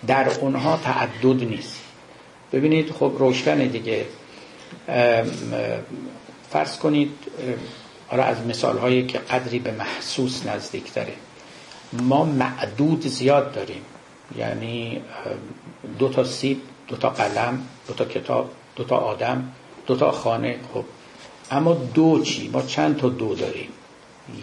در 0.08 0.30
اونها 0.40 0.80
تعدد 0.84 1.44
نیست. 1.44 1.80
ببینید 2.54 2.92
خب 2.92 3.14
روشن 3.20 3.58
دیگه. 3.58 4.06
فرض 6.54 6.78
کنید 6.78 7.12
حالا 8.08 8.24
از 8.24 8.38
مثال 8.48 8.78
هایی 8.78 9.06
که 9.08 9.18
قدری 9.18 9.60
به 9.60 9.72
محسوس 9.72 10.46
نزدیک 10.46 10.94
داره 10.94 11.14
ما 11.94 12.26
معدود 12.26 13.08
زیاد 13.08 13.52
داریم. 13.52 13.82
یعنی 14.38 15.02
دو 16.00 16.10
تا 16.10 16.24
سیب 16.24 16.62
دو 16.88 16.96
تا 16.96 17.10
قلم 17.10 17.68
دو 17.88 17.94
تا 17.94 18.06
کتاب 18.06 18.50
دو 18.76 18.84
تا 18.84 18.98
آدم 18.98 19.52
دو 19.88 19.96
تا 19.96 20.12
خانه 20.12 20.60
خب. 20.74 20.86
اما 21.52 21.74
دو 21.74 22.22
چی؟ 22.24 22.50
ما 22.50 22.62
چند 22.62 22.98
تا 22.98 23.10
دو 23.10 23.36
داریم؟ 23.36 23.70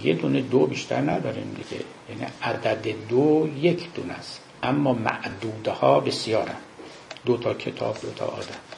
یه 0.05 0.15
دونه 0.15 0.41
دو 0.41 0.67
بیشتر 0.67 1.01
نداریم 1.01 1.57
دیگه. 1.57 1.85
یعنی 2.09 2.33
عدد 2.43 2.87
دو 3.09 3.49
یک 3.61 3.95
دونه 3.95 4.13
است. 4.13 4.41
اما 4.63 4.93
معدوده 4.93 5.71
ها 5.71 6.01
بسیارن. 6.01 6.57
دو 7.27 7.37
تا 7.37 7.55
کتاب 7.55 7.97
دو 8.03 8.11
تا 8.11 8.25
آدم. 8.27 8.70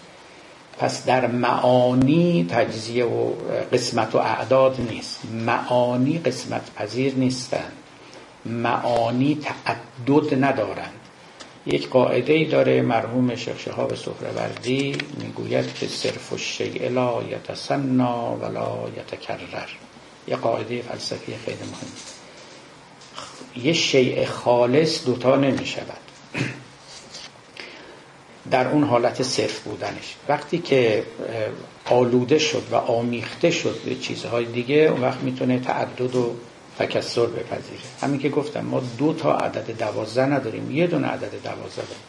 پس 0.79 1.07
در 1.07 1.27
معانی 1.27 2.47
تجزیه 2.51 3.05
و 3.05 3.33
قسمت 3.73 4.14
و 4.14 4.18
اعداد 4.18 4.81
نیست. 4.91 5.20
معانی 5.47 6.18
قسمت 6.18 6.75
پذیر 6.75 7.14
نیستند. 7.14 7.73
معانی 8.47 9.39
تعدد 9.43 10.45
ندارند. 10.45 10.93
یک 11.66 11.89
قاعده 11.89 12.33
ای 12.33 12.45
داره 12.45 12.83
مرحوم 12.83 13.35
شیخ 13.37 13.59
شهاب 13.59 13.95
سهروردی 13.95 14.97
می‌گوید 15.18 15.75
که 15.75 15.87
صرف 15.87 16.33
الشیء 16.33 16.89
لا 16.89 17.23
یتسنا 17.23 18.37
ولا 18.37 18.79
یتکرر. 18.97 19.68
یه 20.29 20.37
قاعده 20.37 20.83
فلسفی 20.83 21.35
خیلی 21.45 21.57
مهم. 21.57 21.93
یه 23.66 23.73
شیء 23.73 24.27
خالص 24.27 25.07
دوتا 25.07 25.37
نمی 25.37 25.66
شود 25.66 25.99
در 28.51 28.68
اون 28.68 28.84
حالت 28.84 29.22
صرف 29.22 29.61
بودنش. 29.61 30.16
وقتی 30.28 30.59
که 30.59 31.05
آلوده 31.84 32.38
شد 32.38 32.62
و 32.70 32.74
آمیخته 32.74 33.51
شد 33.51 33.80
به 33.84 33.95
چیزهای 33.95 34.45
دیگه 34.45 34.74
اون 34.74 35.01
وقت 35.01 35.20
می‌تونه 35.20 35.61
تعدد 35.61 36.16
و 36.16 36.34
تکسر 36.78 37.26
بپذیره. 37.26 37.80
همین 38.01 38.20
که 38.20 38.28
گفتم 38.28 38.61
ما 38.61 38.82
دو 38.99 39.12
تا 39.12 39.36
عدد 39.36 39.78
دوازده 39.78 40.26
نداریم 40.26 40.70
یه 40.70 40.86
دونه 40.86 41.07
عدد 41.07 41.43
دوازده 41.45 41.82
داریم. 41.82 42.03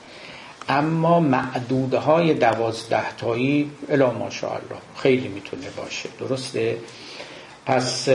اما 0.70 1.20
معدوده 1.20 1.98
های 1.98 2.34
دوازده 2.34 3.16
تایی 3.16 3.72
الا 3.90 4.12
ماشاءالله 4.12 4.78
خیلی 4.98 5.28
می‌تونه 5.28 5.70
باشه. 5.78 6.10
درسته؟ 6.20 6.78
پس 7.66 8.10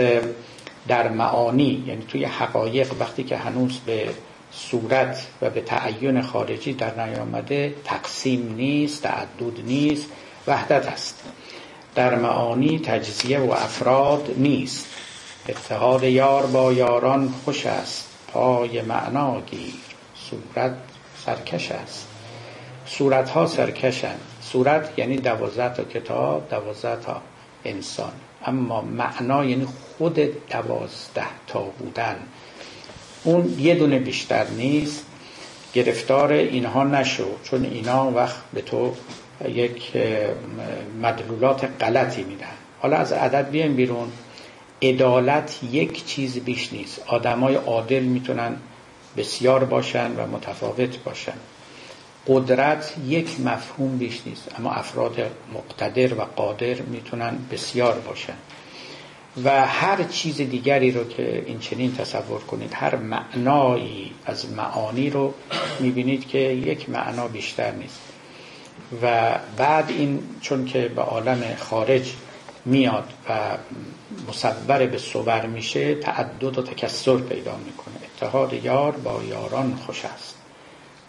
در 0.88 1.08
معانی 1.08 1.84
یعنی 1.86 2.04
توی 2.08 2.24
حقایق 2.24 2.92
وقتی 3.00 3.24
که 3.24 3.36
هنوز 3.36 3.78
به 3.86 4.08
صورت 4.53 5.26
و 5.42 5.51
به 5.51 5.61
تعین 5.61 6.22
خارجی 6.22 6.72
در 6.72 7.07
نیامده 7.07 7.74
تقسیم 7.84 8.55
نیست 8.57 9.03
تعدد 9.03 9.61
نیست 9.64 10.07
وحدت 10.46 10.86
است. 10.86 11.22
در 11.94 12.14
معانی 12.14 12.78
تجزیه 12.78 13.38
و 13.38 13.51
افراد 13.51 14.34
نیست. 14.36 14.86
اتحاد 15.49 16.05
یار 16.05 16.46
با 16.46 16.72
یاران 16.72 17.34
خوش 17.44 17.66
است. 17.66 18.09
پای 18.32 18.82
معنا 18.82 19.40
گیر. 19.40 19.74
صورت 20.14 20.74
سرکش 21.26 21.72
است. 21.72 22.09
صورت 22.86 23.30
ها 23.30 23.46
سرکشند. 23.46 24.20
صورت 24.40 24.99
یعنی 24.99 25.16
دوازده 25.16 25.74
تا 25.74 25.84
کتاب 25.84 26.49
دوازده 26.51 26.96
تا 26.96 27.22
انسان. 27.64 28.12
اما 28.44 28.80
معنا 28.80 29.44
یعنی 29.44 29.66
خود 29.99 30.14
دوازده 30.51 31.26
تا 31.46 31.61
بودن. 31.61 32.16
اون 33.28 33.58
یه 33.58 33.74
دونه 33.74 33.98
بیشتر 33.98 34.46
نیست. 34.46 35.04
گرفتار 35.74 36.32
اینها 36.32 36.84
نشو 36.84 37.24
چون 37.44 37.64
اینا 37.64 38.10
وقت 38.10 38.36
به 38.52 38.62
تو 38.62 38.94
یک 39.48 39.92
مدلولات 41.02 41.68
غلطی 41.80 42.22
میدن. 42.22 42.46
حالا 42.80 42.96
از 42.96 43.12
عدد 43.12 43.50
بیایم 43.50 43.76
بیرون. 43.76 44.08
عدالت 44.82 45.58
یک 45.72 46.06
چیز 46.06 46.38
بیش 46.38 46.72
نیست. 46.72 47.02
آدمای 47.06 47.54
عادل 47.54 48.02
می‌تونن 48.02 48.56
بسیار 49.16 49.64
باشن 49.64 50.10
و 50.16 50.26
متفاوت 50.26 50.98
باشن. 51.04 51.38
قدرت 52.26 52.94
یک 53.06 53.40
مفهوم 53.40 53.98
بیش 53.98 54.20
نیست 54.26 54.48
اما 54.58 54.72
افراد 54.72 55.16
مقتدر 55.54 56.14
و 56.14 56.20
قادر 56.36 56.74
می‌تونن 56.74 57.38
بسیار 57.52 57.98
باشن. 57.98 58.36
و 59.45 59.66
هر 59.66 60.03
چیز 60.03 60.36
دیگری 60.36 60.91
رو 60.91 61.05
که 61.09 61.45
این 61.47 61.59
چنین 61.59 61.95
تصور 61.95 62.41
کنید 62.41 62.72
هر 62.74 62.97
معنایی 62.97 64.12
از 64.26 64.53
معانی 64.53 65.11
رو 65.11 65.34
می‌بینید 65.80 66.28
که 66.28 66.39
یک 66.39 66.91
معنا 66.91 67.28
بیشتر 67.28 67.72
نیست. 67.72 68.01
و 69.03 69.39
بعد 69.57 69.91
این 69.91 70.20
چون 70.41 70.64
که 70.64 70.89
به 70.89 71.03
عالم 71.03 71.43
خارج 71.59 72.12
میاد 72.64 73.12
و 73.28 73.32
مصور 74.28 74.86
به 74.86 74.99
صور 74.99 75.47
میشه 75.47 75.95
تعدد 75.95 76.59
و 76.59 76.62
تکسر 76.62 77.16
پیدا 77.16 77.57
می‌کنه. 77.57 77.95
اتحاد 78.16 78.53
یار 78.53 78.93
با 78.93 79.20
یاران 79.28 79.76
خوش 79.86 80.05
است. 80.05 80.34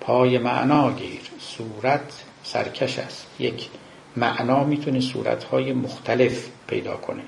پای 0.01 0.37
معنا 0.37 0.91
گیر 0.91 1.21
صورت 1.39 2.23
سرکش 2.43 2.99
است. 2.99 3.25
یک 3.39 3.69
معنا 4.17 4.63
می‌تونه 4.63 4.99
صورتهای 4.99 5.73
مختلف 5.73 6.47
پیدا 6.67 6.97
کنه. 6.97 7.21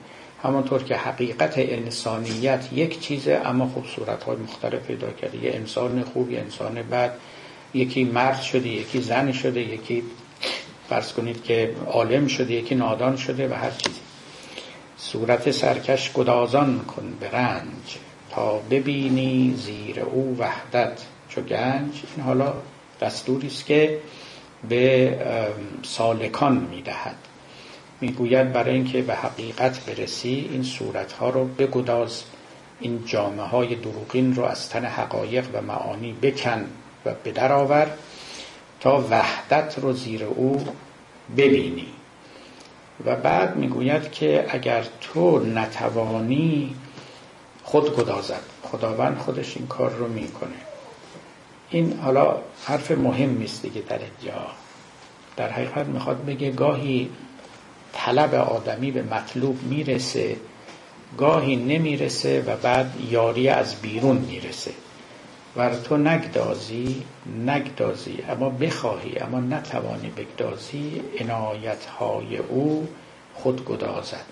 همانطور 0.44 0.84
که 0.84 0.96
حقیقت 0.96 1.54
انسانیت 1.58 2.70
یک 2.74 3.00
چیزه 3.00 3.42
اما 3.46 3.72
خب 3.76 3.86
صورتهای 3.96 4.38
مختلف 4.38 4.82
پیدا 4.82 5.12
کرده. 5.12 5.38
یه 5.38 5.52
انسان 5.56 6.04
خوب 6.04 6.32
یه 6.32 6.40
انسان 6.40 6.82
بد. 6.82 7.14
یکی 7.74 8.04
مرد 8.04 8.42
شده 8.42 8.70
یکی 8.70 9.02
زن 9.02 9.32
شده 9.32 9.62
یکی 9.62 10.04
فرض 10.90 11.14
کنید 11.14 11.44
که 11.44 11.76
عالم 11.88 12.28
شده 12.28 12.54
یکی 12.54 12.76
نادان 12.76 13.18
شده 13.18 13.48
و 13.48 13.54
هر 13.54 13.72
چیزی. 13.72 14.00
صورت 14.98 15.52
سرکش 15.52 16.12
گدازان 16.12 16.80
کن 16.80 17.14
به 17.20 17.32
رنج 17.32 17.98
تا 18.32 18.58
ببینی 18.58 19.54
زیر 19.58 20.00
او 20.00 20.38
وحدت. 20.40 21.02
چو 21.30 21.42
گنج 21.42 21.92
این 22.16 22.26
حالا 22.26 22.54
دستوری 23.02 23.48
است 23.48 23.66
که 23.66 24.00
به 24.70 25.18
سالکان 25.84 26.68
می‌دهد. 26.72 27.16
می‌گوید 28.02 28.54
برای 28.54 28.74
اینکه 28.74 29.02
به 29.02 29.16
حقیقت 29.16 29.86
برسی 29.86 30.50
این 30.52 30.64
صورت 30.64 31.12
ها 31.12 31.30
رو 31.30 31.46
بگداز. 31.46 32.24
این 32.80 33.04
جامعه 33.06 33.46
های 33.46 33.76
دروغین 33.76 34.36
رو 34.36 34.44
از 34.44 34.70
تن 34.70 34.86
حقایق 34.86 35.46
و 35.54 35.62
معانی 35.62 36.14
بکن 36.22 36.66
و 37.06 37.14
به 37.24 37.42
آور 37.42 37.88
تا 38.80 39.06
وحدت 39.10 39.80
رو 39.80 39.94
زیر 39.94 40.24
او 40.24 40.66
ببینی. 41.38 41.88
و 43.06 43.16
بعد 43.16 43.56
می‌گوید 43.56 44.12
که 44.12 44.46
اگر 44.50 44.86
تو 45.02 45.40
نتوانی 45.40 46.76
خود 47.64 47.96
گدازد. 47.96 48.42
خداوند 48.64 49.18
خودش 49.18 49.58
این 49.58 49.68
کار 49.68 49.90
رو 49.90 50.08
می‌کنه. 50.08 50.52
این 51.70 52.00
حالا 52.00 52.38
حرف 52.66 52.92
مهم 52.92 53.38
نیست 53.38 53.62
دیگه 53.62 53.82
در 53.82 54.00
اینجا. 54.00 54.48
در 55.38 55.50
حقیقت 55.50 55.86
می‌خواد 55.86 56.26
بگه 56.26 56.52
گاهی 56.52 57.10
طلب 57.94 58.36
آدمی 58.36 58.92
به 58.92 59.02
مطلوب 59.02 59.64
می‌رسه 59.64 60.36
گاهی 61.18 61.56
نمی‌رسه 61.56 62.42
و 62.42 62.56
بعد 62.56 62.94
یاری 63.10 63.50
از 63.50 63.76
بیرون 63.76 64.18
می‌رسه. 64.18 64.72
ور 65.56 65.76
تو 65.76 65.98
نگدازی 65.98 67.04
نگدازی 67.46 68.18
اما 68.30 68.50
بخواهی 68.50 69.20
اما 69.20 69.40
نتوانی 69.40 70.10
بگدازی 70.10 71.02
عنایت 71.20 71.86
های 71.86 72.38
او 72.38 72.88
خود 73.34 73.66
گدازد. 73.66 74.26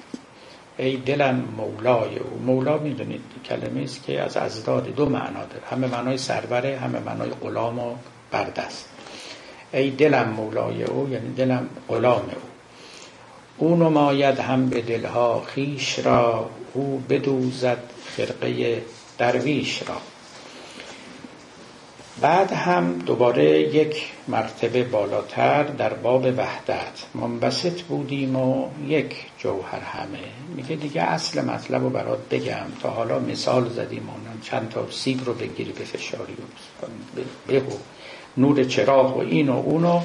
ای 0.77 0.97
دلم 0.97 1.35
مولای 1.57 2.17
او 2.17 2.39
مولا 2.45 2.77
می‌دونید 2.77 3.21
کلمه 3.45 3.81
است 3.81 4.03
که 4.03 4.21
از 4.21 4.37
ازداد 4.37 4.95
دو 4.95 5.05
معنا 5.05 5.45
داره. 5.45 5.65
همه 5.71 5.87
معنای 5.87 6.17
سروره 6.17 6.77
همه 6.77 6.99
معنای 6.99 7.29
غلام 7.29 7.79
و 7.79 7.95
بردست. 8.31 8.89
ای 9.73 9.89
دلم 9.89 10.29
مولای 10.29 10.83
او 10.83 11.09
یعنی 11.09 11.33
دلم 11.33 11.69
غلام 11.89 12.21
او. 12.21 12.48
او 13.59 13.75
نماید 13.75 14.39
هم 14.39 14.69
به 14.69 14.81
دلها 14.81 15.43
خیش 15.47 15.99
را 15.99 16.49
او 16.73 17.03
بدوزد 17.09 17.83
خرقه 18.05 18.81
درویش 19.17 19.83
را. 19.87 19.95
بعد 22.21 22.51
هم 22.51 22.99
دوباره 22.99 23.59
یک 23.59 24.11
مرتبه 24.27 24.83
بالاتر 24.83 25.63
در 25.63 25.93
باب 25.93 26.25
وحدت 26.25 27.05
منبسط 27.15 27.81
بودیم 27.81 28.35
و 28.35 28.67
یک 28.87 29.15
جوهر 29.37 29.79
همه. 29.79 30.19
میگه 30.55 30.75
دیگه 30.75 31.01
اصل 31.01 31.45
مطلب 31.45 31.83
رو 31.83 31.89
برات 31.89 32.29
بگم 32.29 32.65
تا 32.81 32.89
حالا 32.89 33.19
مثال 33.19 33.69
زدیم 33.69 34.09
اونم 34.09 34.41
چند 34.41 34.69
تا 34.69 34.91
سیب 34.91 35.25
رو 35.25 35.33
بگیری 35.33 35.71
به 35.71 35.83
فشاری 35.83 36.33
بگو. 37.49 37.77
نور 38.37 38.63
چراغ 38.63 39.17
و 39.17 39.19
این 39.19 39.49
و 39.49 39.55
اونو 39.55 40.01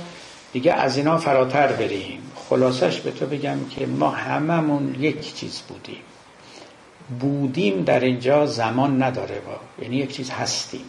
دیگه 0.52 0.72
از 0.72 0.96
اینا 0.96 1.18
فراتر 1.18 1.72
بریم. 1.72 2.22
خلاصش 2.54 3.00
به 3.00 3.10
تو 3.10 3.26
بگم 3.26 3.58
که 3.70 3.86
ما 3.86 4.10
هممون 4.10 4.96
یک 5.00 5.34
چیز 5.34 5.60
بودیم. 5.68 6.02
بودیم 7.20 7.84
در 7.84 8.00
اینجا 8.00 8.46
زمان 8.46 9.02
نداره 9.02 9.40
با. 9.40 9.84
یعنی 9.84 9.96
یک 9.96 10.16
چیز 10.16 10.30
هستیم. 10.30 10.84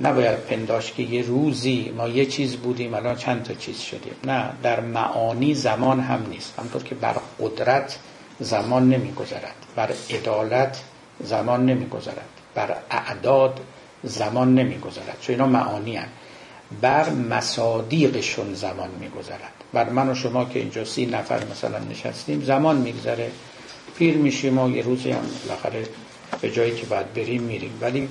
نباید 0.00 0.38
پنداش 0.38 0.92
که 0.92 1.02
یه 1.02 1.22
روزی 1.22 1.92
ما 1.96 2.08
یه 2.08 2.26
چیز 2.26 2.56
بودیم 2.56 2.94
الان 2.94 3.16
چند 3.16 3.42
تا 3.42 3.54
چیز 3.54 3.80
شدیم. 3.80 4.12
نه 4.24 4.50
در 4.62 4.80
معانی 4.80 5.54
زمان 5.54 6.00
هم 6.00 6.26
نیست. 6.30 6.58
همطور 6.58 6.82
که 6.82 6.94
بر 6.94 7.16
قدرت 7.40 7.98
زمان 8.40 8.88
نمیگذرد. 8.88 9.56
بر 9.76 9.92
عدالت 10.10 10.82
زمان 11.20 11.66
نمیگذرد. 11.66 12.28
بر 12.54 12.76
اعداد 12.90 13.60
زمان 14.02 14.54
نمیگذرد. 14.54 15.18
چون 15.20 15.34
اینا 15.34 15.46
معانی 15.46 15.96
هم. 15.96 16.08
بر 16.80 17.10
مصادیقشون 17.10 18.54
زمان 18.54 18.90
میگذرد. 19.00 19.57
بر 19.72 19.88
من 19.88 20.08
و 20.08 20.14
شما 20.14 20.44
که 20.44 20.58
اینجا 20.58 20.84
سی 20.84 21.06
نفر 21.06 21.44
مثلا 21.44 21.78
نشستیم 21.78 22.44
زمان 22.44 22.76
میگذره. 22.76 23.30
پیر 23.98 24.16
میشیم 24.16 24.58
و 24.58 24.70
یه 24.70 24.82
روزی 24.82 25.10
هم 25.10 25.22
بالاخره 25.44 25.86
به 26.40 26.50
جایی 26.50 26.74
که 26.74 26.86
باید 26.86 27.14
بریم 27.14 27.42
میریم. 27.42 27.78
ولی 27.80 28.08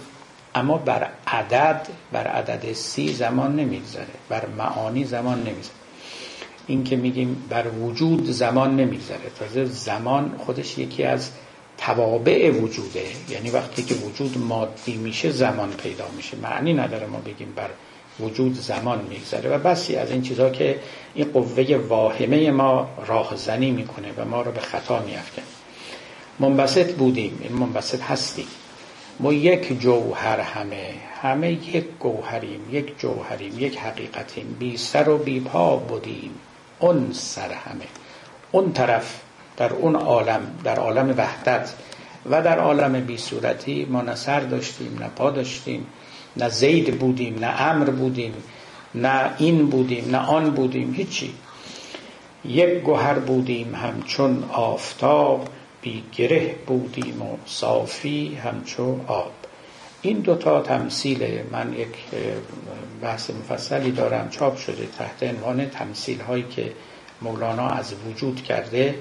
اما 0.55 0.77
بر 0.77 1.07
عدد 1.27 1.87
بر 2.11 2.27
عدد 2.27 2.73
سی 2.73 3.13
زمان 3.13 3.55
نمیگذره. 3.55 4.07
بر 4.29 4.45
معانی 4.57 5.05
زمان 5.05 5.39
نمیگذره. 5.39 5.73
این 6.67 6.83
که 6.83 6.95
میگیم 6.95 7.45
بر 7.49 7.67
وجود 7.67 8.31
زمان 8.31 8.75
نمیگذره. 8.75 9.31
تازه 9.39 9.65
زمان 9.65 10.35
خودش 10.37 10.77
یکی 10.77 11.03
از 11.03 11.31
توابع 11.77 12.51
وجوده. 12.51 13.05
یعنی 13.29 13.49
وقتی 13.49 13.83
که 13.83 13.95
وجود 13.95 14.37
مادی 14.37 14.97
میشه 14.97 15.31
زمان 15.31 15.69
پیدا 15.69 16.05
میشه. 16.15 16.37
معنی 16.37 16.73
نداره 16.73 17.07
ما 17.07 17.17
بگیم 17.19 17.53
بر 17.55 17.69
وجود 18.19 18.53
زمان 18.53 19.05
میگذره 19.09 19.49
و 19.49 19.57
بسی 19.57 19.95
از 19.95 20.11
این 20.11 20.21
چیزها 20.21 20.49
که 20.49 20.79
این 21.15 21.31
قوه 21.31 21.75
واهمه 21.75 22.51
ما 22.51 22.89
راهزنی 23.07 23.71
می‌کنه 23.71 24.07
و 24.17 24.25
ما 24.25 24.41
رو 24.41 24.51
به 24.51 24.59
خطا 24.59 24.99
میافکنه 24.99 25.45
منبسط 26.39 26.93
بودیم 26.93 27.39
این 27.41 27.53
منبسط 27.53 28.01
هستیم. 28.01 28.47
ما 29.19 29.33
یک 29.33 29.79
جوهر 29.79 30.39
همه 30.39 30.93
همه 31.21 31.51
یک 31.51 31.85
گوهریم 31.99 32.59
یک 32.71 32.99
جوهریم 32.99 33.59
یک 33.59 33.77
حقیقتیم. 33.77 34.55
بی 34.59 34.77
سر 34.77 35.09
و 35.09 35.17
بی 35.17 35.39
پا 35.39 35.75
بودیم. 35.75 36.31
اون 36.79 37.09
سر 37.13 37.51
همه. 37.51 37.85
اون 38.51 38.73
طرف 38.73 39.19
در 39.57 39.73
اون 39.73 39.95
عالم 39.95 40.41
در 40.63 40.79
عالم 40.79 41.13
وحدت 41.17 41.73
و 42.29 42.41
در 42.41 42.59
عالم 42.59 43.05
بی 43.05 43.17
صورتی 43.17 43.85
ما 43.89 44.01
نه 44.01 44.15
سر 44.15 44.39
داشتیم 44.39 44.97
نه 44.99 45.07
پا 45.07 45.31
داشتیم. 45.31 45.87
نه 46.39 46.49
زید 46.49 46.99
بودیم 46.99 47.39
نه 47.39 47.61
امر 47.61 47.89
بودیم 47.89 48.33
نه 48.95 49.33
این 49.37 49.67
بودیم 49.67 50.11
نه 50.11 50.17
آن 50.17 50.49
بودیم 50.49 50.93
هیچی. 50.93 51.33
یک 52.45 52.69
گوهر 52.69 53.19
بودیم 53.19 53.75
همچون 53.75 54.43
آفتاب 54.51 55.47
بی 55.81 56.03
گره 56.17 56.55
بودیم 56.67 57.21
و 57.21 57.37
صافی 57.45 58.35
همچو 58.35 58.99
آب. 59.07 59.31
این 60.01 60.19
دوتا 60.19 60.61
تمثیل 60.61 61.39
من 61.51 61.73
یک 61.73 61.87
بحث 63.01 63.29
مفصلی 63.29 63.91
دارم 63.91 64.29
چاپ 64.29 64.57
شده 64.57 64.87
تحت 64.97 65.23
عنوان 65.23 65.69
تمثیل 65.69 66.21
هایی 66.21 66.45
که 66.49 66.71
مولانا 67.21 67.69
از 67.69 67.93
وجود 68.09 68.43
کرده. 68.43 68.95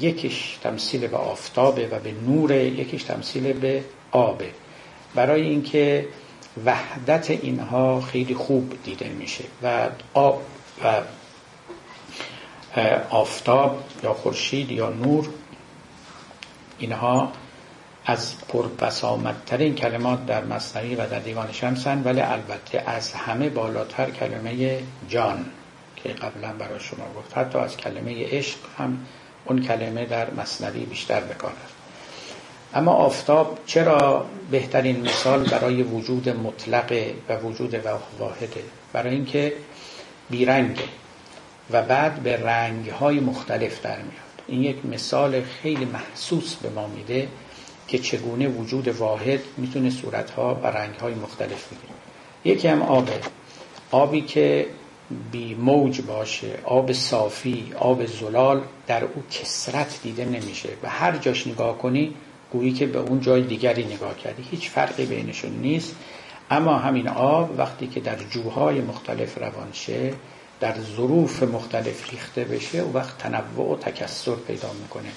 یکیش 0.00 0.58
تمثیل 0.62 1.06
به 1.06 1.16
آفتابه 1.16 1.86
و 1.86 1.98
به 1.98 2.12
نور 2.26 2.52
یکیش 2.52 3.02
تمثیل 3.02 3.52
به 3.52 3.84
آبه. 4.10 4.50
برای 5.14 5.42
اینکه 5.42 6.06
وحدت 6.64 7.30
اینها 7.30 8.00
خیلی 8.00 8.34
خوب 8.34 8.72
دیده 8.84 9.08
میشه 9.08 9.44
و 9.62 9.88
آب 10.14 10.42
و 10.84 11.00
آفتاب 13.10 13.84
یا 14.02 14.14
خورشید 14.14 14.70
یا 14.72 14.90
نور 14.90 15.28
اینها 16.78 17.32
از 18.06 18.34
پربسامدترین 18.48 19.74
کلمات 19.74 20.26
در 20.26 20.44
مصنوی 20.44 20.94
و 20.94 21.06
در 21.06 21.18
دیوان 21.18 21.52
شمسن 21.52 22.02
ولی 22.02 22.20
البته 22.20 22.82
از 22.86 23.12
همه 23.12 23.48
بالاتر 23.48 24.10
کلمه 24.10 24.78
جان 25.08 25.44
که 25.96 26.08
قبلا 26.08 26.52
برای 26.52 26.80
شما 26.80 27.04
گفت. 27.18 27.38
حتی 27.38 27.58
از 27.58 27.76
کلمه 27.76 28.26
عشق 28.26 28.58
هم 28.78 29.06
اون 29.44 29.62
کلمه 29.62 30.06
در 30.06 30.30
مصنوی 30.30 30.84
بیشتر 30.84 31.20
بکار 31.20 31.52
اما 32.74 32.92
آفتاب 32.92 33.58
چرا 33.66 34.26
بهترین 34.50 35.00
مثال 35.00 35.44
برای 35.44 35.82
وجود 35.82 36.28
مطلق 36.28 37.12
و 37.28 37.36
وجود 37.36 37.74
واحده 38.18 38.62
برای 38.92 39.14
اینکه 39.14 39.52
بیرنگه 40.30 40.82
و 41.70 41.82
بعد 41.82 42.14
به 42.22 42.36
رنگهای 42.36 43.20
مختلف 43.20 43.82
در 43.82 43.96
میاد. 43.96 44.42
این 44.46 44.62
یک 44.62 44.86
مثال 44.86 45.42
خیلی 45.42 45.84
محسوس 45.84 46.54
به 46.54 46.70
ما 46.70 46.86
میده 46.86 47.28
که 47.88 47.98
چگونه 47.98 48.48
وجود 48.48 48.88
واحد 48.88 49.40
می‌تونه 49.56 49.90
صورتها 49.90 50.60
و 50.62 50.66
رنگهای 50.66 51.14
مختلف 51.14 51.66
بگیره. 51.66 51.94
یکی 52.44 52.68
هم 52.68 52.82
آبه. 52.82 53.20
آبی 53.90 54.20
که 54.20 54.66
بی 55.32 55.54
موج 55.54 56.00
باشه 56.00 56.58
آب 56.64 56.92
صافی 56.92 57.72
آب 57.78 58.06
زلال 58.06 58.62
در 58.86 59.04
او 59.04 59.22
کسرت 59.30 60.00
دیده 60.02 60.24
نمیشه. 60.24 60.68
و 60.82 60.88
هر 60.88 61.16
جاش 61.16 61.46
نگاه 61.46 61.78
کنی 61.78 62.14
گویی 62.52 62.72
که 62.72 62.86
به 62.86 62.98
اون 62.98 63.20
جای 63.20 63.42
دیگری 63.42 63.84
نگاه 63.84 64.16
کردی. 64.16 64.44
هیچ 64.50 64.68
فرقی 64.68 65.06
بینشون 65.06 65.50
نیست. 65.50 65.96
اما 66.50 66.78
همین 66.78 67.08
آب 67.08 67.58
وقتی 67.58 67.86
که 67.86 68.00
در 68.00 68.16
جوهای 68.30 68.80
مختلف 68.80 69.38
روان 69.38 69.68
شه 69.72 70.12
در 70.60 70.74
ظروف 70.96 71.42
مختلف 71.42 72.10
ریخته 72.10 72.44
بشه 72.44 72.82
و 72.82 72.92
وقت 72.92 73.18
تنوع 73.18 73.72
و 73.72 73.76
تکسر 73.76 74.34
پیدا 74.34 74.72
می‌کنه. 74.82 75.08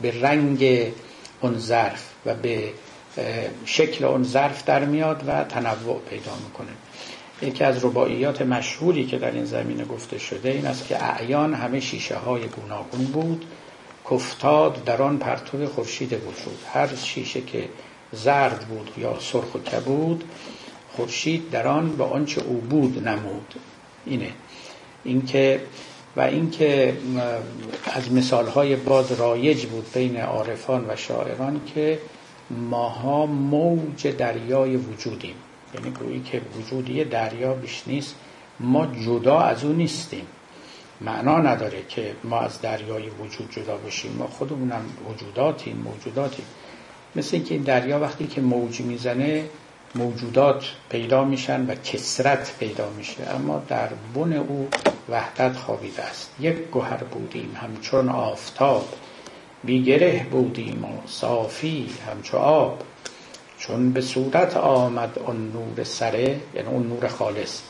به 0.00 0.20
رنگ 0.20 0.92
اون 1.40 1.58
ظرف 1.58 2.10
و 2.26 2.34
به 2.34 2.72
شکل 3.64 4.04
اون 4.04 4.22
ظرف 4.22 4.64
در 4.64 4.84
میاد 4.84 5.24
و 5.26 5.44
تنوع 5.44 6.00
پیدا 6.10 6.32
می‌کنه. 6.44 6.72
یکی 7.42 7.64
از 7.64 7.84
رباعیات 7.84 8.42
مشهوری 8.42 9.06
که 9.06 9.18
در 9.18 9.30
این 9.30 9.44
زمینه 9.44 9.84
گفته 9.84 10.18
شده 10.18 10.48
این 10.48 10.66
است 10.66 10.88
که 10.88 11.04
اعیان 11.04 11.54
همه 11.54 11.80
شیشه 11.80 12.16
های 12.16 12.42
گوناگون 12.46 13.04
بود. 13.04 13.44
کفتاد 14.10 14.84
در 14.84 15.02
آن 15.02 15.18
پرتو 15.18 15.66
خورشید 15.66 16.12
وجود. 16.12 16.58
هر 16.72 16.94
شیشه 16.96 17.40
که 17.40 17.68
زرد 18.12 18.58
بود 18.58 18.90
یا 18.98 19.20
سرخ 19.20 19.54
و 19.54 19.58
کبود 19.58 20.24
خورشید 20.92 21.50
در 21.50 21.66
آن 21.66 21.96
به 21.96 22.04
آنچه 22.04 22.42
او 22.42 22.54
بود 22.54 23.08
نمود. 23.08 23.54
اینه. 24.06 24.30
اینکه 25.04 25.60
و 26.16 26.20
اینکه 26.20 26.96
از 27.94 28.12
مثالهای 28.12 28.76
باز 28.76 29.12
رایج 29.12 29.66
بود 29.66 29.92
بین 29.94 30.20
عارفان 30.20 30.84
و 30.88 30.96
شاعران 30.96 31.60
که 31.74 31.98
ماها 32.50 33.26
موج 33.26 34.06
دریای 34.06 34.76
وجودیم. 34.76 35.34
یعنی 35.74 35.90
گویی 35.90 36.20
که 36.20 36.40
وجودی 36.58 37.04
دریا 37.04 37.54
بیش 37.54 37.82
نیست 37.86 38.14
ما 38.60 38.86
جدا 38.86 39.38
از 39.38 39.64
او 39.64 39.72
نیستیم. 39.72 40.26
معنا 41.00 41.38
نداره 41.38 41.82
که 41.88 42.14
ما 42.24 42.40
از 42.40 42.60
دریای 42.60 43.08
وجود 43.08 43.50
جدا 43.50 43.76
بشیم 43.76 44.12
ما 44.18 44.26
خودمونم 44.26 44.82
وجوداتیم 45.10 45.76
موجوداتیم. 45.76 46.44
مثل 47.16 47.36
اینکه 47.36 47.54
این 47.54 47.62
دریا 47.62 48.00
وقتی 48.00 48.26
که 48.26 48.40
موج 48.40 48.80
می‌زنه 48.80 49.44
موجودات 49.94 50.64
پیدا 50.88 51.24
میشن 51.24 51.66
و 51.66 51.74
کسرت 51.74 52.56
پیدا 52.60 52.90
میشه. 52.90 53.30
اما 53.34 53.62
در 53.68 53.88
بن 54.14 54.32
او 54.32 54.68
وحدت 55.08 55.56
خوابیده 55.56 56.02
است. 56.02 56.30
یک 56.40 56.56
گوهر 56.56 56.96
بودیم 56.96 57.56
همچون 57.62 58.08
آفتاب. 58.08 58.88
بی 59.64 59.82
گره 59.82 60.26
بودیم 60.30 60.84
و 60.84 60.88
صافی 61.06 61.90
همچو 62.10 62.36
آب. 62.36 62.82
چون 63.58 63.92
به 63.92 64.00
صورت 64.00 64.56
آمد 64.56 65.18
اون 65.26 65.52
نور 65.52 65.84
سره 65.84 66.40
یعنی 66.54 66.68
اون 66.68 66.86
نور 66.86 67.08
خالص. 67.08 67.62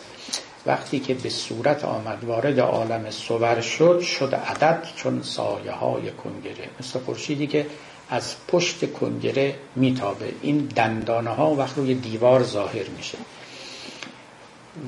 وقتی 0.67 1.01
که 1.01 1.15
به 1.15 1.29
صورت 1.29 1.85
آمد 1.85 2.25
وارد 2.25 2.61
عالم 2.61 3.11
صور 3.11 3.61
شد 3.61 4.01
شد 4.01 4.35
عدد 4.35 4.89
چون 4.97 5.23
سایه 5.23 5.73
های 5.73 6.11
کنگره. 6.11 6.69
مثل 6.81 6.99
خورشیدی 6.99 7.47
که 7.47 7.67
از 8.11 8.35
پشت 8.49 8.93
کنگره 8.93 9.55
میتابه. 9.77 10.33
این 10.43 10.59
دندانه 10.59 11.31
ها 11.31 11.55
وقت 11.55 11.79
روی 11.79 11.95
دیوار 11.95 12.43
ظاهر 12.43 12.89
میشه. 12.97 13.19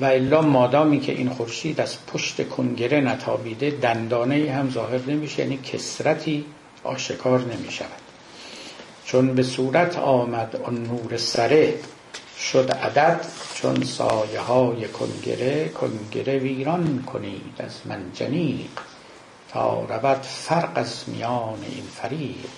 و 0.01 0.05
الا 0.05 0.41
مادامی 0.41 0.99
که 0.99 1.11
این 1.11 1.29
خورشید 1.29 1.81
از 1.81 1.97
پشت 2.05 2.49
کنگره 2.49 3.01
نتابیده 3.01 3.69
دندانه 3.69 4.51
هم 4.51 4.69
ظاهر 4.69 4.99
نمیشه 5.07 5.39
یعنی 5.39 5.57
کسرتی 5.57 6.45
آشکار 6.83 7.39
نمی‌شود. 7.39 8.01
چون 9.05 9.35
به 9.35 9.43
صورت 9.43 9.97
آمد 9.97 10.61
آن 10.63 10.83
نور 10.83 11.17
سره 11.17 11.73
شد 12.37 12.71
عدد 12.71 13.25
چون 13.53 13.83
سایه 13.83 14.39
های 14.39 14.87
کنگره 14.87 15.69
کنگره 15.69 16.37
ویران 16.37 17.03
کنید 17.03 17.55
از 17.59 17.71
منجنیق 17.85 18.69
تا 19.49 19.85
رود 19.89 20.21
فرق 20.21 20.69
از 20.75 21.03
میان 21.07 21.59
این 21.69 21.83
فریق. 21.83 22.49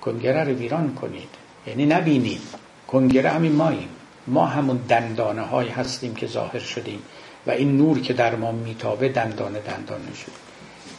کنگره 0.00 0.44
رو 0.44 0.52
ویران 0.52 0.94
کنید. 0.94 1.28
یعنی 1.66 1.86
نبینید. 1.86 2.42
کنگره 2.88 3.30
همین 3.30 3.52
ماییم. 3.52 3.88
ما 4.26 4.46
همون 4.46 4.76
دندانه 4.76 5.42
های 5.42 5.68
هستیم 5.68 6.14
که 6.14 6.26
ظاهر 6.26 6.58
شدیم 6.58 7.02
و 7.46 7.50
این 7.50 7.76
نور 7.76 8.00
که 8.00 8.12
در 8.12 8.36
ما 8.36 8.52
میتابه 8.52 9.08
دندانه 9.08 9.58
دندانه 9.58 10.14
شد 10.14 10.32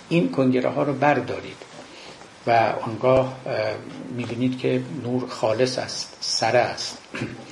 این 0.10 0.32
کنگره 0.32 0.70
ها 0.70 0.84
رو 0.84 0.94
بردارید 0.94 1.58
و 2.48 2.74
آنگاه 2.82 3.38
می‌بینید 4.16 4.60
که 4.60 4.82
نور 5.04 5.28
خالص 5.28 5.80
است 5.80 6.18
سره 6.20 6.60
است. 6.60 6.98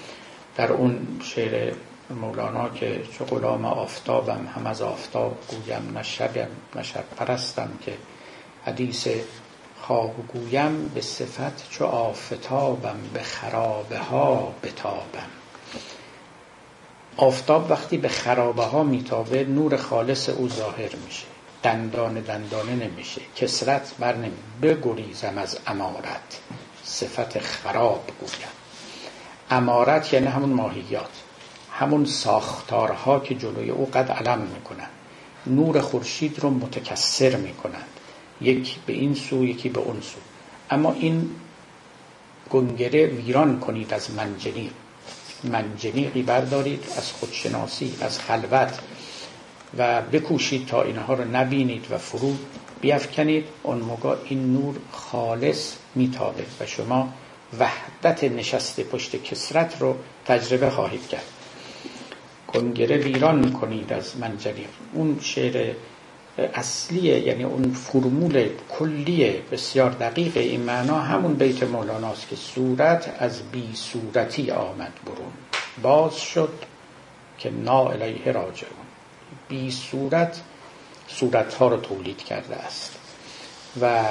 در 0.57 0.71
اون 0.71 1.19
شعر 1.23 1.73
مولانا 2.09 2.69
که 2.69 3.01
چه 3.17 3.25
غلام 3.25 3.65
آفتابم 3.65 4.47
هم 4.55 4.67
از 4.67 4.81
آفتاب 4.81 5.37
گویم 5.47 5.91
نه 5.93 6.03
شبم 6.03 6.47
نه 6.75 6.83
پرستم 7.17 7.69
که 7.85 7.93
حدیث 8.65 9.07
خواب 9.81 10.15
گویم 10.27 10.91
به 10.95 11.01
صفت 11.01 11.69
چو 11.69 11.85
آفتابم 11.85 12.97
به 13.13 13.21
خرابه 13.21 13.97
ها 13.97 14.53
بتابم. 14.63 15.29
آفتاب 17.17 17.71
وقتی 17.71 17.97
به 17.97 18.09
خرابه 18.09 18.63
ها 18.63 18.83
میتابه 18.83 19.43
نور 19.43 19.77
خالص 19.77 20.29
او 20.29 20.49
ظاهر 20.49 20.95
میشه. 21.05 21.25
دندانه 21.63 22.21
دندانه 22.21 22.75
نمیشه. 22.75 23.21
کسرت 23.35 23.93
بر 23.99 24.15
نمی 24.15 24.31
بگریزم 24.61 25.37
از 25.37 25.57
امارت. 25.67 26.39
صفت 26.83 27.39
خراب 27.39 28.09
گویم. 28.19 28.56
امارت 29.49 30.13
یعنی 30.13 30.27
همون 30.27 30.49
ماهیات 30.49 31.23
همون 31.71 32.05
ساختارها 32.05 33.19
که 33.19 33.35
جلوی 33.35 33.69
او 33.69 33.89
قد 33.93 34.11
علم 34.11 34.39
می‌کنن. 34.39 34.87
نور 35.47 35.81
خورشید 35.81 36.39
رو 36.39 36.49
متکسر 36.49 37.35
می‌کنند 37.35 37.87
یک 38.41 38.77
به 38.85 38.93
این 38.93 39.15
سو 39.15 39.45
یکی 39.45 39.69
به 39.69 39.79
اون 39.79 40.01
سو. 40.01 40.19
اما 40.69 40.93
این 40.93 41.29
گنگره 42.49 43.05
ویران 43.05 43.59
کنید 43.59 43.93
از 43.93 44.11
منجنیق 44.11 44.71
منجنیقی 45.43 46.21
بردارید 46.21 46.83
از 46.97 47.11
خودشناسی 47.11 47.95
از 48.01 48.19
خلوت. 48.19 48.79
و 49.77 50.01
بکوشید 50.01 50.67
تا 50.67 50.83
اینها 50.83 51.13
رو 51.13 51.25
نبینید 51.25 51.87
و 51.91 51.97
فرو 51.97 52.33
بیافکنید. 52.81 53.45
اون 53.63 53.77
موقع 53.77 54.15
این 54.25 54.53
نور 54.53 54.75
خالص 54.91 55.73
میتابه 55.95 56.45
و 56.59 56.65
شما 56.65 57.13
وحدت 57.59 58.23
نشسته 58.23 58.83
پشت 58.83 59.23
کسرت 59.23 59.81
رو 59.81 59.95
تجربه 60.25 60.69
خواهید 60.69 61.07
کرد. 61.07 61.25
کنگره 62.47 62.97
ویران 62.97 63.51
کنید 63.51 63.93
از 63.93 64.17
منجنیق 64.17 64.69
اون 64.93 65.19
شعر 65.21 65.73
اصلیه 66.53 67.19
یعنی 67.19 67.43
اون 67.43 67.71
فرمول 67.71 68.49
کلی 68.69 69.31
بسیار 69.51 69.89
دقیق 69.89 70.37
این 70.37 70.61
معنا 70.61 70.99
همون 70.99 71.33
بیت 71.33 71.63
مولاناست 71.63 72.29
که 72.29 72.35
صورت 72.35 73.15
از 73.19 73.41
بی 73.51 73.69
صورتی 73.73 74.51
آمد 74.51 74.93
برون. 75.05 75.31
باز 75.81 76.21
شد 76.21 76.53
که 77.39 77.51
نا 77.51 77.89
الیه 77.89 78.31
راجعون. 78.31 78.87
بی 79.49 79.71
صورت 79.71 80.41
صورت 81.07 81.53
ها 81.53 81.67
رو 81.67 81.77
تولید 81.77 82.17
کرده 82.17 82.55
است. 82.55 82.95
و 83.81 84.03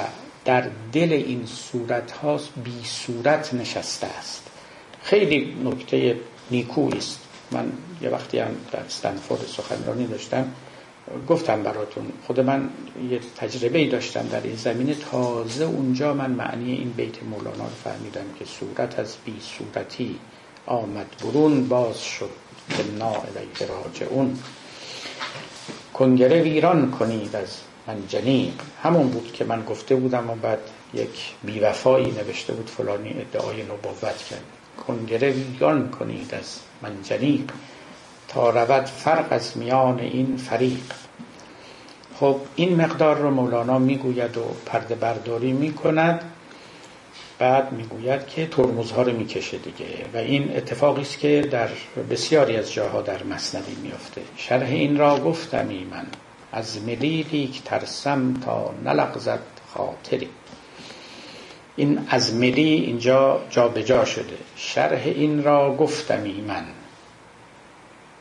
در 0.47 0.69
دل 0.93 1.13
این 1.13 1.45
صورت 1.45 2.11
ها 2.11 2.39
بی 2.63 2.81
صورت 2.83 3.53
نشسته 3.53 4.07
است. 4.07 4.47
خیلی 5.01 5.55
نکته 5.63 6.19
نیکویی 6.51 6.97
است. 6.97 7.19
من 7.51 7.71
یه 8.01 8.09
وقتی 8.09 8.39
هم 8.39 8.51
در 8.71 8.79
استنفورد 8.79 9.41
سخنرانی 9.47 10.07
داشتم 10.07 10.51
گفتم 11.29 11.63
براتون 11.63 12.11
خود 12.27 12.39
من 12.39 12.69
یه 13.09 13.19
تجربه 13.37 13.79
ای 13.79 13.87
داشتم 13.87 14.27
در 14.27 14.41
این 14.41 14.55
زمینه. 14.55 14.95
تازه 15.11 15.65
اونجا 15.65 16.13
من 16.13 16.31
معنی 16.31 16.71
این 16.71 16.89
بیت 16.89 17.23
مولانا 17.23 17.63
رو 17.63 17.75
فهمیدم 17.83 18.25
که 18.39 18.45
صورت 18.45 18.99
از 18.99 19.15
بی 19.25 19.35
صورتی 19.41 20.19
آمد 20.65 21.15
برون 21.23 21.67
باز 21.67 22.03
شد. 22.03 22.29
که 22.69 22.83
نا 22.99 23.11
الیه 23.11 23.83
راجعون. 23.83 24.39
کنگره 25.93 26.41
ویران 26.41 26.91
کنید 26.91 27.35
از 27.35 27.57
منجنیق 27.87 28.53
همون 28.83 29.09
بود 29.09 29.33
که 29.33 29.45
من 29.45 29.63
گفته 29.63 29.95
بودم 29.95 30.29
و 30.29 30.35
بعد 30.35 30.59
یک 30.93 31.33
بیوفایی 31.43 32.11
نوشته 32.11 32.53
بود 32.53 32.69
فلانی 32.69 33.09
ادعای 33.09 33.63
نبوت 33.63 34.17
کرد. 34.29 34.43
کنگره 34.87 35.31
ویران 35.31 35.89
کنید 35.89 36.33
از 36.33 36.59
منجنیق 36.81 37.51
تا 38.27 38.49
رود 38.49 38.85
فرق 38.85 39.25
از 39.29 39.57
میان 39.57 39.99
این 39.99 40.37
فریق. 40.37 40.93
خب 42.19 42.35
این 42.55 42.81
مقدار 42.81 43.17
رو 43.17 43.31
مولانا 43.31 43.79
می‌گوید 43.79 44.37
و 44.37 44.43
پرده 44.65 44.95
برداری 44.95 45.51
می‌کند. 45.51 46.31
بعد 47.39 47.71
می‌گوید 47.71 48.27
که 48.27 48.47
ترمزها 48.47 49.01
رو 49.01 49.17
می‌کشه 49.17 49.57
دیگه. 49.57 49.85
و 50.13 50.17
این 50.17 50.57
اتفاقی 50.57 51.01
است 51.01 51.19
که 51.19 51.47
در 51.51 51.69
بسیاری 52.09 52.57
از 52.57 52.73
جاها 52.73 53.01
در 53.01 53.23
مصنوی 53.23 53.75
میافته. 53.83 54.21
شرح 54.37 54.67
این 54.69 54.97
را 54.97 55.19
گفتمی 55.19 55.87
من. 55.91 56.07
از 56.51 56.81
ملیلی 56.81 57.47
که 57.47 57.61
ترسم 57.61 58.33
تا 58.33 58.73
نلغزد 58.85 59.39
خاطری. 59.73 60.29
این 61.75 62.07
از 62.09 62.33
ملی 62.33 62.73
اینجا 62.73 63.41
جا 63.49 63.67
به 63.67 63.83
جا 63.83 64.05
شده. 64.05 64.37
شرح 64.55 65.01
این 65.05 65.43
را 65.43 65.75
گفتمی 65.75 66.41
من. 66.41 66.63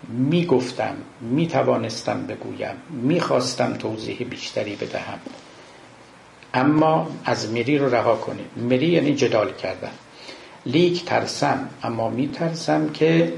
می 0.09 0.47
گفتم 0.47 0.97
می 1.21 1.47
توانستم 1.47 2.27
بگویم 2.27 2.75
می 2.91 3.21
خواستم 3.21 3.73
توضیح 3.73 4.27
بیشتری 4.31 4.77
بدهم. 4.77 5.19
اما 6.55 7.11
از 7.25 7.53
مری 7.53 7.79
رو 7.79 7.95
رها 7.95 8.17
کنید. 8.17 8.47
مری 8.57 8.87
یعنی 8.87 9.15
جدال 9.15 9.53
کردن. 9.53 9.93
لیک 10.67 11.05
ترسم 11.05 11.69
اما 11.83 12.11
می 12.11 12.29
ترسم 12.29 12.89
که 12.93 13.33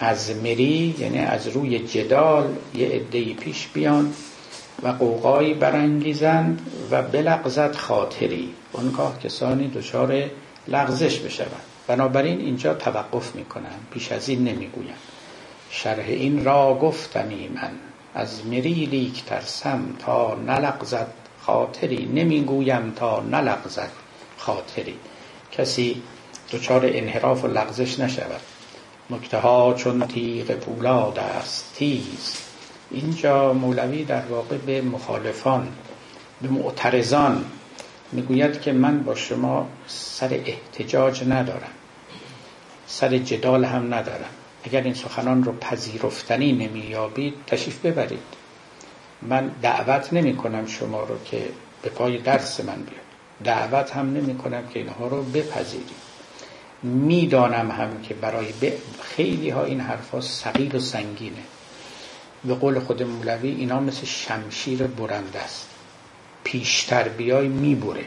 از 0.00 0.30
مری 0.36 0.94
یعنی 0.98 1.18
از 1.18 1.48
روی 1.48 1.78
جدال 1.78 2.54
یه 2.74 2.88
عدهای 2.88 3.34
پیش 3.34 3.68
بیان. 3.74 4.12
و 4.82 4.88
قوقایی 4.88 5.54
برانگیزند 5.54 6.70
و 6.90 7.02
بلغزد 7.02 7.74
خاطری. 7.74 8.54
اونگاه 8.72 9.18
کسانی 9.18 9.68
دچار 9.68 10.22
لغزش 10.68 11.18
بشوند. 11.18 11.62
بنابراین 11.86 12.40
اینجا 12.40 12.74
توقف 12.74 13.34
می‌کنن 13.34 13.74
پیش 13.90 14.12
از 14.12 14.28
این 14.28 14.44
نمی‌گویم 14.44 14.94
شرح 15.70 16.04
این 16.06 16.44
را 16.44 16.78
گفتمی 16.82 17.48
من. 17.54 17.70
از 18.14 18.46
مریلیک 18.46 19.24
ترسم 19.24 19.82
تا 19.98 20.34
نلغزد 20.34 21.06
خاطری. 21.40 22.10
نمی‌گویم 22.14 22.92
تا 22.96 23.20
نلغزد 23.20 23.90
خاطری. 24.38 24.94
کسی 25.52 26.02
دچار 26.52 26.80
انحراف 26.84 27.44
و 27.44 27.46
لغزش 27.46 27.98
نشود. 28.00 28.40
نکته 29.10 29.38
ها 29.38 29.74
چون 29.74 30.06
تیغ 30.06 30.50
پولاد 30.50 31.18
است 31.18 31.74
تیز 31.74 32.49
اینجا 32.90 33.52
مولوی 33.52 34.04
در 34.04 34.26
واقع 34.26 34.56
به 34.56 34.82
مخالفان 34.82 35.68
به 36.42 36.48
معترضان 36.48 37.44
می‌گوید 38.12 38.60
که 38.60 38.72
من 38.72 39.02
با 39.02 39.14
شما 39.14 39.68
سر 39.86 40.40
احتجاج 40.44 41.24
ندارم 41.28 41.70
سر 42.86 43.18
جدال 43.18 43.64
هم 43.64 43.94
ندارم. 43.94 44.30
اگر 44.64 44.82
این 44.82 44.94
سخنان 44.94 45.44
رو 45.44 45.52
پذیرفتنی 45.52 46.52
نمییابید 46.52 47.34
تشریف 47.46 47.86
ببرید. 47.86 48.22
من 49.22 49.50
دعوت 49.62 50.12
نمی 50.12 50.36
کنم 50.36 50.66
شما 50.66 51.04
رو 51.04 51.14
که 51.24 51.48
به 51.82 51.90
پای 51.90 52.18
درس 52.18 52.60
من 52.60 52.74
بیاد. 52.74 53.00
دعوت 53.44 53.96
هم 53.96 54.12
نمی 54.12 54.38
کنم 54.38 54.66
که 54.66 54.78
اینها 54.80 55.08
رو 55.08 55.22
بپذیرید. 55.22 55.90
می‌دانم 56.82 57.70
هم 57.70 58.02
که 58.02 58.14
برای 58.14 58.46
خیلی 59.02 59.50
ها 59.50 59.64
این 59.64 59.80
حرفا 59.80 60.20
ثقیل 60.20 60.76
و 60.76 60.78
سنگینه. 60.78 61.42
به 62.44 62.54
قول 62.54 62.80
خود 62.80 63.02
مولوی 63.02 63.48
اینا 63.50 63.80
مثل 63.80 64.04
شمشیر 64.04 64.82
برنده 64.82 65.38
است. 65.38 65.68
پیشتر 66.44 67.08
بیای 67.08 67.48
می‌بره. 67.48 68.04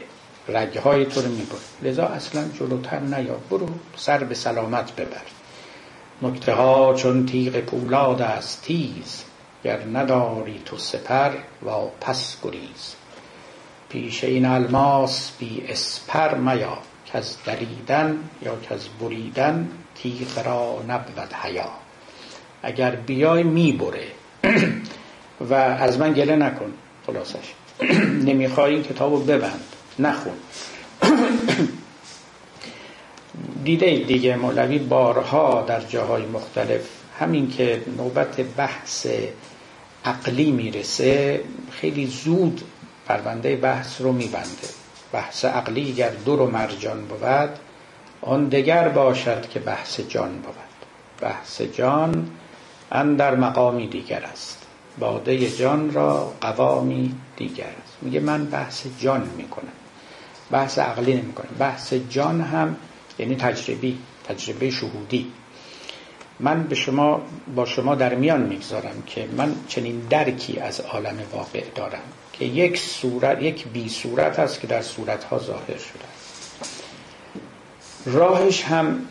رگهای 0.48 1.06
تو 1.06 1.22
رو 1.22 1.28
می‌بره. 1.28 1.60
لذا 1.82 2.06
اصلا 2.06 2.48
جلوتر 2.58 3.00
نیا. 3.00 3.36
برو 3.50 3.68
سر 3.96 4.24
به 4.24 4.34
سلامت 4.34 4.96
ببر. 4.96 5.22
نکته 6.22 6.52
ها 6.52 6.94
چون 6.94 7.26
تیغ 7.26 7.60
پولاد 7.60 8.22
است 8.22 8.62
تیز. 8.62 9.24
گر 9.64 9.80
نداری 9.92 10.62
تو 10.64 10.78
سپر 10.78 11.30
و 11.66 11.70
پس 12.00 12.36
گریز. 12.42 12.94
پیش 13.88 14.24
این 14.24 14.46
الماس 14.46 15.30
بی 15.38 15.64
اسپر 15.68 16.34
میا. 16.34 16.78
که 17.06 17.18
از 17.18 17.36
دریدن 17.44 18.28
یا 18.42 18.56
که 18.56 18.74
از 18.74 18.88
بریدن 19.00 19.68
تیغ 19.94 20.46
را 20.46 20.82
نبود 20.88 21.32
حیا. 21.32 21.70
اگر 22.62 22.90
بیای 22.90 23.42
می‌بره 23.42 24.06
و 25.50 25.54
از 25.54 25.98
من 25.98 26.12
گله 26.12 26.36
نکن 26.36 26.72
خلاصش. 27.06 27.52
نمی‌خوای 28.28 28.74
این 28.74 28.82
کتاب 28.82 29.12
رو 29.12 29.20
ببند 29.20 29.64
نخون. 29.98 30.32
دیده 33.64 33.96
دیگه 33.96 34.36
مولوی 34.36 34.78
بارها 34.78 35.62
در 35.62 35.80
جاهای 35.80 36.26
مختلف 36.26 36.80
همین 37.20 37.50
که 37.50 37.82
نوبت 37.98 38.40
بحث 38.40 39.06
عقلی 40.04 40.50
می‌رسه 40.50 41.40
خیلی 41.70 42.06
زود 42.06 42.60
پرونده 43.06 43.56
بحث 43.56 44.00
رو 44.00 44.12
میبنده. 44.12 44.68
بحث 45.12 45.44
عقلی 45.44 45.92
گر 45.92 46.10
دور 46.10 46.40
و 46.40 46.50
مرجان 46.50 47.04
بود 47.04 47.58
آن 48.22 48.48
دگر 48.48 48.88
باشد 48.88 49.48
که 49.48 49.60
بحث 49.60 50.00
جان 50.00 50.32
بود. 50.32 50.54
بحث 51.20 51.62
جان 51.62 52.30
اندر 52.94 53.34
مقامی 53.34 53.86
دیگر 53.86 54.22
است. 54.24 54.58
باده 54.98 55.50
جان 55.50 55.92
را 55.92 56.32
قوامی 56.40 57.14
دیگر 57.36 57.64
است. 57.64 57.96
میگه 58.02 58.20
من 58.20 58.44
بحث 58.44 58.86
جان 59.00 59.30
می‌کنم. 59.36 59.72
بحث 60.50 60.78
عقلی 60.78 61.14
نمی‌کنم. 61.14 61.56
بحث 61.58 61.92
جان 61.92 62.40
هم 62.40 62.76
یعنی 63.18 63.36
تجربی 63.36 63.98
تجربه 64.28 64.70
شهودی. 64.70 65.32
من 66.40 66.62
به 66.62 66.74
شما 66.74 67.22
با 67.54 67.64
شما 67.64 67.94
در 67.94 68.14
میان 68.14 68.40
می‌گذارم 68.40 69.02
که 69.06 69.28
من 69.36 69.54
چنین 69.68 70.00
درکی 70.10 70.58
از 70.58 70.80
عالم 70.80 71.16
واقع 71.32 71.64
دارم 71.74 72.02
که 72.32 72.44
یک 72.44 72.78
صورت 72.78 73.42
یک 73.42 73.68
بی 73.68 73.88
صورت 73.88 74.38
است 74.38 74.60
که 74.60 74.66
در 74.66 74.82
صورت 74.82 75.24
ها 75.24 75.38
ظاهر 75.38 75.78
شده 75.78 76.04
راهش 78.06 78.62
هم 78.62 79.06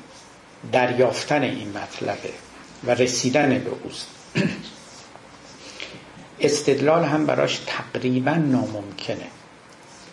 دریافتن 0.71 1.41
این 1.41 1.69
مطلبه. 1.69 2.33
و 2.87 2.91
رسیدن 2.91 3.49
به 3.49 3.71
اوست. 3.83 4.07
استدلال 6.39 7.03
هم 7.03 7.25
براش 7.25 7.59
تقریبا 7.65 8.31
ناممکنه. 8.31 9.27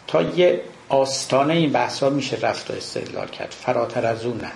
تا 0.07 0.23
یه 0.23 0.61
آستانه 0.89 1.55
این 1.55 1.73
بحث 1.73 2.03
ها 2.03 2.11
میشه 2.11 2.37
رفت 2.37 2.71
و 2.71 2.75
استدلال 2.75 3.29
کرد. 3.29 3.51
فراتر 3.61 4.07
از 4.07 4.25
اون 4.25 4.41
نه. 4.41 4.53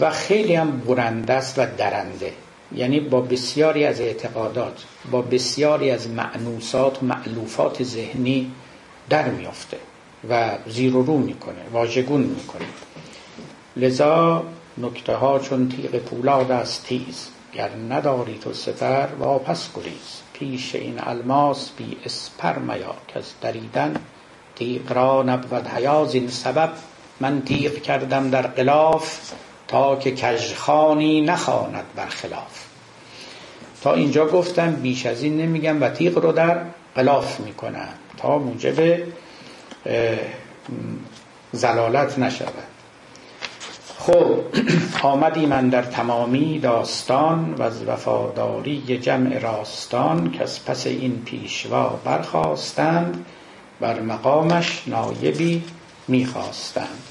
و 0.00 0.10
خیلی 0.10 0.54
هم 0.54 0.78
برنده 0.80 1.32
است 1.32 1.58
و 1.58 1.66
درنده. 1.76 2.32
یعنی 2.74 3.00
با 3.00 3.20
بسیاری 3.20 3.84
از 3.84 4.00
اعتقادات 4.00 4.84
با 5.10 5.22
بسیاری 5.22 5.90
از 5.90 6.08
معنوسات 6.08 7.02
و 7.02 7.06
معلوفات 7.06 7.82
ذهنی 7.82 8.50
در 9.08 9.28
میافته 9.28 9.76
و 10.30 10.50
زیر 10.66 10.96
و 10.96 11.02
رو 11.02 11.18
می‌کنه 11.18 11.62
واژگون 11.72 12.20
می‌کنه. 12.20 12.66
لذا 13.76 14.44
نکته 14.78 15.14
ها 15.14 15.38
چون 15.38 15.68
تیغ 15.68 15.90
پولاد 15.98 16.50
است 16.50 16.86
تیز. 16.86 17.28
گر 17.52 17.70
نداری 17.90 18.38
تو 18.38 18.52
سفر 18.52 19.08
و 19.20 19.38
پس 19.38 19.68
گریز. 19.76 20.20
پیش 20.32 20.74
این 20.74 21.00
الماس 21.02 21.70
بی 21.70 21.96
اسپر 22.04 22.58
میا 22.58 22.94
از 23.14 23.24
دریدن 23.40 23.94
تیغ 24.56 24.92
را 24.92 25.22
نبود 25.22 25.66
حیاز 25.66 26.14
این 26.14 26.28
سبب 26.28 26.70
من 27.20 27.42
تیغ 27.42 27.82
کردم 27.82 28.30
در 28.30 28.42
قلاف 28.42 29.32
تا 29.68 29.96
که 29.96 30.14
کژخانی 30.14 31.20
نخواند 31.20 31.84
برخلاف. 31.96 32.64
تا 33.82 33.94
اینجا 33.94 34.26
گفتم 34.26 34.72
بیش 34.72 35.06
از 35.06 35.22
این 35.22 35.36
نمیگم 35.36 35.82
و 35.82 35.88
تیغ 35.88 36.18
رو 36.18 36.32
در 36.32 36.60
قلاف 36.94 37.40
می‌کنم. 37.40 37.88
تا 38.16 38.38
موجب 38.38 39.02
زلالت 41.52 42.18
نشود. 42.18 42.73
خب 44.06 44.38
آمدی 45.02 45.46
من 45.46 45.68
در 45.68 45.82
تمامی 45.82 46.58
داستان 46.58 47.54
و 47.54 47.62
از 47.62 47.82
وفاداری 47.82 48.98
جمع 48.98 49.38
راستان 49.38 50.30
که 50.30 50.42
از 50.42 50.64
پس 50.64 50.86
این 50.86 51.22
پیشوا 51.24 52.00
برخواستند 52.04 53.24
بر 53.80 54.00
مقامش 54.00 54.82
نایبی 54.86 55.64
می‌خواستند. 56.08 57.02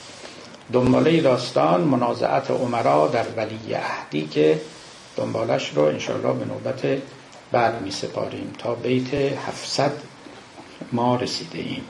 دنباله 0.74 1.22
داستان 1.22 1.82
منازعت 1.82 2.52
عمرا 2.52 3.08
در 3.08 3.26
ولی 3.38 3.74
عهدی 3.74 4.28
که 4.28 4.62
دنبالش 5.18 5.70
رو 5.70 5.82
انشاءالله 5.82 6.34
به 6.34 6.46
نوبت 6.46 7.02
بعد 7.52 7.82
می 7.82 7.92
سپاریم 7.92 8.54
تا 8.58 8.76
بیت 8.76 9.14
700 9.14 9.92
ما 10.92 11.16
رسیده 11.16 11.60
ایم 11.60 11.84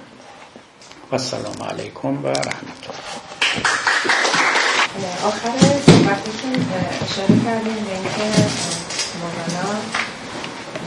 و 1.11 1.15
السلام 1.15 1.63
علیکم 1.69 2.23
و 2.23 2.27
رحمت 2.27 2.83
الله. 2.83 4.52
آخر 5.01 5.57
صحبتتون 5.85 6.53
اشاره 7.05 7.35
کردیم 7.45 7.79
به 7.85 7.93
اینکه 7.93 8.25
مولانا 9.19 9.69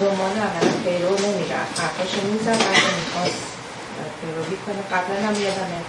دنبال 0.00 0.36
اولا 0.46 0.72
پیرو 0.84 1.14
نمی‌رفت. 1.26 1.80
حرفاشو 1.80 2.26
می‌زد 2.26 2.58
بعد 2.58 2.84
می‌خواست 3.00 3.42
پیروی 4.20 4.56
کنه. 4.66 4.82
قبلا 4.92 5.16
هم 5.28 5.34
یادمه 5.42 5.80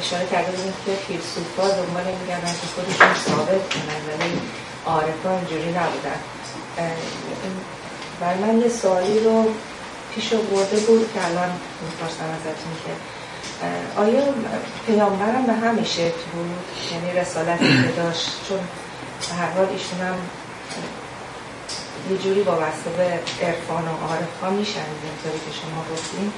اشاره 0.00 0.26
کرده 0.26 0.50
بودیم 0.50 0.74
که 0.86 0.92
فیلسوفا 1.06 1.68
دنبال 1.68 2.04
میگردن 2.20 2.52
که 2.60 2.66
خودشون 2.74 3.14
ثابت 3.26 3.62
کنن 3.72 4.00
ولی 4.08 4.40
عارفا 4.86 5.30
اینجوری 5.36 5.70
نبودن. 5.70 6.20
برای 8.20 8.38
من 8.38 8.60
یه 8.60 8.68
سوالی 8.68 9.20
رو 9.20 9.50
پیش 10.14 10.28
برده 10.28 10.76
بود 10.76 11.10
که 11.14 11.24
الان 11.26 11.50
می‌پرسم 11.82 12.28
ازتون 12.36 12.74
که 12.84 12.92
آیا 13.96 14.22
پیامبرم 14.86 15.46
به 15.46 15.52
همین 15.52 15.84
شکل 15.84 16.22
بود؟ 16.32 16.50
یعنی 16.92 17.20
رسالتی 17.20 17.64
که 17.64 18.02
داشت 18.02 18.30
چون 18.48 18.58
به 19.28 19.34
هر 19.34 19.50
حال 19.50 19.66
ایشون 19.72 20.00
هم 20.00 20.16
یه 22.10 22.18
جوری 22.18 22.42
وابسته 22.42 22.90
به 22.96 23.02
عرفان 23.46 23.84
و 23.84 24.06
عارف 24.08 24.40
ها 24.42 24.50
میشن 24.50 24.86
اینطوری 25.04 25.40
که 25.46 25.52
شما 25.60 25.80
گفتیم 25.92 26.32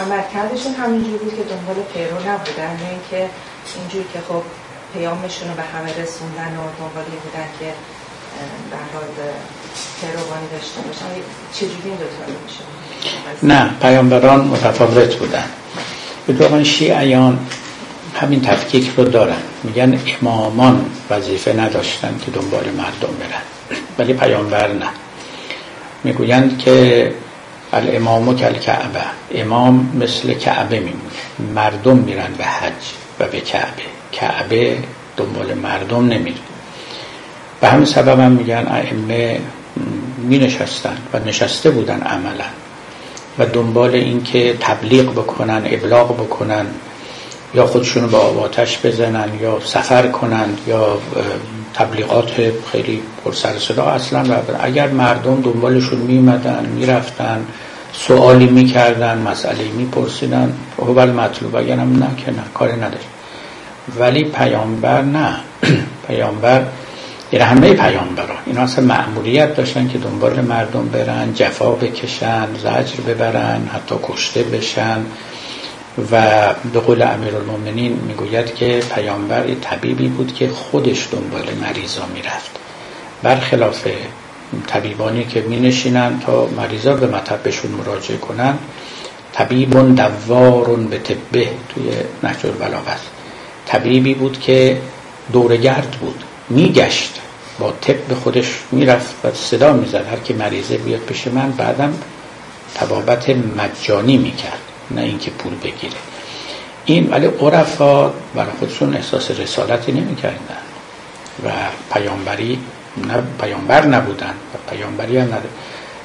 عملکردشون 0.00 0.74
همینجوری 0.74 1.18
بود 1.18 1.36
که 1.36 1.42
دنبال 1.42 1.76
پیرو 1.94 2.16
نبودن 2.28 2.72
نه 2.82 2.88
اینکه 2.90 3.30
اینجوری 3.76 4.06
که 4.12 4.20
خب 4.28 4.42
پیامشون 4.94 5.48
رو 5.48 5.54
به 5.54 5.62
همه 5.62 5.90
رسوندن 6.02 6.52
و 6.58 6.62
دنبالی 6.78 7.16
بودن 7.24 7.48
که 7.58 7.72
در 8.72 8.86
حال 8.92 9.08
پیروانی 10.00 10.48
داشته 10.52 10.80
باشن. 10.80 11.06
چجوری 11.52 11.88
این 11.90 11.96
دوتا 11.96 12.24
میشه 12.44 12.64
نه 13.42 13.70
پیامبران 13.82 14.40
متفاوت 14.40 15.14
بودن. 15.14 15.44
اتفاقا 16.28 16.62
شیعیان 16.62 17.38
همین 18.14 18.40
تفکیک 18.42 18.90
رو 18.96 19.04
دارن. 19.04 19.36
میگن 19.64 20.00
امامان 20.22 20.86
وظیفه 21.10 21.52
نداشتن 21.52 22.14
که 22.24 22.30
دنبال 22.30 22.64
مردم 22.64 23.14
برن. 23.20 23.78
ولی 23.98 24.12
پیامبر 24.12 24.68
نه. 24.72 24.86
می‌گویند 26.04 26.58
که 26.58 27.12
الامامو 27.72 28.34
کل 28.34 28.52
کعبه 28.52 29.00
امام 29.34 29.98
مثل 30.00 30.34
کعبه 30.34 30.80
میمونه. 30.80 31.54
مردم 31.54 31.96
میرن 31.96 32.32
به 32.38 32.44
حج 32.44 32.72
و 33.20 33.26
به 33.26 33.40
کعبه. 33.40 33.82
کعبه 34.12 34.78
دنبال 35.16 35.54
مردم 35.54 36.08
نمیره. 36.08 36.36
به 37.60 37.68
همین 37.68 37.84
سبب 37.84 38.20
هم 38.20 38.32
میگن 38.32 38.66
ائمه 38.70 39.40
می 40.18 40.38
نشستن 40.38 40.96
و 41.12 41.18
نشسته 41.18 41.70
بودن 41.70 42.00
عملا. 42.00 42.44
و 43.38 43.46
دنبال 43.46 43.94
اینکه 43.94 44.56
تبلیغ 44.60 45.12
بکنن 45.12 45.62
ابلاغ 45.64 46.16
بکنن 46.16 46.66
یا 47.54 47.66
خودشونو 47.66 48.08
با 48.08 48.18
آتش 48.18 48.78
بزنن 48.84 49.28
یا 49.40 49.60
سفر 49.64 50.06
کنن 50.06 50.48
یا 50.66 50.98
تبلیغات 51.74 52.30
خیلی 52.72 53.02
پرسر 53.24 53.58
صدا 53.58 53.84
اصلا 53.84 54.36
اگر 54.60 54.88
مردم 54.88 55.40
دنبالشون 55.40 55.98
میمدن 55.98 56.66
می‌رفتن 56.74 57.46
سوالی 57.92 58.46
می‌کردن 58.46 59.18
مسئله 59.18 59.68
میپرسیدن 59.76 60.52
اول 60.76 61.10
مطلوب 61.10 61.56
اگر 61.56 61.76
هم 61.76 61.92
نه 61.92 62.08
که 62.16 62.30
نه 62.30 62.42
کاری 62.54 62.76
نداره 62.76 63.04
ولی 63.98 64.24
پیامبر 64.24 65.02
نه. 65.02 65.36
پیامبر 66.08 66.62
یعنی 67.32 67.44
همه 67.44 67.72
پیامبران 67.74 68.38
اینا 68.46 68.60
اصلا 68.60 68.84
معمولیت 68.84 69.56
داشتن 69.56 69.88
که 69.88 69.98
دنبال 69.98 70.40
مردم 70.40 70.88
برن 70.88 71.34
جفا 71.34 71.70
بکشن 71.70 72.46
زجر 72.62 73.00
ببرن 73.08 73.68
حتی 73.74 73.94
کشته 74.02 74.42
بشن. 74.42 75.00
و 76.12 76.54
به 76.72 76.80
قول 76.80 77.02
المومنین 77.02 78.00
می‌گوید 78.06 78.54
که 78.54 78.82
پیامبر 78.94 79.54
طبیبی 79.54 80.08
بود 80.08 80.34
که 80.34 80.48
خودش 80.48 81.08
دنبال 81.12 81.54
مریضا 81.62 82.06
می‌رفت. 82.14 82.50
برخلاف 83.22 83.86
طبیبانی 84.66 85.24
که 85.24 85.40
می 85.40 85.60
نشینن 85.60 86.20
تا 86.26 86.46
مریضا 86.46 86.94
به 86.94 87.06
مطبشون 87.06 87.70
مراجعه 87.70 88.16
کنن 88.16 88.58
طبیب 89.32 89.94
دوار 89.96 90.64
به 90.76 90.98
طبه 90.98 91.48
توی 91.74 91.90
نهج 92.22 92.46
البلاغه 92.46 92.96
طبیبی 93.66 94.14
بود 94.14 94.40
که 94.40 94.78
دورگرد 95.32 95.90
بود. 95.90 96.24
میگشت. 96.48 97.20
با 97.58 97.72
طب 97.80 98.14
خودش 98.14 98.46
می‌رفت 98.72 99.14
و 99.24 99.30
صدا 99.34 99.72
می‌زد. 99.72 100.06
هر 100.10 100.16
کی 100.16 100.34
مریضه 100.34 100.76
بیاد 100.76 101.00
پیش 101.00 101.26
من 101.26 101.50
بعدم 101.50 101.94
تبابت 102.74 103.30
مجانی 103.30 104.18
می‌کرد. 104.18 104.58
نه 104.90 105.00
اینکه 105.00 105.30
پول 105.30 105.54
بگیره. 105.54 105.96
این 106.84 107.10
ولی 107.10 107.26
عرفا 107.26 108.12
برای 108.34 108.50
خودشون 108.58 108.94
احساس 108.94 109.30
رسالتی 109.30 109.92
نمی‌کردن. 109.92 110.56
و 111.44 111.50
پیامبری 111.92 112.58
نه 113.06 113.22
پیامبر 113.40 113.86
نبودن 113.86 114.34
و 114.54 114.70
پیامبری 114.70 115.18
هم 115.18 115.28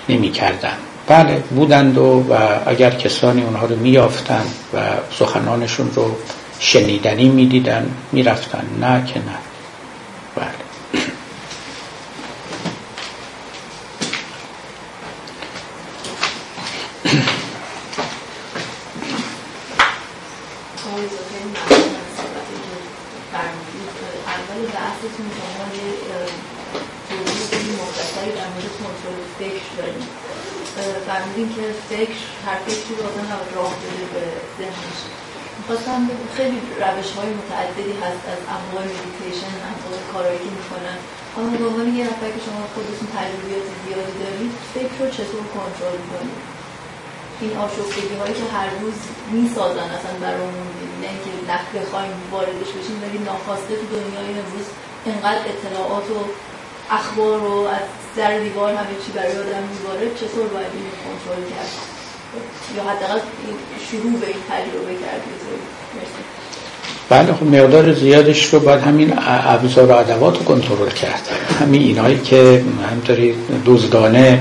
نمی‌کردن. 0.09 0.73
بله 1.07 1.35
بودند 1.35 1.97
و, 1.97 2.25
و 2.29 2.33
اگر 2.65 2.89
کسانی 2.91 3.43
اونها 3.43 3.65
رو 3.65 3.75
میافتند 3.75 4.53
و 4.73 4.79
سخنانشون 5.19 5.91
رو 5.95 6.15
شنیدنی 6.59 7.29
می‌دیدن 7.29 7.91
می‌رفتن. 8.11 8.65
نه 8.81 9.05
که 9.05 9.19
نه. 9.19 9.50
بله 10.35 10.71
فرمودین 31.07 31.55
که 31.55 31.61
فکر 31.89 32.19
هر 32.45 32.59
فکری 32.65 32.95
رو 32.95 33.03
آدم 33.07 33.55
راه 33.55 33.75
بده 33.81 34.05
به 34.13 34.20
می‌خواستم 35.71 36.03
خیلی 36.37 36.59
روش 36.83 37.09
های 37.17 37.31
متعددی 37.39 37.95
هست 38.03 38.23
از 38.33 38.41
انواع 38.55 38.83
مدیتیشن 38.91 39.53
انواع 39.71 39.99
کارهایی 40.13 40.41
که 40.45 40.51
می‌کنن. 40.59 40.97
اما 41.37 41.47
به 41.61 41.65
عنوان 41.69 41.87
یه 41.97 42.03
نفر 42.11 42.29
که 42.35 42.41
شما 42.47 42.61
خودتون 42.73 43.07
تجربیات 43.17 43.67
زیادی 43.81 44.15
دارید 44.23 44.51
فکر 44.75 44.95
رو 44.99 45.05
چطور 45.17 45.43
کنترل 45.55 46.01
کنید؟ 46.11 46.39
این 47.41 47.53
آشفتگی 47.65 48.15
هایی 48.21 48.35
که 48.39 48.45
هر 48.55 48.69
روز 48.81 48.97
می‌سازن 49.35 49.89
اصلا 49.97 50.13
برامون 50.25 50.67
نه 51.01 51.07
اینکه 51.13 51.31
نخ 51.51 51.63
بخوایم 51.75 52.15
واردش 52.33 52.71
بشیم 52.77 52.97
ولی 53.03 53.19
ناخواسته 53.29 53.73
تو 53.79 53.85
دنیای 53.95 54.29
امروز 54.41 54.67
انقدر 55.11 55.43
اطلاعات 55.51 56.07
و 56.15 56.19
اخبار 56.99 57.39
و 57.47 57.53
از 57.77 57.87
در 58.17 58.33
دیوار 58.45 58.71
همه 58.79 58.95
چی 59.03 59.11
برای 59.17 59.37
آدم 59.43 59.63
میباره. 59.73 60.05
چطور 60.19 60.45
باید 60.53 60.73
این 60.77 60.89
کنترل 61.03 61.43
کرد؟ 61.53 62.00
یا 62.77 62.83
حداقل 62.83 63.19
شروع 63.91 64.19
به 64.19 64.27
این 64.27 64.35
تجربه 64.49 64.93
کرد 65.01 65.21
بله 67.09 67.33
خب 67.33 67.43
مقدار 67.43 67.93
زیادش 67.93 68.53
رو 68.53 68.59
باید 68.59 68.81
همین 68.81 69.13
ابزار 69.27 69.85
و 69.85 69.91
ادوات 69.91 70.37
رو 70.37 70.43
کنترل 70.43 70.89
کرد. 70.89 71.29
همین 71.61 71.81
اینایی 71.81 72.19
که 72.19 72.63
همطوری 72.91 73.35
دوزدانه 73.65 74.39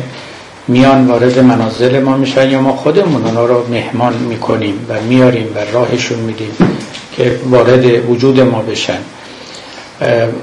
میان 0.68 1.06
وارد 1.06 1.38
منازل 1.38 2.02
ما 2.02 2.16
میشن 2.16 2.50
یا 2.50 2.60
ما 2.60 2.76
خودمون 2.76 3.24
اونا 3.24 3.46
رو 3.46 3.66
مهمان 3.70 4.12
می‌کنیم 4.14 4.86
و 4.88 5.00
میاریم 5.00 5.52
و 5.54 5.58
راهشون 5.72 6.18
میدیم 6.18 6.56
که 7.16 7.40
وارد 7.50 8.10
وجود 8.10 8.40
ما 8.40 8.62
بشن. 8.62 8.98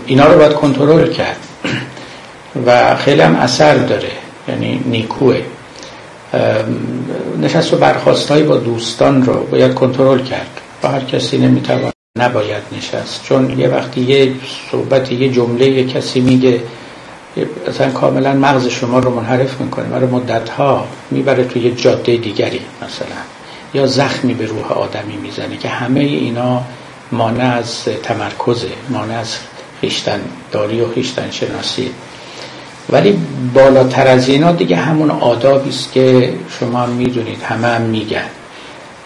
اینا 0.05 0.25
رو 0.25 0.39
باید 0.39 0.53
کنترل 0.53 1.13
کرد. 1.13 1.37
و 2.65 2.95
خیلی 2.95 3.21
هم 3.21 3.35
اثر 3.35 3.75
داره 3.75 4.11
یعنی 4.47 4.81
نیکوه. 4.85 5.41
نشست 7.41 7.73
و 7.73 7.77
برخواست 7.77 8.31
با 8.31 8.57
دوستان 8.57 9.25
رو 9.25 9.43
باید 9.43 9.73
کنترل 9.73 10.19
کرد 10.19 10.61
با 10.81 10.89
هر 10.89 10.99
کسی 10.99 11.37
نمی‌توان 11.37 11.91
نباید 12.19 12.63
نشست. 12.77 13.23
چون 13.23 13.59
یه 13.59 13.67
وقتی 13.67 14.01
یه 14.01 14.33
صحبت 14.71 15.11
یه 15.11 15.29
جمله 15.29 15.67
یه 15.69 15.87
کسی 15.87 16.21
میگه 16.21 16.61
اصلا 17.67 17.91
کاملا 17.91 18.33
مغز 18.33 18.67
شما 18.67 18.99
رو 18.99 19.15
منحرف 19.15 19.61
می‌کنه. 19.61 19.85
برای 19.85 20.07
مدت 20.07 20.49
ها 20.49 20.87
می‌بره 21.11 21.43
توی 21.43 21.61
یه 21.61 21.71
جاده 21.71 22.17
دیگری 22.17 22.61
مثلا. 22.81 23.17
یا 23.73 23.87
زخمی 23.87 24.33
به 24.33 24.45
روح 24.45 24.71
آدمی 24.71 25.17
می‌زنه 25.17 25.57
که 25.57 25.69
همه 25.69 25.99
اینا 25.99 26.61
مانع 27.11 27.55
از 27.55 27.83
تمرکزه 28.03 28.69
مانع 28.89 29.19
از 29.19 29.37
خیشتن 29.81 30.19
داری 30.51 30.81
و 30.81 30.91
خیشتن 30.91 31.31
شناسی. 31.31 31.91
ولی 32.89 33.19
بالاتر 33.53 34.07
از 34.07 34.29
اینا 34.29 34.51
دیگه 34.51 34.75
همون 34.75 35.11
آدابی 35.11 35.69
است 35.69 35.91
که 35.91 36.33
شما 36.59 36.85
می‌دونید 36.85 37.41
همه 37.43 37.67
هم 37.67 37.81
میگن. 37.81 38.29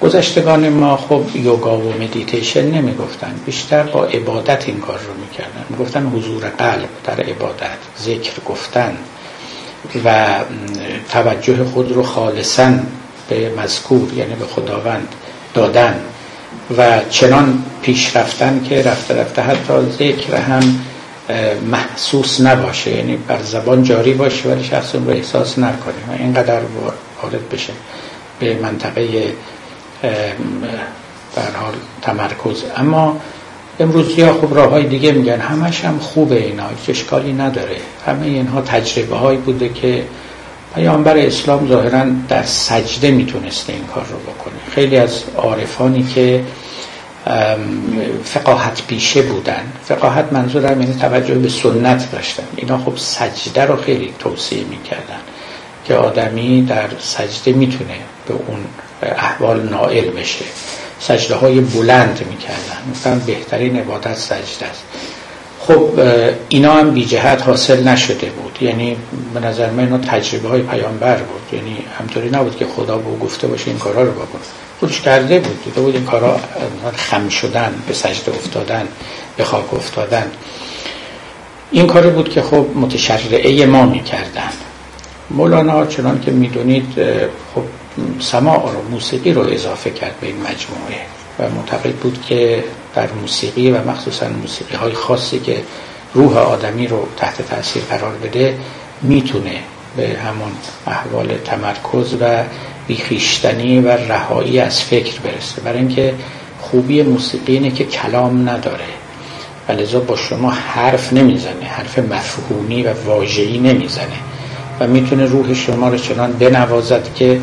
گذشتگان 0.01 0.69
ما 0.69 0.97
خب 0.97 1.23
یوگا 1.35 1.77
و 1.77 1.93
مدیتیشن 2.01 2.65
نمی‌گفتن. 2.71 3.33
بیشتر 3.45 3.83
با 3.83 4.05
عبادت 4.05 4.63
این 4.67 4.79
کار 4.79 4.97
رو 4.97 5.13
می‌کردن. 5.21 5.65
می‌گفتن 5.69 6.05
حضور 6.05 6.43
قلب 6.43 6.89
در 7.03 7.21
عبادت 7.21 7.77
ذکر 7.99 8.31
گفتن 8.45 8.97
و 10.05 10.25
توجه 11.09 11.63
خود 11.63 11.91
رو 11.91 12.03
خالصا 12.03 12.71
به 13.29 13.51
مذکور 13.57 14.13
یعنی 14.13 14.35
به 14.35 14.45
خداوند 14.45 15.07
دادن 15.53 15.95
و 16.77 16.99
چنان 17.09 17.63
پیش 17.81 18.15
رفتن 18.15 18.63
که 18.69 18.81
رفته 18.81 19.21
رفته 19.21 19.41
حتی 19.41 19.73
ذکر 19.99 20.35
هم 20.35 20.79
محسوس 21.71 22.41
نباشه 22.41 22.91
یعنی 22.91 23.15
بر 23.15 23.41
زبان 23.41 23.83
جاری 23.83 24.13
باشه 24.13 24.49
ولی 24.49 24.63
شخص 24.63 24.95
اون 24.95 25.05
رو 25.05 25.11
احساس 25.11 25.59
نکنه 25.59 25.93
و 26.09 26.11
اینقدر 26.19 26.61
وارد 27.21 27.49
بشه 27.49 27.73
به 28.39 28.59
منطقه 28.61 29.33
در 31.35 31.51
حال 31.55 31.73
تمرکز. 32.01 32.63
اما 32.77 33.17
امروزی 33.79 34.21
ها 34.21 34.33
خب 34.33 34.55
راه 34.55 34.69
های 34.69 34.85
دیگه 34.85 35.11
میگن 35.11 35.39
همش 35.39 35.85
هم 35.85 35.99
خوبه 35.99 36.43
اینا 36.43 36.63
اشکالی 36.87 37.33
نداره. 37.33 37.77
همه 38.05 38.25
اینها 38.25 38.61
تجربه 38.61 39.15
هایی 39.15 39.37
بوده 39.37 39.69
که 39.69 40.03
پیامبر 40.75 41.17
اسلام 41.17 41.67
ظاهرا 41.67 42.05
در 42.29 42.43
سجده 42.43 43.11
می‌تونسته 43.11 43.73
این 43.73 43.83
کار 43.83 44.05
رو 44.05 44.17
بکنه. 44.17 44.53
خیلی 44.75 44.97
از 44.97 45.23
عارفانی 45.37 46.03
که 46.03 46.43
فقاهت 48.23 48.81
پیشه 48.87 49.21
بودن. 49.21 49.63
فقاهت 49.83 50.25
منظورم 50.31 50.81
یعنی 50.81 50.99
توجه 50.99 51.35
به 51.35 51.49
سنت 51.49 52.11
داشتن. 52.11 52.43
اینا 52.55 52.77
خب 52.77 52.93
سجده 52.97 53.65
رو 53.65 53.75
خیلی 53.75 54.13
توصیه 54.19 54.63
می‌کردن 54.63 55.19
که 55.85 55.95
آدمی 55.95 56.61
در 56.61 56.87
سجده 56.99 57.51
می‌تونه 57.51 57.93
به 58.27 58.33
اون 58.33 58.59
احوال 59.03 59.61
نائل 59.69 60.09
بشه. 60.09 60.45
سجده 60.99 61.35
های 61.35 61.59
بلند 61.59 62.25
می‌کردن. 62.29 62.91
مثلا 62.91 63.15
بهترین 63.15 63.79
عبادت 63.79 64.15
سجده 64.15 64.65
است. 64.65 64.83
خب 65.59 65.99
اینا 66.49 66.73
هم 66.73 66.91
بی 66.91 67.05
جهت 67.05 67.41
حاصل 67.41 67.87
نشده 67.87 68.29
بود. 68.29 68.57
یعنی 68.61 68.97
به 69.33 69.39
نظر 69.39 69.69
من 69.69 69.83
اینا 69.83 69.97
تجربه 69.97 70.49
های 70.49 70.61
پیامبر 70.61 71.17
بود. 71.17 71.59
یعنی 71.59 71.77
همطوری 71.99 72.29
نبود 72.29 72.57
که 72.57 72.65
خدا 72.65 72.97
به 72.97 73.17
گفته 73.25 73.47
باشه 73.47 73.67
این 73.67 73.79
کارا 73.79 74.03
رو 74.03 74.11
بکن. 74.11 74.39
خودش 74.81 75.01
کرده 75.01 75.39
بود. 75.39 75.63
دیده 75.63 75.81
بود 75.81 75.95
این 75.95 76.05
کارا 76.05 76.39
خم 76.95 77.29
شدن 77.29 77.73
به 77.87 77.93
سجده 77.93 78.31
افتادن 78.31 78.87
به 79.37 79.43
خاک 79.43 79.73
افتادن. 79.73 80.31
این 81.71 81.87
کاری 81.87 82.09
بود 82.09 82.29
که 82.29 82.41
خب 82.41 82.65
متشرعه 82.75 83.65
ما 83.65 83.85
می‌کردن. 83.85 84.49
مولانا 85.29 85.85
چنان 85.85 86.21
که 86.21 86.31
می‌دونید 86.31 86.93
خب 87.55 87.63
سماع 88.19 88.71
رو 88.71 88.89
موسیقی 88.91 89.33
رو 89.33 89.41
اضافه 89.41 89.89
کرد 89.89 90.19
به 90.21 90.27
این 90.27 90.37
مجموعه 90.37 91.01
و 91.39 91.49
معتقد 91.55 91.93
بود 91.93 92.25
که 92.27 92.63
در 92.95 93.07
موسیقی 93.21 93.71
و 93.71 93.89
مخصوصا 93.89 94.29
موسیقی 94.29 94.75
های 94.75 94.93
خاصی 94.93 95.39
که 95.39 95.63
روح 96.13 96.37
آدمی 96.37 96.87
رو 96.87 97.07
تحت 97.17 97.41
تاثیر 97.41 97.83
قرار 97.83 98.13
بده 98.23 98.57
می‌تونه 99.01 99.63
به 99.97 100.07
همون 100.07 100.51
احوال 100.87 101.27
تمرکز 101.45 102.15
و 102.21 102.43
بیخیشتنی 102.87 103.79
و 103.79 103.87
رهایی 103.89 104.59
از 104.59 104.81
فکر 104.81 105.19
برسه. 105.19 105.61
برای 105.61 105.79
اینکه 105.79 106.13
خوبی 106.61 107.01
موسیقی 107.01 107.53
اینه 107.53 107.71
که 107.71 107.83
کلام 107.83 108.49
نداره. 108.49 108.85
و 109.69 109.99
با 109.99 110.15
شما 110.15 110.49
حرف 110.49 111.13
نمی‌زنه 111.13 111.65
حرف 111.65 111.99
مفهومی 111.99 112.83
و 112.83 112.93
واژه‌ای 113.05 113.57
نمی‌زنه. 113.57 114.05
و 114.79 114.87
می‌تونه 114.87 115.25
روح 115.25 115.53
شما 115.53 115.89
رو 115.89 115.97
چنان 115.97 116.31
بنوازد 116.31 117.13
که 117.15 117.41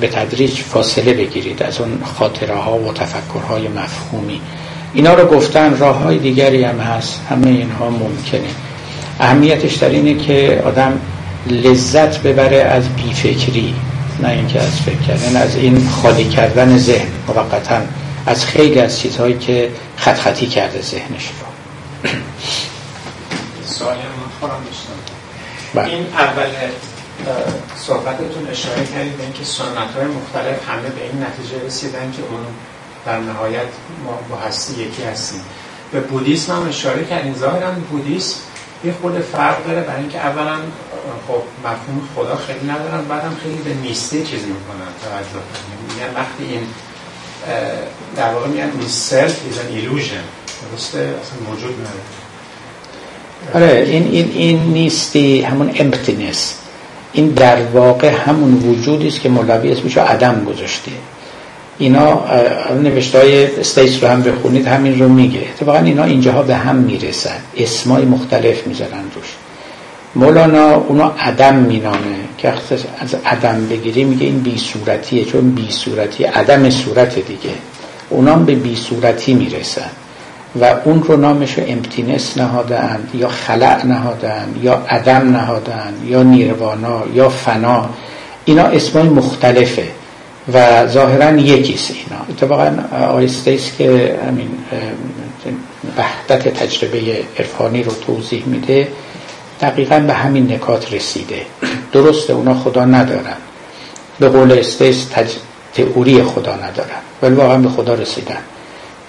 به 0.00 0.08
تدریج 0.08 0.60
فاصله 0.60 1.14
بگیرید 1.14 1.62
از 1.62 1.80
اون 1.80 2.02
خاطره 2.18 2.54
ها 2.54 2.78
و 2.78 2.92
تفکرهای 2.92 3.68
مفهومی. 3.68 4.40
اینا 4.94 5.14
رو 5.14 5.26
گفتن 5.28 5.78
راه 5.78 5.96
های 5.96 6.18
دیگری 6.18 6.64
هم 6.64 6.78
هست. 6.78 7.20
همه 7.30 7.46
اینها 7.46 7.90
ممکنه. 7.90 8.48
اهمیتش 9.20 9.74
در 9.74 9.88
اینه 9.88 10.14
که 10.14 10.62
آدم 10.66 11.00
لذت 11.46 12.18
ببره 12.18 12.56
از 12.56 12.88
بیفکری 12.88 13.74
نه 14.22 14.28
اینکه 14.28 14.60
از 14.60 14.80
فکر 14.80 15.00
کردن 15.00 15.36
از 15.36 15.56
این 15.56 15.88
خالی 15.88 16.24
کردن 16.24 16.78
ذهن. 16.78 17.08
موقتا 17.28 17.80
از 18.26 18.44
خیلی 18.44 18.80
از 18.80 19.00
چیزهایی 19.00 19.38
که 19.38 19.70
خط 19.96 20.18
خطی 20.18 20.46
کرده 20.46 20.82
ذهنش 20.82 21.26
رو. 21.26 22.10
سوالی 23.66 24.00
من 24.00 24.50
بله. 25.74 25.88
این 25.88 26.06
اول 26.18 26.46
صحبتتون 27.76 28.48
اشاره 28.50 28.84
کردید 28.94 29.16
به 29.16 29.22
اینکه 29.22 29.44
سنت 29.44 29.94
های 29.96 30.04
مختلف 30.04 30.68
همه 30.68 30.88
به 30.88 31.02
این 31.02 31.24
نتیجه 31.24 31.66
رسیدن 31.66 32.12
که 32.16 32.22
اون 32.30 32.40
در 33.06 33.18
نهایت 33.18 33.68
ما 34.04 34.18
با 34.30 34.36
هستی 34.36 34.82
یکی 34.82 35.02
هستیم. 35.02 35.40
به 35.92 36.00
بودیسم 36.00 36.52
هم 36.52 36.68
اشاره 36.68 37.04
کردین. 37.04 37.34
ظاهرا 37.34 37.70
بودیسم 37.90 38.36
یه 38.84 38.94
خود 39.02 39.18
فرق 39.18 39.66
داره 39.66 39.80
برای 39.80 40.00
اینکه 40.00 40.18
اولا 40.18 40.56
خب 41.28 41.42
مفهوم 41.64 42.08
خدا 42.16 42.36
خیلی 42.36 42.72
ندارن 42.72 43.04
بعدم 43.08 43.36
خیلی 43.42 43.62
به 43.62 43.88
نیستی 43.88 44.22
چیزی 44.22 44.46
می‌کنن 44.46 44.90
توجه 45.04 45.44
میگن 45.88 46.14
وقتی 46.14 46.44
این 46.44 46.62
در 48.16 48.34
واقع 48.34 48.48
میگن 48.48 48.70
این 48.80 48.88
سلف 48.88 49.36
is 49.36 49.56
an 49.56 49.78
illusion. 49.78 50.24
درسته؟ 50.72 50.98
اصلا 50.98 51.52
وجود 51.52 51.74
نداره. 51.80 52.00
آره 53.54 53.88
این 53.88 54.08
این 54.12 54.32
این 54.34 54.62
نیستی 54.62 55.42
همون 55.42 55.70
emptiness 55.74 56.54
این 57.12 57.28
در 57.28 57.62
واقع 57.62 58.08
همون 58.08 58.54
وجودی 58.54 59.08
است 59.08 59.20
که 59.20 59.28
مولوی 59.28 59.72
اسمشو 59.72 60.00
عدم 60.00 60.44
گذاشته. 60.44 60.90
اینا 61.78 62.24
نوشته 62.74 63.18
های 63.18 63.60
استیس 63.60 64.02
رو 64.02 64.08
هم 64.08 64.22
بخونید 64.22 64.66
همین 64.66 64.98
رو 64.98 65.08
میگه. 65.08 65.40
اتفاقا 65.40 65.78
اینا 65.78 66.04
اینجاها 66.04 66.42
به 66.42 66.56
هم 66.56 66.76
می‌رسن. 66.76 67.36
اسمای 67.56 68.04
مختلف 68.04 68.66
می‌ذارن 68.66 69.04
روش. 69.14 69.28
مولانا 70.14 70.74
اونو 70.74 71.10
عدم 71.18 71.54
مینامه 71.54 72.16
که 72.38 72.52
از 73.00 73.14
عدم 73.26 73.66
بگیری 73.70 74.04
میگه 74.04 74.26
این 74.26 74.40
بی 74.40 74.58
صورتیه 74.58 75.24
چون 75.24 75.50
بی 75.50 75.70
صورتی 75.70 76.24
عدم 76.24 76.70
صورت 76.70 77.14
دیگه. 77.14 77.54
اونام 78.08 78.44
به 78.44 78.54
بی 78.54 78.76
صورتی 78.76 79.34
می‌رسن. 79.34 79.90
و 80.60 80.74
اون 80.84 81.02
رو 81.02 81.16
نامش 81.16 81.58
رو 81.58 81.64
امتینس 81.68 82.38
نهادن 82.38 83.08
یا 83.14 83.28
خلع 83.28 83.86
نهادن 83.86 84.54
یا 84.62 84.74
عدم 84.88 85.36
نهادن 85.36 85.94
یا 86.06 86.22
نیروانا 86.22 87.02
یا 87.14 87.28
فنا. 87.28 87.88
اینا 88.44 88.62
اسمای 88.62 89.08
مختلفه 89.08 89.88
و 90.52 90.86
ظاهرا 90.86 91.36
یکیست 91.36 91.90
اینا. 91.90 92.22
اتفاقا 92.28 92.72
آیسته 93.06 93.50
است 93.50 93.78
که 93.78 94.18
همین 94.28 94.48
وحدت 95.98 96.48
تجربه 96.48 97.24
عرفانی 97.38 97.82
رو 97.82 97.92
توضیح 98.06 98.42
میده 98.46 98.88
دقیقا 99.60 99.98
به 99.98 100.12
همین 100.12 100.52
نکات 100.52 100.92
رسیده. 100.92 101.46
درسته 101.92 102.32
اونا 102.32 102.54
خدا 102.54 102.84
ندارن. 102.84 103.36
به 104.18 104.28
قول 104.28 104.52
استیس 104.52 105.04
تج... 105.04 105.30
تئوری 105.74 106.22
خدا 106.22 106.54
ندارن. 106.54 107.00
ولی 107.22 107.34
واقعا 107.34 107.58
به 107.58 107.68
خدا 107.68 107.94
رسیدن. 107.94 108.38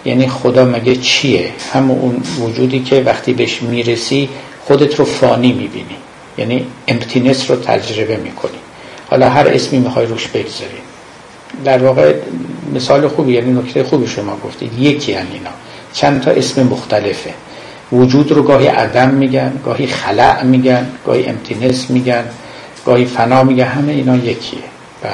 یعنی 0.05 0.27
خدا 0.27 0.65
مگه 0.65 0.95
چیه؟ 0.95 1.49
همون 1.73 1.99
اون 1.99 2.23
وجودی 2.39 2.79
که 2.79 3.01
وقتی 3.01 3.33
بهش 3.33 3.61
می‌رسی 3.61 4.29
خودت 4.65 4.95
رو 4.95 5.05
فانی 5.05 5.51
می‌بینی. 5.51 5.97
یعنی 6.37 6.65
emptiness 6.87 7.51
رو 7.51 7.55
تجربه 7.55 8.17
می‌کنی. 8.17 8.57
حالا 9.09 9.29
هر 9.29 9.47
اسمی 9.47 9.79
می‌خوای 9.79 10.05
روش 10.05 10.27
بگذاری. 10.27 10.81
در 11.65 11.83
واقع 11.83 12.13
مثال 12.75 13.07
خوبی 13.07 13.33
یعنی 13.33 13.51
نکته 13.51 13.83
خوبی 13.83 14.07
شما 14.07 14.37
گفتید. 14.45 14.79
یکی 14.79 15.13
هم 15.13 15.25
اینا. 15.33 15.49
چند 15.93 16.21
تا 16.21 16.31
اسم 16.31 16.63
مختلفه. 16.63 17.33
وجود 17.91 18.31
رو 18.31 18.43
گاهی 18.43 18.67
عدم 18.67 19.09
میگن 19.09 19.59
گاهی 19.65 19.87
خلأ 19.87 20.43
میگن 20.43 20.87
گاهی 21.05 21.25
emptiness 21.25 21.89
میگن 21.89 22.23
گاهی 22.85 23.05
فنا 23.05 23.43
میگن 23.43 23.65
همه 23.65 23.91
اینا 23.91 24.15
یکیه. 24.15 24.63
بله. 25.01 25.13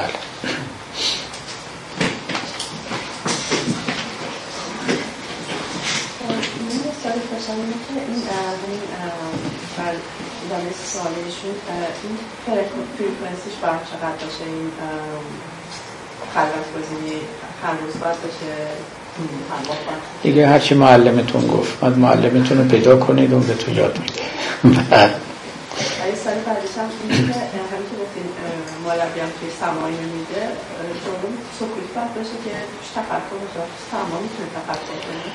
این 12.04 12.18
فریکونسیش 12.98 13.56
باید 13.62 13.82
چقدر 13.92 14.26
باشه؟ 14.26 14.44
این 14.46 14.72
خلوت 16.34 16.68
گزینی 16.76 17.22
هر 17.64 17.72
روز 17.72 18.00
باید 18.00 18.16
باشه؟ 18.22 18.54
دیگه 20.24 20.48
هرچی 20.48 20.76
معلمتون 20.76 21.48
گفت. 21.48 21.80
بعد 21.80 21.98
معلمتون 21.98 22.58
رو 22.58 22.64
پیدا 22.64 22.98
کنید 22.98 23.34
اون 23.34 23.44
بهتون 23.44 23.76
یاد 23.76 24.00
میده. 24.00 24.12
این 24.64 26.16
سال 26.24 26.34
بعدش 26.34 26.74
هم 26.78 26.90
این 27.10 27.28
که 27.28 27.34
همین 27.34 27.88
که 27.90 27.96
گفتیم 28.02 28.26
مولوی 28.84 29.20
هم 29.20 29.32
توی 29.40 29.50
سمایی 29.60 29.96
میده 29.96 30.42
جمعه 31.06 31.38
سکوت 31.60 31.88
باید 31.96 32.14
باشه 32.16 32.38
که 32.46 32.52
توش 32.52 32.90
تفکر 32.96 33.40
باشه 33.56 33.72
سما 33.92 34.20
می‌تونه 34.22 34.48
تفکر 34.56 34.98
کنه؟ 35.06 35.34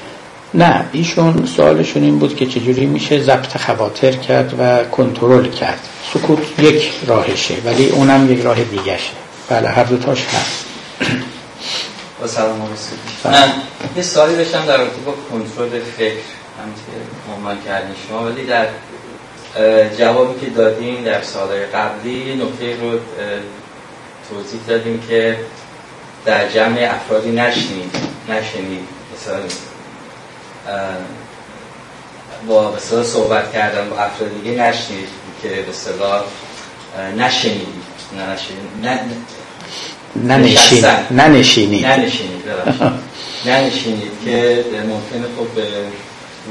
نه 0.54 0.84
ایشون 0.92 1.46
سوالشون 1.46 2.02
این 2.02 2.18
بود 2.18 2.36
که 2.36 2.46
چجوری 2.46 2.86
میشه 2.86 3.22
ضبط 3.22 3.56
خواطر 3.56 4.12
کرد 4.12 4.54
و 4.58 4.84
کنترل 4.84 5.48
کرد. 5.48 5.80
سکوت 6.14 6.58
یک 6.58 6.92
راهشه 7.06 7.54
ولی 7.64 7.88
اونم 7.88 8.32
یک 8.32 8.40
راه 8.40 8.64
دیگهشه. 8.64 9.10
بله 9.48 9.68
هر 9.68 9.84
دوتاش 9.84 10.24
هست. 10.24 10.61
با 12.22 12.28
سلام 12.28 12.76
من 13.24 13.52
یه 13.96 14.02
سوالی 14.02 14.36
داشتم 14.36 14.66
در 14.66 14.76
رابطه 14.76 14.96
با 15.06 15.14
کنترل 15.30 15.80
فکر 15.80 16.12
همین 16.62 16.74
که 16.74 17.32
عنوان 17.36 17.58
کردین 17.66 17.94
شما 18.08 18.24
ولی 18.24 18.46
در 18.46 18.66
جوابی 19.98 20.40
که 20.40 20.46
دادیم 20.46 21.04
در 21.04 21.22
سالهای 21.22 21.66
قبلی 21.66 22.34
نکته 22.34 22.80
رو 22.80 22.98
توضیح 24.30 24.60
دادیم 24.68 25.02
که 25.08 25.38
در 26.24 26.48
جمع 26.48 26.88
افرادی 26.94 27.30
نشنید 27.30 27.96
نشنید. 28.28 28.88
مثلا 29.14 29.40
با 32.48 32.70
به 32.70 33.04
صحبت 33.04 33.52
کردن 33.52 33.90
با 33.90 33.96
افراد 33.96 34.42
دیگه 34.42 34.62
نشنید 34.62 35.08
که 35.42 35.48
به 35.48 35.72
صلاح 35.72 36.22
نشنید. 37.16 37.68
ننشینید 40.16 40.84
ننشینید 41.10 41.86
ننشینید 41.86 42.42
ننشینید 43.46 44.12
که 44.24 44.64
ممکنه 44.72 45.26
خب 45.38 45.46
به 45.54 45.66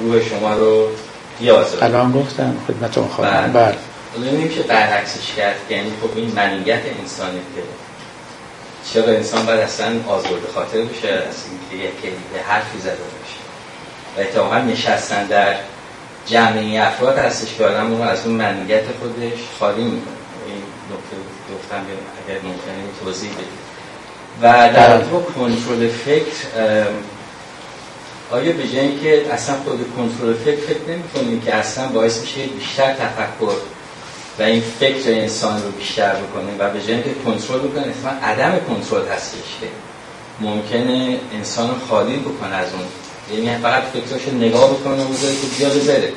روح 0.01 0.29
شما 0.29 0.53
رو 0.53 0.87
بیازه 1.39 1.83
الان 1.83 2.11
گفتم 2.11 2.55
خدمتون 2.67 3.07
خواهم. 3.07 3.53
بله. 3.53 3.75
نمیشه 4.31 4.61
برعکسش 4.61 5.33
کرد 5.37 5.55
یعنی 5.69 5.91
خب 6.01 6.17
این 6.17 6.31
منیت 6.35 6.81
انسانی 6.99 7.39
که 7.55 7.61
چرا 8.93 9.13
انسان 9.13 9.45
باید 9.45 9.59
اصلا 9.59 9.87
آزرده 10.07 10.47
خاطر 10.55 10.81
بشه 10.81 11.07
از 11.07 11.35
اینکه 11.49 11.85
یکی 11.85 12.15
به 12.33 12.39
حرفی 12.47 12.79
زده 12.79 12.93
و 14.17 14.21
اتفاقا 14.21 14.57
نشستن 14.57 15.25
در 15.25 15.55
جمعی 16.25 16.77
افراد 16.77 17.17
هستش 17.17 17.55
که 17.57 17.65
آدم 17.65 17.95
رو 17.95 18.01
از 18.01 18.25
اون 18.25 18.35
منیت 18.35 18.83
خودش 18.99 19.39
خالی 19.59 19.83
می‌کنه. 19.83 20.20
گفتم 21.55 21.85
اگر 22.25 22.37
ممکنه 22.37 22.83
توضیح 23.03 23.31
بدید. 23.31 23.61
و 24.41 24.73
در 24.73 24.97
بله. 24.97 25.09
تو 25.09 25.21
کنترل 25.21 25.87
فکر 25.87 26.35
آیا 28.31 28.53
به 28.53 28.67
جایی 28.67 28.99
که 28.99 29.33
اصلا 29.33 29.55
خود 29.55 29.93
کنترل 29.97 30.33
فکر 30.33 30.55
فکر 30.55 31.23
نمی 31.23 31.41
که 31.41 31.55
اصلا 31.55 31.87
باعث 31.87 32.21
میشه 32.21 32.41
بیشتر 32.41 32.93
تفکر 32.93 33.55
و 34.39 34.43
این 34.43 34.63
فکر 34.79 35.11
انسان 35.11 35.63
رو 35.63 35.71
بیشتر 35.71 36.13
بکنه 36.13 36.57
و 36.59 36.69
به 36.73 36.81
جایی 36.81 37.03
که 37.03 37.09
کنترل 37.25 37.59
بکنه 37.59 37.85
اصلا 37.87 38.11
عدم 38.23 38.59
کنترل 38.67 39.07
هستش 39.07 39.37
که 39.61 39.67
ممکنه 40.39 41.19
انسان 41.33 41.69
رو 41.69 41.75
خالی 41.89 42.17
بکنه 42.17 42.55
از 42.55 42.67
اون. 42.73 42.85
یعنی 43.37 43.61
فقط 43.61 43.83
فکرش 43.83 44.33
نگاه 44.33 44.71
بکنه 44.71 45.03
و 45.03 45.07
بذاره 45.07 45.33
که 45.33 45.47
بیاد 45.57 45.85
بره. 45.85 46.13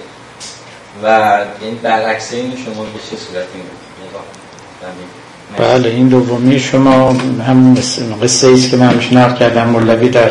و 1.02 1.38
یعنی 1.62 1.76
برعکس 1.82 2.32
این 2.32 2.56
شما 2.64 2.84
به 2.84 2.98
چه 3.10 3.16
صورتی 3.16 3.58
نگاه 4.08 4.24
بله 5.58 5.88
این 5.88 6.08
دومی 6.08 6.60
شما 6.60 7.12
هم 7.46 7.74
قصه 8.22 8.48
ایست 8.48 8.70
که 8.70 8.76
من 8.76 8.86
همش 8.86 9.12
نقل 9.12 9.38
کردم. 9.38 9.68
مولوی 9.68 10.08
در 10.08 10.30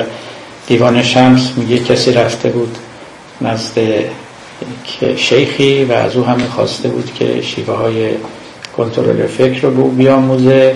دیوان 0.68 1.04
شمس 1.04 1.52
میگه 1.58 1.80
کسی 1.80 2.12
رفته 2.12 2.50
بود 2.50 2.78
نزد 3.42 3.80
شیخی 5.16 5.84
و 5.84 5.92
از 5.92 6.16
او 6.16 6.26
همه 6.26 6.48
خواسته 6.48 6.90
بود 6.90 7.14
که 7.14 7.42
شیوه 7.42 7.76
های 7.76 8.10
کنترل 8.78 9.28
فکر 9.28 9.62
رو 9.62 9.88
بیاموزه 9.88 10.76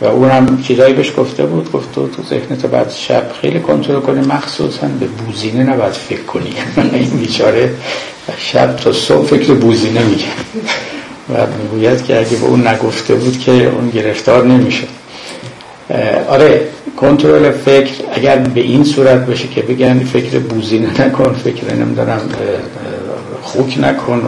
و 0.00 0.04
اونم 0.04 0.62
چیزایی 0.62 0.94
بهش 0.94 1.12
گفته 1.16 1.46
بود. 1.46 1.72
گفت 1.72 1.92
تو 1.92 2.08
ذهنت 2.30 2.66
بعد 2.66 2.90
شب 2.90 3.30
خیلی 3.40 3.60
کنترل 3.60 4.00
کنی. 4.00 4.20
مخصوصا 4.20 4.86
به 5.00 5.06
بوزینه 5.06 5.62
نباید 5.62 5.92
فکر 5.92 6.22
کنی. 6.22 6.54
این 6.92 7.10
بیچاره 7.10 7.74
شب 8.38 8.76
تا 8.76 8.92
صبح 8.92 9.26
فکر 9.26 9.54
بوزینه 9.54 10.02
میگه 10.02 10.24
و 11.30 11.46
می‌گوید 11.62 12.04
که 12.04 12.18
اگه 12.18 12.36
به 12.36 12.46
اون 12.46 12.66
نگفته 12.66 13.14
بود 13.14 13.38
که 13.38 13.52
اون 13.52 13.90
گرفتار 13.90 14.44
نمیشه 14.46 14.84
آره 16.28 16.68
کنترل 16.96 17.50
فکر 17.50 17.92
اگر 18.12 18.36
به 18.36 18.60
این 18.60 18.84
صورت 18.84 19.26
باشه 19.26 19.48
که 19.48 19.62
بگن 19.62 19.98
فکر 19.98 20.38
بوزینه 20.38 21.00
نکن 21.00 21.32
فکر 21.44 21.74
نمی‌دونم 21.74 22.20
خوک 23.42 23.78
نکن 23.80 24.22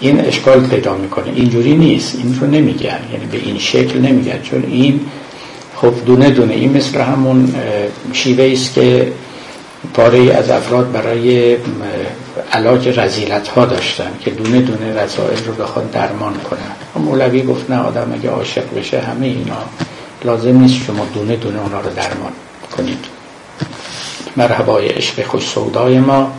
این 0.00 0.20
اشکال 0.20 0.60
پیدا 0.60 0.94
می‌کنه. 0.96 1.32
اینجوری 1.34 1.76
نیست 1.76 2.14
این 2.14 2.38
رو 2.40 2.46
نمیگن. 2.46 2.98
یعنی 3.12 3.26
به 3.32 3.38
این 3.38 3.58
شکل 3.58 3.98
نمیگن. 3.98 4.42
چون 4.42 4.64
این 4.70 5.00
خب 5.76 5.92
دونه 6.06 6.30
دونه. 6.30 6.54
این 6.54 6.76
مثل 6.76 7.00
همون 7.00 7.54
شیوه 8.12 8.50
است 8.52 8.74
که 8.74 9.12
پاره 9.94 10.34
از 10.34 10.50
افراد 10.50 10.92
برای 10.92 11.56
علاج 12.52 12.88
رزیلت 12.98 13.48
ها 13.48 13.66
داشتن 13.66 14.10
که 14.20 14.30
دونه 14.30 14.60
دونه 14.60 15.02
رسائل 15.02 15.44
رو 15.44 15.52
بخواد 15.52 15.90
درمان 15.90 16.34
کنن. 16.34 17.04
مولوی 17.04 17.42
گفت 17.42 17.70
نه 17.70 17.78
آدم 17.78 18.12
اگه 18.14 18.30
عاشق 18.30 18.74
بشه 18.76 19.00
همه 19.00 19.26
اینا 19.26 19.56
لازم 20.24 20.58
نیست 20.58 20.84
شما 20.86 21.06
دونه 21.14 21.36
دونه 21.36 21.60
اونا 21.60 21.80
رو 21.80 21.90
درمان 21.90 22.32
کنید. 22.76 23.04
مرحبای 24.36 24.88
عشق 24.88 25.26
خوش 25.26 25.48
سودای 25.48 25.98
ما. 25.98 26.32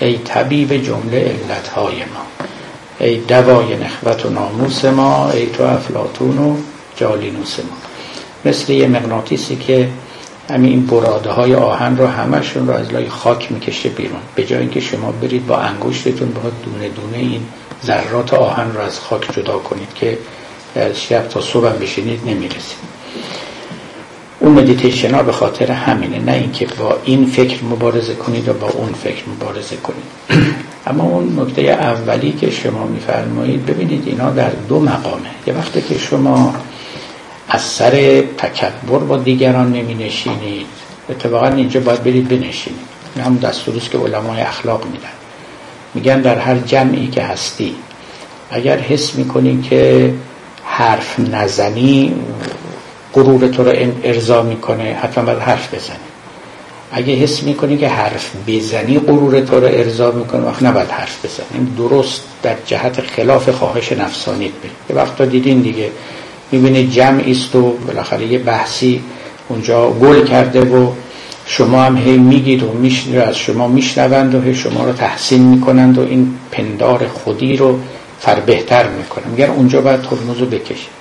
ای 0.00 0.18
طبیب 0.18 0.76
جمله 0.76 1.18
علتهای 1.18 1.96
ما. 1.96 2.46
ای 2.98 3.16
دوای 3.16 3.76
نخوت 3.76 4.26
و 4.26 4.30
ناموس 4.30 4.84
ما. 4.84 5.30
ای 5.30 5.46
تو 5.46 5.62
افلاتون 5.62 6.38
و 6.38 6.56
جالینوس 6.96 7.58
ما. 7.58 7.76
مثل 8.44 8.72
یه 8.72 8.88
مغناطیسی 8.88 9.56
که 9.56 9.88
همین 10.50 10.70
این 10.70 10.86
براده 10.86 11.30
های 11.30 11.54
آهن 11.54 11.96
رو 11.96 12.06
همشون 12.06 12.66
رو 12.66 12.74
از 12.74 12.92
لای 12.92 13.08
خاک 13.08 13.52
می‌کشه 13.52 13.88
بیرون. 13.88 14.20
به 14.34 14.44
جای 14.44 14.60
اینکه 14.60 14.80
شما 14.80 15.12
برید 15.12 15.46
با 15.46 15.56
انگشتتون 15.56 16.28
باید 16.28 16.54
دونه 16.64 16.88
دونه 16.88 17.18
این 17.18 17.42
ذرات 17.84 18.34
آهن 18.34 18.72
رو 18.72 18.80
از 18.80 19.00
خاک 19.00 19.32
جدا 19.32 19.58
کنید 19.58 19.88
که 19.94 20.18
شب 20.94 21.28
تا 21.28 21.40
صبح 21.40 21.68
بشینید 21.68 22.20
نمی‌رسید. 22.26 22.78
اون 24.40 24.52
مدیتیشن 24.52 25.14
ها 25.14 25.22
به 25.22 25.32
خاطر 25.32 25.72
همینه 25.72 26.18
نه 26.18 26.32
اینکه 26.32 26.66
با 26.66 26.96
این 27.04 27.26
فکر 27.26 27.64
مبارزه 27.64 28.14
کنید 28.14 28.48
و 28.48 28.52
با 28.52 28.68
اون 28.68 28.92
فکر 28.92 29.22
مبارزه 29.28 29.76
کنید. 29.76 30.04
اما 30.86 31.04
اون 31.04 31.40
نکته 31.40 31.62
اولی 31.62 32.32
که 32.32 32.50
شما 32.50 32.86
میفرمایید 32.86 33.66
ببینید 33.66 34.02
اینا 34.06 34.30
در 34.30 34.50
دو 34.68 34.80
مقامه. 34.80 35.30
یه 35.46 35.54
وقتی 35.54 35.82
که 35.82 35.98
شما 35.98 36.54
از 37.48 37.62
سر 37.62 38.22
تکبر 38.38 38.98
با 38.98 39.16
دیگران 39.16 39.72
نمی 39.72 39.94
نشینید 39.94 40.66
اتفاقا 41.10 41.48
اینجا 41.48 41.80
باید 41.80 42.02
برید 42.02 42.28
بنشینید. 42.28 42.88
این 43.16 43.24
هم 43.24 43.36
دستوریست 43.36 43.90
که 43.90 43.98
علمای 43.98 44.40
اخلاق 44.40 44.84
میدن. 44.84 45.08
میگن 45.94 46.20
در 46.20 46.38
هر 46.38 46.58
جمعی 46.58 47.06
که 47.06 47.22
هستی 47.22 47.74
اگر 48.50 48.78
حس 48.78 49.14
می‌کنی 49.14 49.62
که 49.70 50.14
حرف 50.64 51.18
نزنی 51.18 52.14
غرور 53.14 53.48
تو 53.48 53.64
رو 53.64 53.72
ارضا 54.04 54.42
می‌کنه 54.42 54.98
حتما 55.02 55.24
باید 55.24 55.38
حرف 55.38 55.74
بزنی. 55.74 55.96
اگه 56.92 57.14
حس 57.14 57.42
می‌کنی 57.42 57.76
که 57.76 57.88
حرف 57.88 58.32
بزنی 58.46 58.98
غرور 58.98 59.40
تو 59.40 59.60
رو 59.60 59.66
ارضا 59.66 60.10
می‌کنه 60.10 60.40
وقت 60.40 60.62
نباید 60.62 60.88
حرف 60.88 61.24
بزنی. 61.24 61.66
درست 61.76 62.22
در 62.42 62.56
جهت 62.66 63.00
خلاف 63.00 63.48
خواهش 63.48 63.92
نفسانیت. 63.92 64.52
بی 64.62 64.68
یه 64.90 64.96
وقتا 64.96 65.24
دیدین 65.24 65.60
دیگه 65.60 65.90
می‌بینید 66.52 66.90
جمعی 66.90 67.32
است 67.32 67.56
و 67.56 67.72
بالاخره 67.86 68.26
یه 68.26 68.38
بحثی 68.38 69.02
اونجا 69.48 69.90
گل 69.90 70.24
کرده 70.24 70.60
و 70.60 70.92
شما 71.46 71.82
هم 71.82 71.96
هی 71.96 72.18
میگید 72.18 72.62
و 72.62 72.72
میشنید 72.72 73.16
از 73.18 73.36
شما 73.36 73.68
میشنوند 73.68 74.34
و 74.34 74.40
هی 74.40 74.54
شما 74.54 74.84
رو 74.84 74.92
تحسین 74.92 75.42
می‌کنند 75.42 75.98
و 75.98 76.00
این 76.00 76.34
پندار 76.50 77.06
خودی 77.08 77.56
رو 77.56 77.78
فر 78.20 78.40
بهتر 78.40 78.88
می‌کنن 78.88 79.30
میگن 79.30 79.50
اونجا 79.50 79.80
باید 79.80 80.02
ترمز 80.02 80.38
رو 80.38 80.46
بکشید 80.46 80.98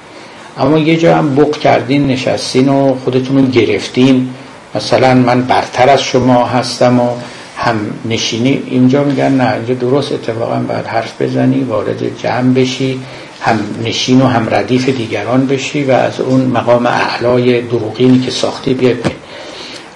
اما 0.60 0.78
یه 0.78 0.98
جا 0.98 1.18
هم 1.18 1.36
بق 1.36 1.58
کردین 1.58 2.08
نشستین 2.08 2.70
و 2.70 2.96
خودتون 2.96 3.38
رو 3.38 3.46
گرفتین. 3.46 4.30
مثلا 4.76 5.14
من 5.14 5.42
برتر 5.42 5.90
از 5.90 6.02
شما 6.02 6.46
هستم 6.46 7.00
و 7.00 7.10
هم 7.58 7.76
نشینی. 8.10 8.64
اینجا 8.66 9.04
میگن 9.04 9.32
نه 9.32 9.54
اینجا 9.54 9.74
درست 9.74 10.12
اتفاقا 10.12 10.56
باید 10.56 10.86
حرف 10.86 11.22
بزنی 11.22 11.64
وارد 11.64 12.18
جمع 12.18 12.54
بشی. 12.54 13.00
هم 13.42 13.60
نشین 13.86 14.22
و 14.22 14.26
هم 14.26 14.48
ردیف 14.50 14.90
دیگران 14.90 15.48
بشی 15.48 15.84
و 15.84 15.92
از 15.92 16.20
اون 16.20 16.42
مقام 16.42 16.86
اعلای 16.86 17.62
دروغینی 17.62 18.20
که 18.20 18.32
ساختی 18.32 18.74
بیاد 18.74 19.12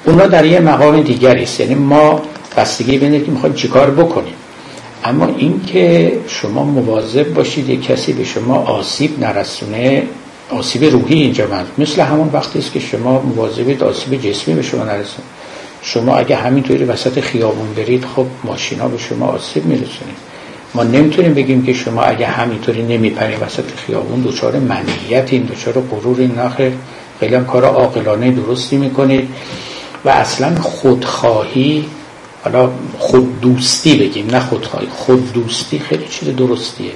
اونا 0.05 0.27
در 0.27 0.45
یه 0.45 0.59
مقام 0.59 1.01
دیگری 1.01 1.43
است. 1.43 1.59
یعنی 1.59 1.75
ما 1.75 2.21
بستگی 2.57 2.97
بینید 2.97 3.25
که 3.25 3.31
می‌خوایم 3.31 3.55
چیکار 3.55 3.89
بکنیم. 3.91 4.33
اما 5.03 5.27
اینکه 5.37 6.11
شما 6.27 6.63
مواظب 6.63 7.33
باشید 7.33 7.69
یک 7.69 7.85
کسی 7.85 8.13
به 8.13 8.23
شما 8.23 8.55
آسیب 8.55 9.19
نرسونه 9.19 10.03
آسیب 10.49 10.83
روحی 10.83 11.21
اینجا 11.21 11.47
من 11.47 11.65
مثل 11.77 12.01
همون 12.01 12.29
وقتی 12.33 12.59
است 12.59 12.73
که 12.73 12.79
شما 12.79 13.21
مواظبید 13.21 13.83
آسیب 13.83 14.21
جسمی 14.21 14.53
به 14.53 14.61
شما 14.61 14.83
نرسونه. 14.83 15.25
شما 15.81 16.17
اگه 16.17 16.35
همینطوری 16.35 16.83
وسط 16.83 17.19
خیابون 17.19 17.73
برید 17.73 18.05
خب 18.15 18.25
ماشینا 18.43 18.87
به 18.87 18.97
شما 18.97 19.25
آسیب 19.25 19.65
میرسونید 19.65 20.30
ما 20.73 20.83
نمی‌تونیم 20.83 21.33
بگیم 21.33 21.63
که 21.65 21.73
شما 21.73 22.01
اگه 22.01 22.27
همینطوری 22.27 22.83
نمیپرید 22.83 23.37
وسط 23.41 23.63
خیابون 23.75 24.21
دوچار 24.21 24.59
منیت 24.59 25.27
این 25.33 25.43
دوچار 25.43 25.73
غرور 25.73 26.19
این 26.19 26.39
نخه 26.39 26.73
خیلی 27.19 27.35
هم 27.35 27.45
کار 27.45 27.65
عاقلانه 27.65 28.31
درستی 28.31 28.77
می‌کنید. 28.77 29.29
و 30.05 30.09
اصلا 30.09 30.55
خودخواهی 30.55 31.85
حالا 32.43 32.69
خود 32.99 33.41
دوستی 33.41 33.97
بگیم 33.97 34.27
نه 34.31 34.39
خودخواهی. 34.39 34.87
خود 34.87 35.33
دوستی 35.33 35.79
خیلی 35.79 36.05
چیز 36.09 36.35
درستیه. 36.35 36.91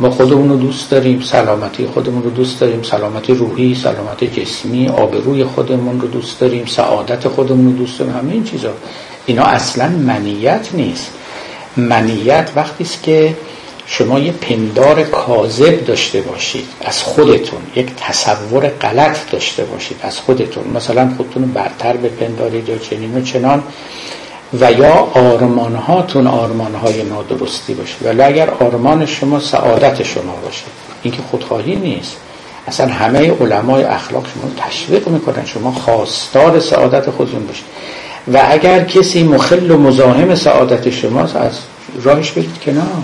ما 0.00 0.10
خودمون 0.10 0.48
رو 0.48 0.56
دوست 0.56 0.90
داریم 0.90 1.20
سلامتی 1.20 1.86
خودمون 1.86 2.22
رو 2.22 2.30
دوست 2.30 2.60
داریم 2.60 2.82
سلامتی 2.82 3.34
روحی 3.34 3.74
سلامت 3.74 4.24
جسمی 4.24 4.88
آبروی 4.88 5.44
خودمون 5.44 6.00
رو 6.00 6.08
دوست 6.08 6.40
داریم 6.40 6.66
سعادت 6.66 7.28
خودمون 7.28 7.66
رو 7.66 7.72
دوست 7.72 7.98
داریم 7.98 8.14
همه 8.14 8.32
این 8.32 8.44
چیزا. 8.44 8.72
اینا 9.26 9.42
اصلا 9.42 9.88
منیت 9.88 10.68
نیست. 10.74 11.10
منیت 11.76 12.50
وقتی 12.56 12.84
است 12.84 13.02
که 13.02 13.36
شما 13.86 14.18
یه 14.18 14.32
پندار 14.32 15.02
کاذب 15.02 15.84
داشته 15.84 16.20
باشید 16.20 16.66
از 16.84 17.02
خودتون 17.02 17.60
یک 17.76 17.86
تصور 17.96 18.68
غلط 18.68 19.30
داشته 19.30 19.64
باشید 19.64 19.96
از 20.02 20.18
خودتون. 20.18 20.64
مثلا 20.74 21.10
خودتون 21.16 21.52
برتر 21.52 21.96
به 21.96 22.08
پندارید 22.08 22.68
یا 22.68 22.78
چنین 22.78 23.18
و 23.18 23.22
چنان 23.22 23.62
و 24.60 24.72
یا 24.72 24.94
آرمان 25.14 25.74
هاتون 25.74 26.26
آرمان 26.26 26.74
های 26.74 27.02
نادرستی 27.02 27.74
باشه. 27.74 27.94
ولی 28.04 28.22
اگر 28.22 28.50
آرمان 28.50 29.06
شما 29.06 29.40
سعادت 29.40 30.02
شما 30.02 30.36
باشه 30.44 30.64
این 31.02 31.14
که 31.14 31.22
خودخواهی 31.30 31.76
نیست. 31.76 32.16
اصلا 32.66 32.86
همه 32.86 33.30
علمای 33.40 33.84
اخلاق 33.84 34.26
شما 34.34 34.50
تشویق 34.68 35.08
می‌کنن 35.08 35.46
شما 35.46 35.72
خواستار 35.72 36.60
سعادت 36.60 37.10
خودتون 37.10 37.46
باشید. 37.46 37.64
و 38.32 38.40
اگر 38.48 38.84
کسی 38.84 39.22
مخل 39.22 39.70
و 39.70 39.78
مزاحم 39.78 40.34
سعادت 40.34 40.90
شماست 40.90 41.36
از 41.36 41.52
راهش 42.02 42.30
برید 42.30 42.60
کنار. 42.64 43.02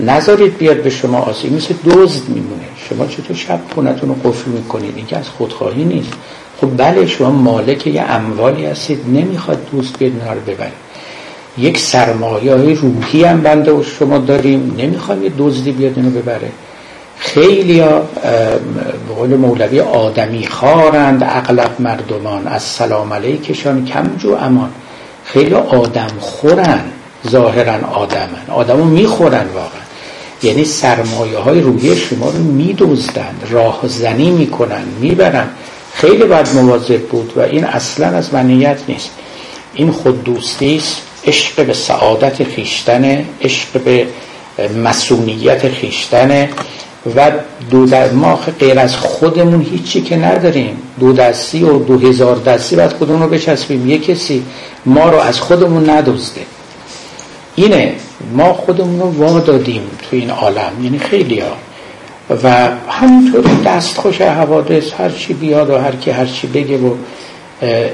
نذارید 0.00 0.58
بیاد 0.58 0.82
به 0.82 0.90
شما 0.90 1.18
آسیب 1.18 1.52
مثل 1.52 1.74
دزد 1.84 2.28
میمونه. 2.28 2.62
شما 2.88 3.06
چطور 3.06 3.36
شب 3.36 3.60
خونتون 3.74 4.08
رو 4.08 4.30
قفل 4.30 4.50
می‌کنید؟ 4.50 4.92
این 4.96 5.06
که 5.06 5.18
از 5.18 5.28
خودخواهی 5.28 5.84
نیست. 5.84 6.12
خب 6.60 6.76
بله 6.76 7.06
شما 7.06 7.30
مالک 7.30 7.86
یه 7.86 8.02
اموالی 8.02 8.66
هستید. 8.66 9.00
نمی‌خواد 9.08 9.58
دوست 9.72 9.98
بیاد 9.98 10.12
رو 10.12 10.40
ببرید 10.54 10.72
یک 11.58 11.78
سرمایه 11.78 12.54
های 12.54 12.74
روحی 12.74 13.24
هم 13.24 13.40
بنده 13.40 13.72
و 13.72 13.82
شما 13.82 14.18
داریم. 14.18 14.74
نمی‌خواد 14.78 15.22
یه 15.22 15.32
دزدی 15.38 15.72
بیاد 15.72 15.92
اینو 15.96 16.10
ببره. 16.10 16.48
خیلی 17.18 17.84
به 19.08 19.14
قول 19.14 19.36
مولوی 19.36 19.80
آدمی 19.80 20.46
خارند 20.46 21.22
اغلب 21.22 21.70
مردمان. 21.78 22.46
از 22.46 22.62
سلام 22.62 23.12
علیکشان 23.12 23.84
کم 23.84 24.10
جو 24.18 24.36
امان. 24.40 24.70
خیلی 25.24 25.54
آدم 25.54 26.10
خورن 26.20 26.80
ظاهرا 27.28 27.88
آدمن. 27.88 28.46
آدمو 28.48 28.84
می‌خورن 28.84 29.46
واقعا. 29.54 29.86
یعنی 30.42 30.64
سرمایه 30.64 31.38
های 31.38 31.60
روحی 31.60 31.96
شما 31.96 32.30
رو 32.30 32.38
میدوزدند 32.38 33.46
راهزنی 33.50 34.30
می‌کنن 34.30 34.82
می‌برن. 35.00 35.48
خیلی 35.94 36.24
باید 36.24 36.54
مواظب 36.54 37.00
بود 37.00 37.32
و 37.36 37.40
این 37.40 37.64
اصلا 37.64 38.06
از 38.06 38.34
منیت 38.34 38.78
نیست. 38.88 39.10
این 39.74 39.90
خود 39.92 40.24
دوستی 40.24 40.76
است 40.76 40.96
عشق 41.26 41.66
به 41.66 41.72
سعادت 41.72 42.44
خیشتن 42.44 43.24
عشق 43.42 43.80
به 43.84 44.06
مسئولیت 44.84 45.68
خیشتن 45.68 46.48
و 47.16 47.30
دو 47.70 47.86
در 47.86 48.10
ما 48.10 48.38
غیر 48.58 48.78
از 48.78 48.96
خودمون 48.96 49.62
هیچی 49.62 50.00
که 50.00 50.16
نداریم. 50.16 50.76
دو 51.00 51.12
دستی 51.12 51.62
و 51.62 51.78
دو 51.78 51.98
هزار 51.98 52.36
دستی 52.36 52.76
باید 52.76 52.92
خودمون 52.92 53.22
رو 53.22 53.28
بچسبیم. 53.28 53.90
یک 53.90 54.06
کسی 54.06 54.42
ما 54.86 55.10
رو 55.10 55.18
از 55.18 55.40
خودمون 55.40 55.90
ندوزده 55.90 56.40
اینه 57.54 57.92
ما 58.32 58.52
خودمون 58.52 59.00
رو 59.00 59.10
وا 59.10 59.40
دادیم 59.40 59.82
تو 60.02 60.16
این 60.16 60.30
عالم. 60.30 60.72
یعنی 60.82 60.98
خیلی 60.98 61.40
ها 61.40 61.56
و 62.42 62.68
همینطور 62.88 63.44
دست 63.66 63.96
خوش 63.96 64.20
حوادث 64.20 64.84
هر 64.98 65.10
چی 65.10 65.34
بیاد 65.34 65.70
و 65.70 65.78
هر 65.78 65.92
کی 65.92 66.10
هر 66.10 66.26
چی 66.26 66.46
بگه 66.46 66.78
و 66.78 66.94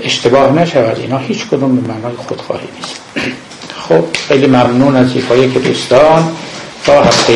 اشتباه 0.03 0.53
نشود 0.53 0.99
اینا 0.99 1.19
هیچ 1.19 1.47
کدوم 1.47 1.77
به 1.77 1.93
معنای 1.93 2.13
خودخواهی 2.29 2.69
نیست. 2.77 3.01
خب 3.89 4.05
خیلی 4.29 4.47
ممنون 4.47 4.97
از 4.97 5.15
ایفایی 5.15 5.51
که 5.51 5.59
دوستان 5.59 6.33
تا 6.85 7.03
هفته 7.03 7.33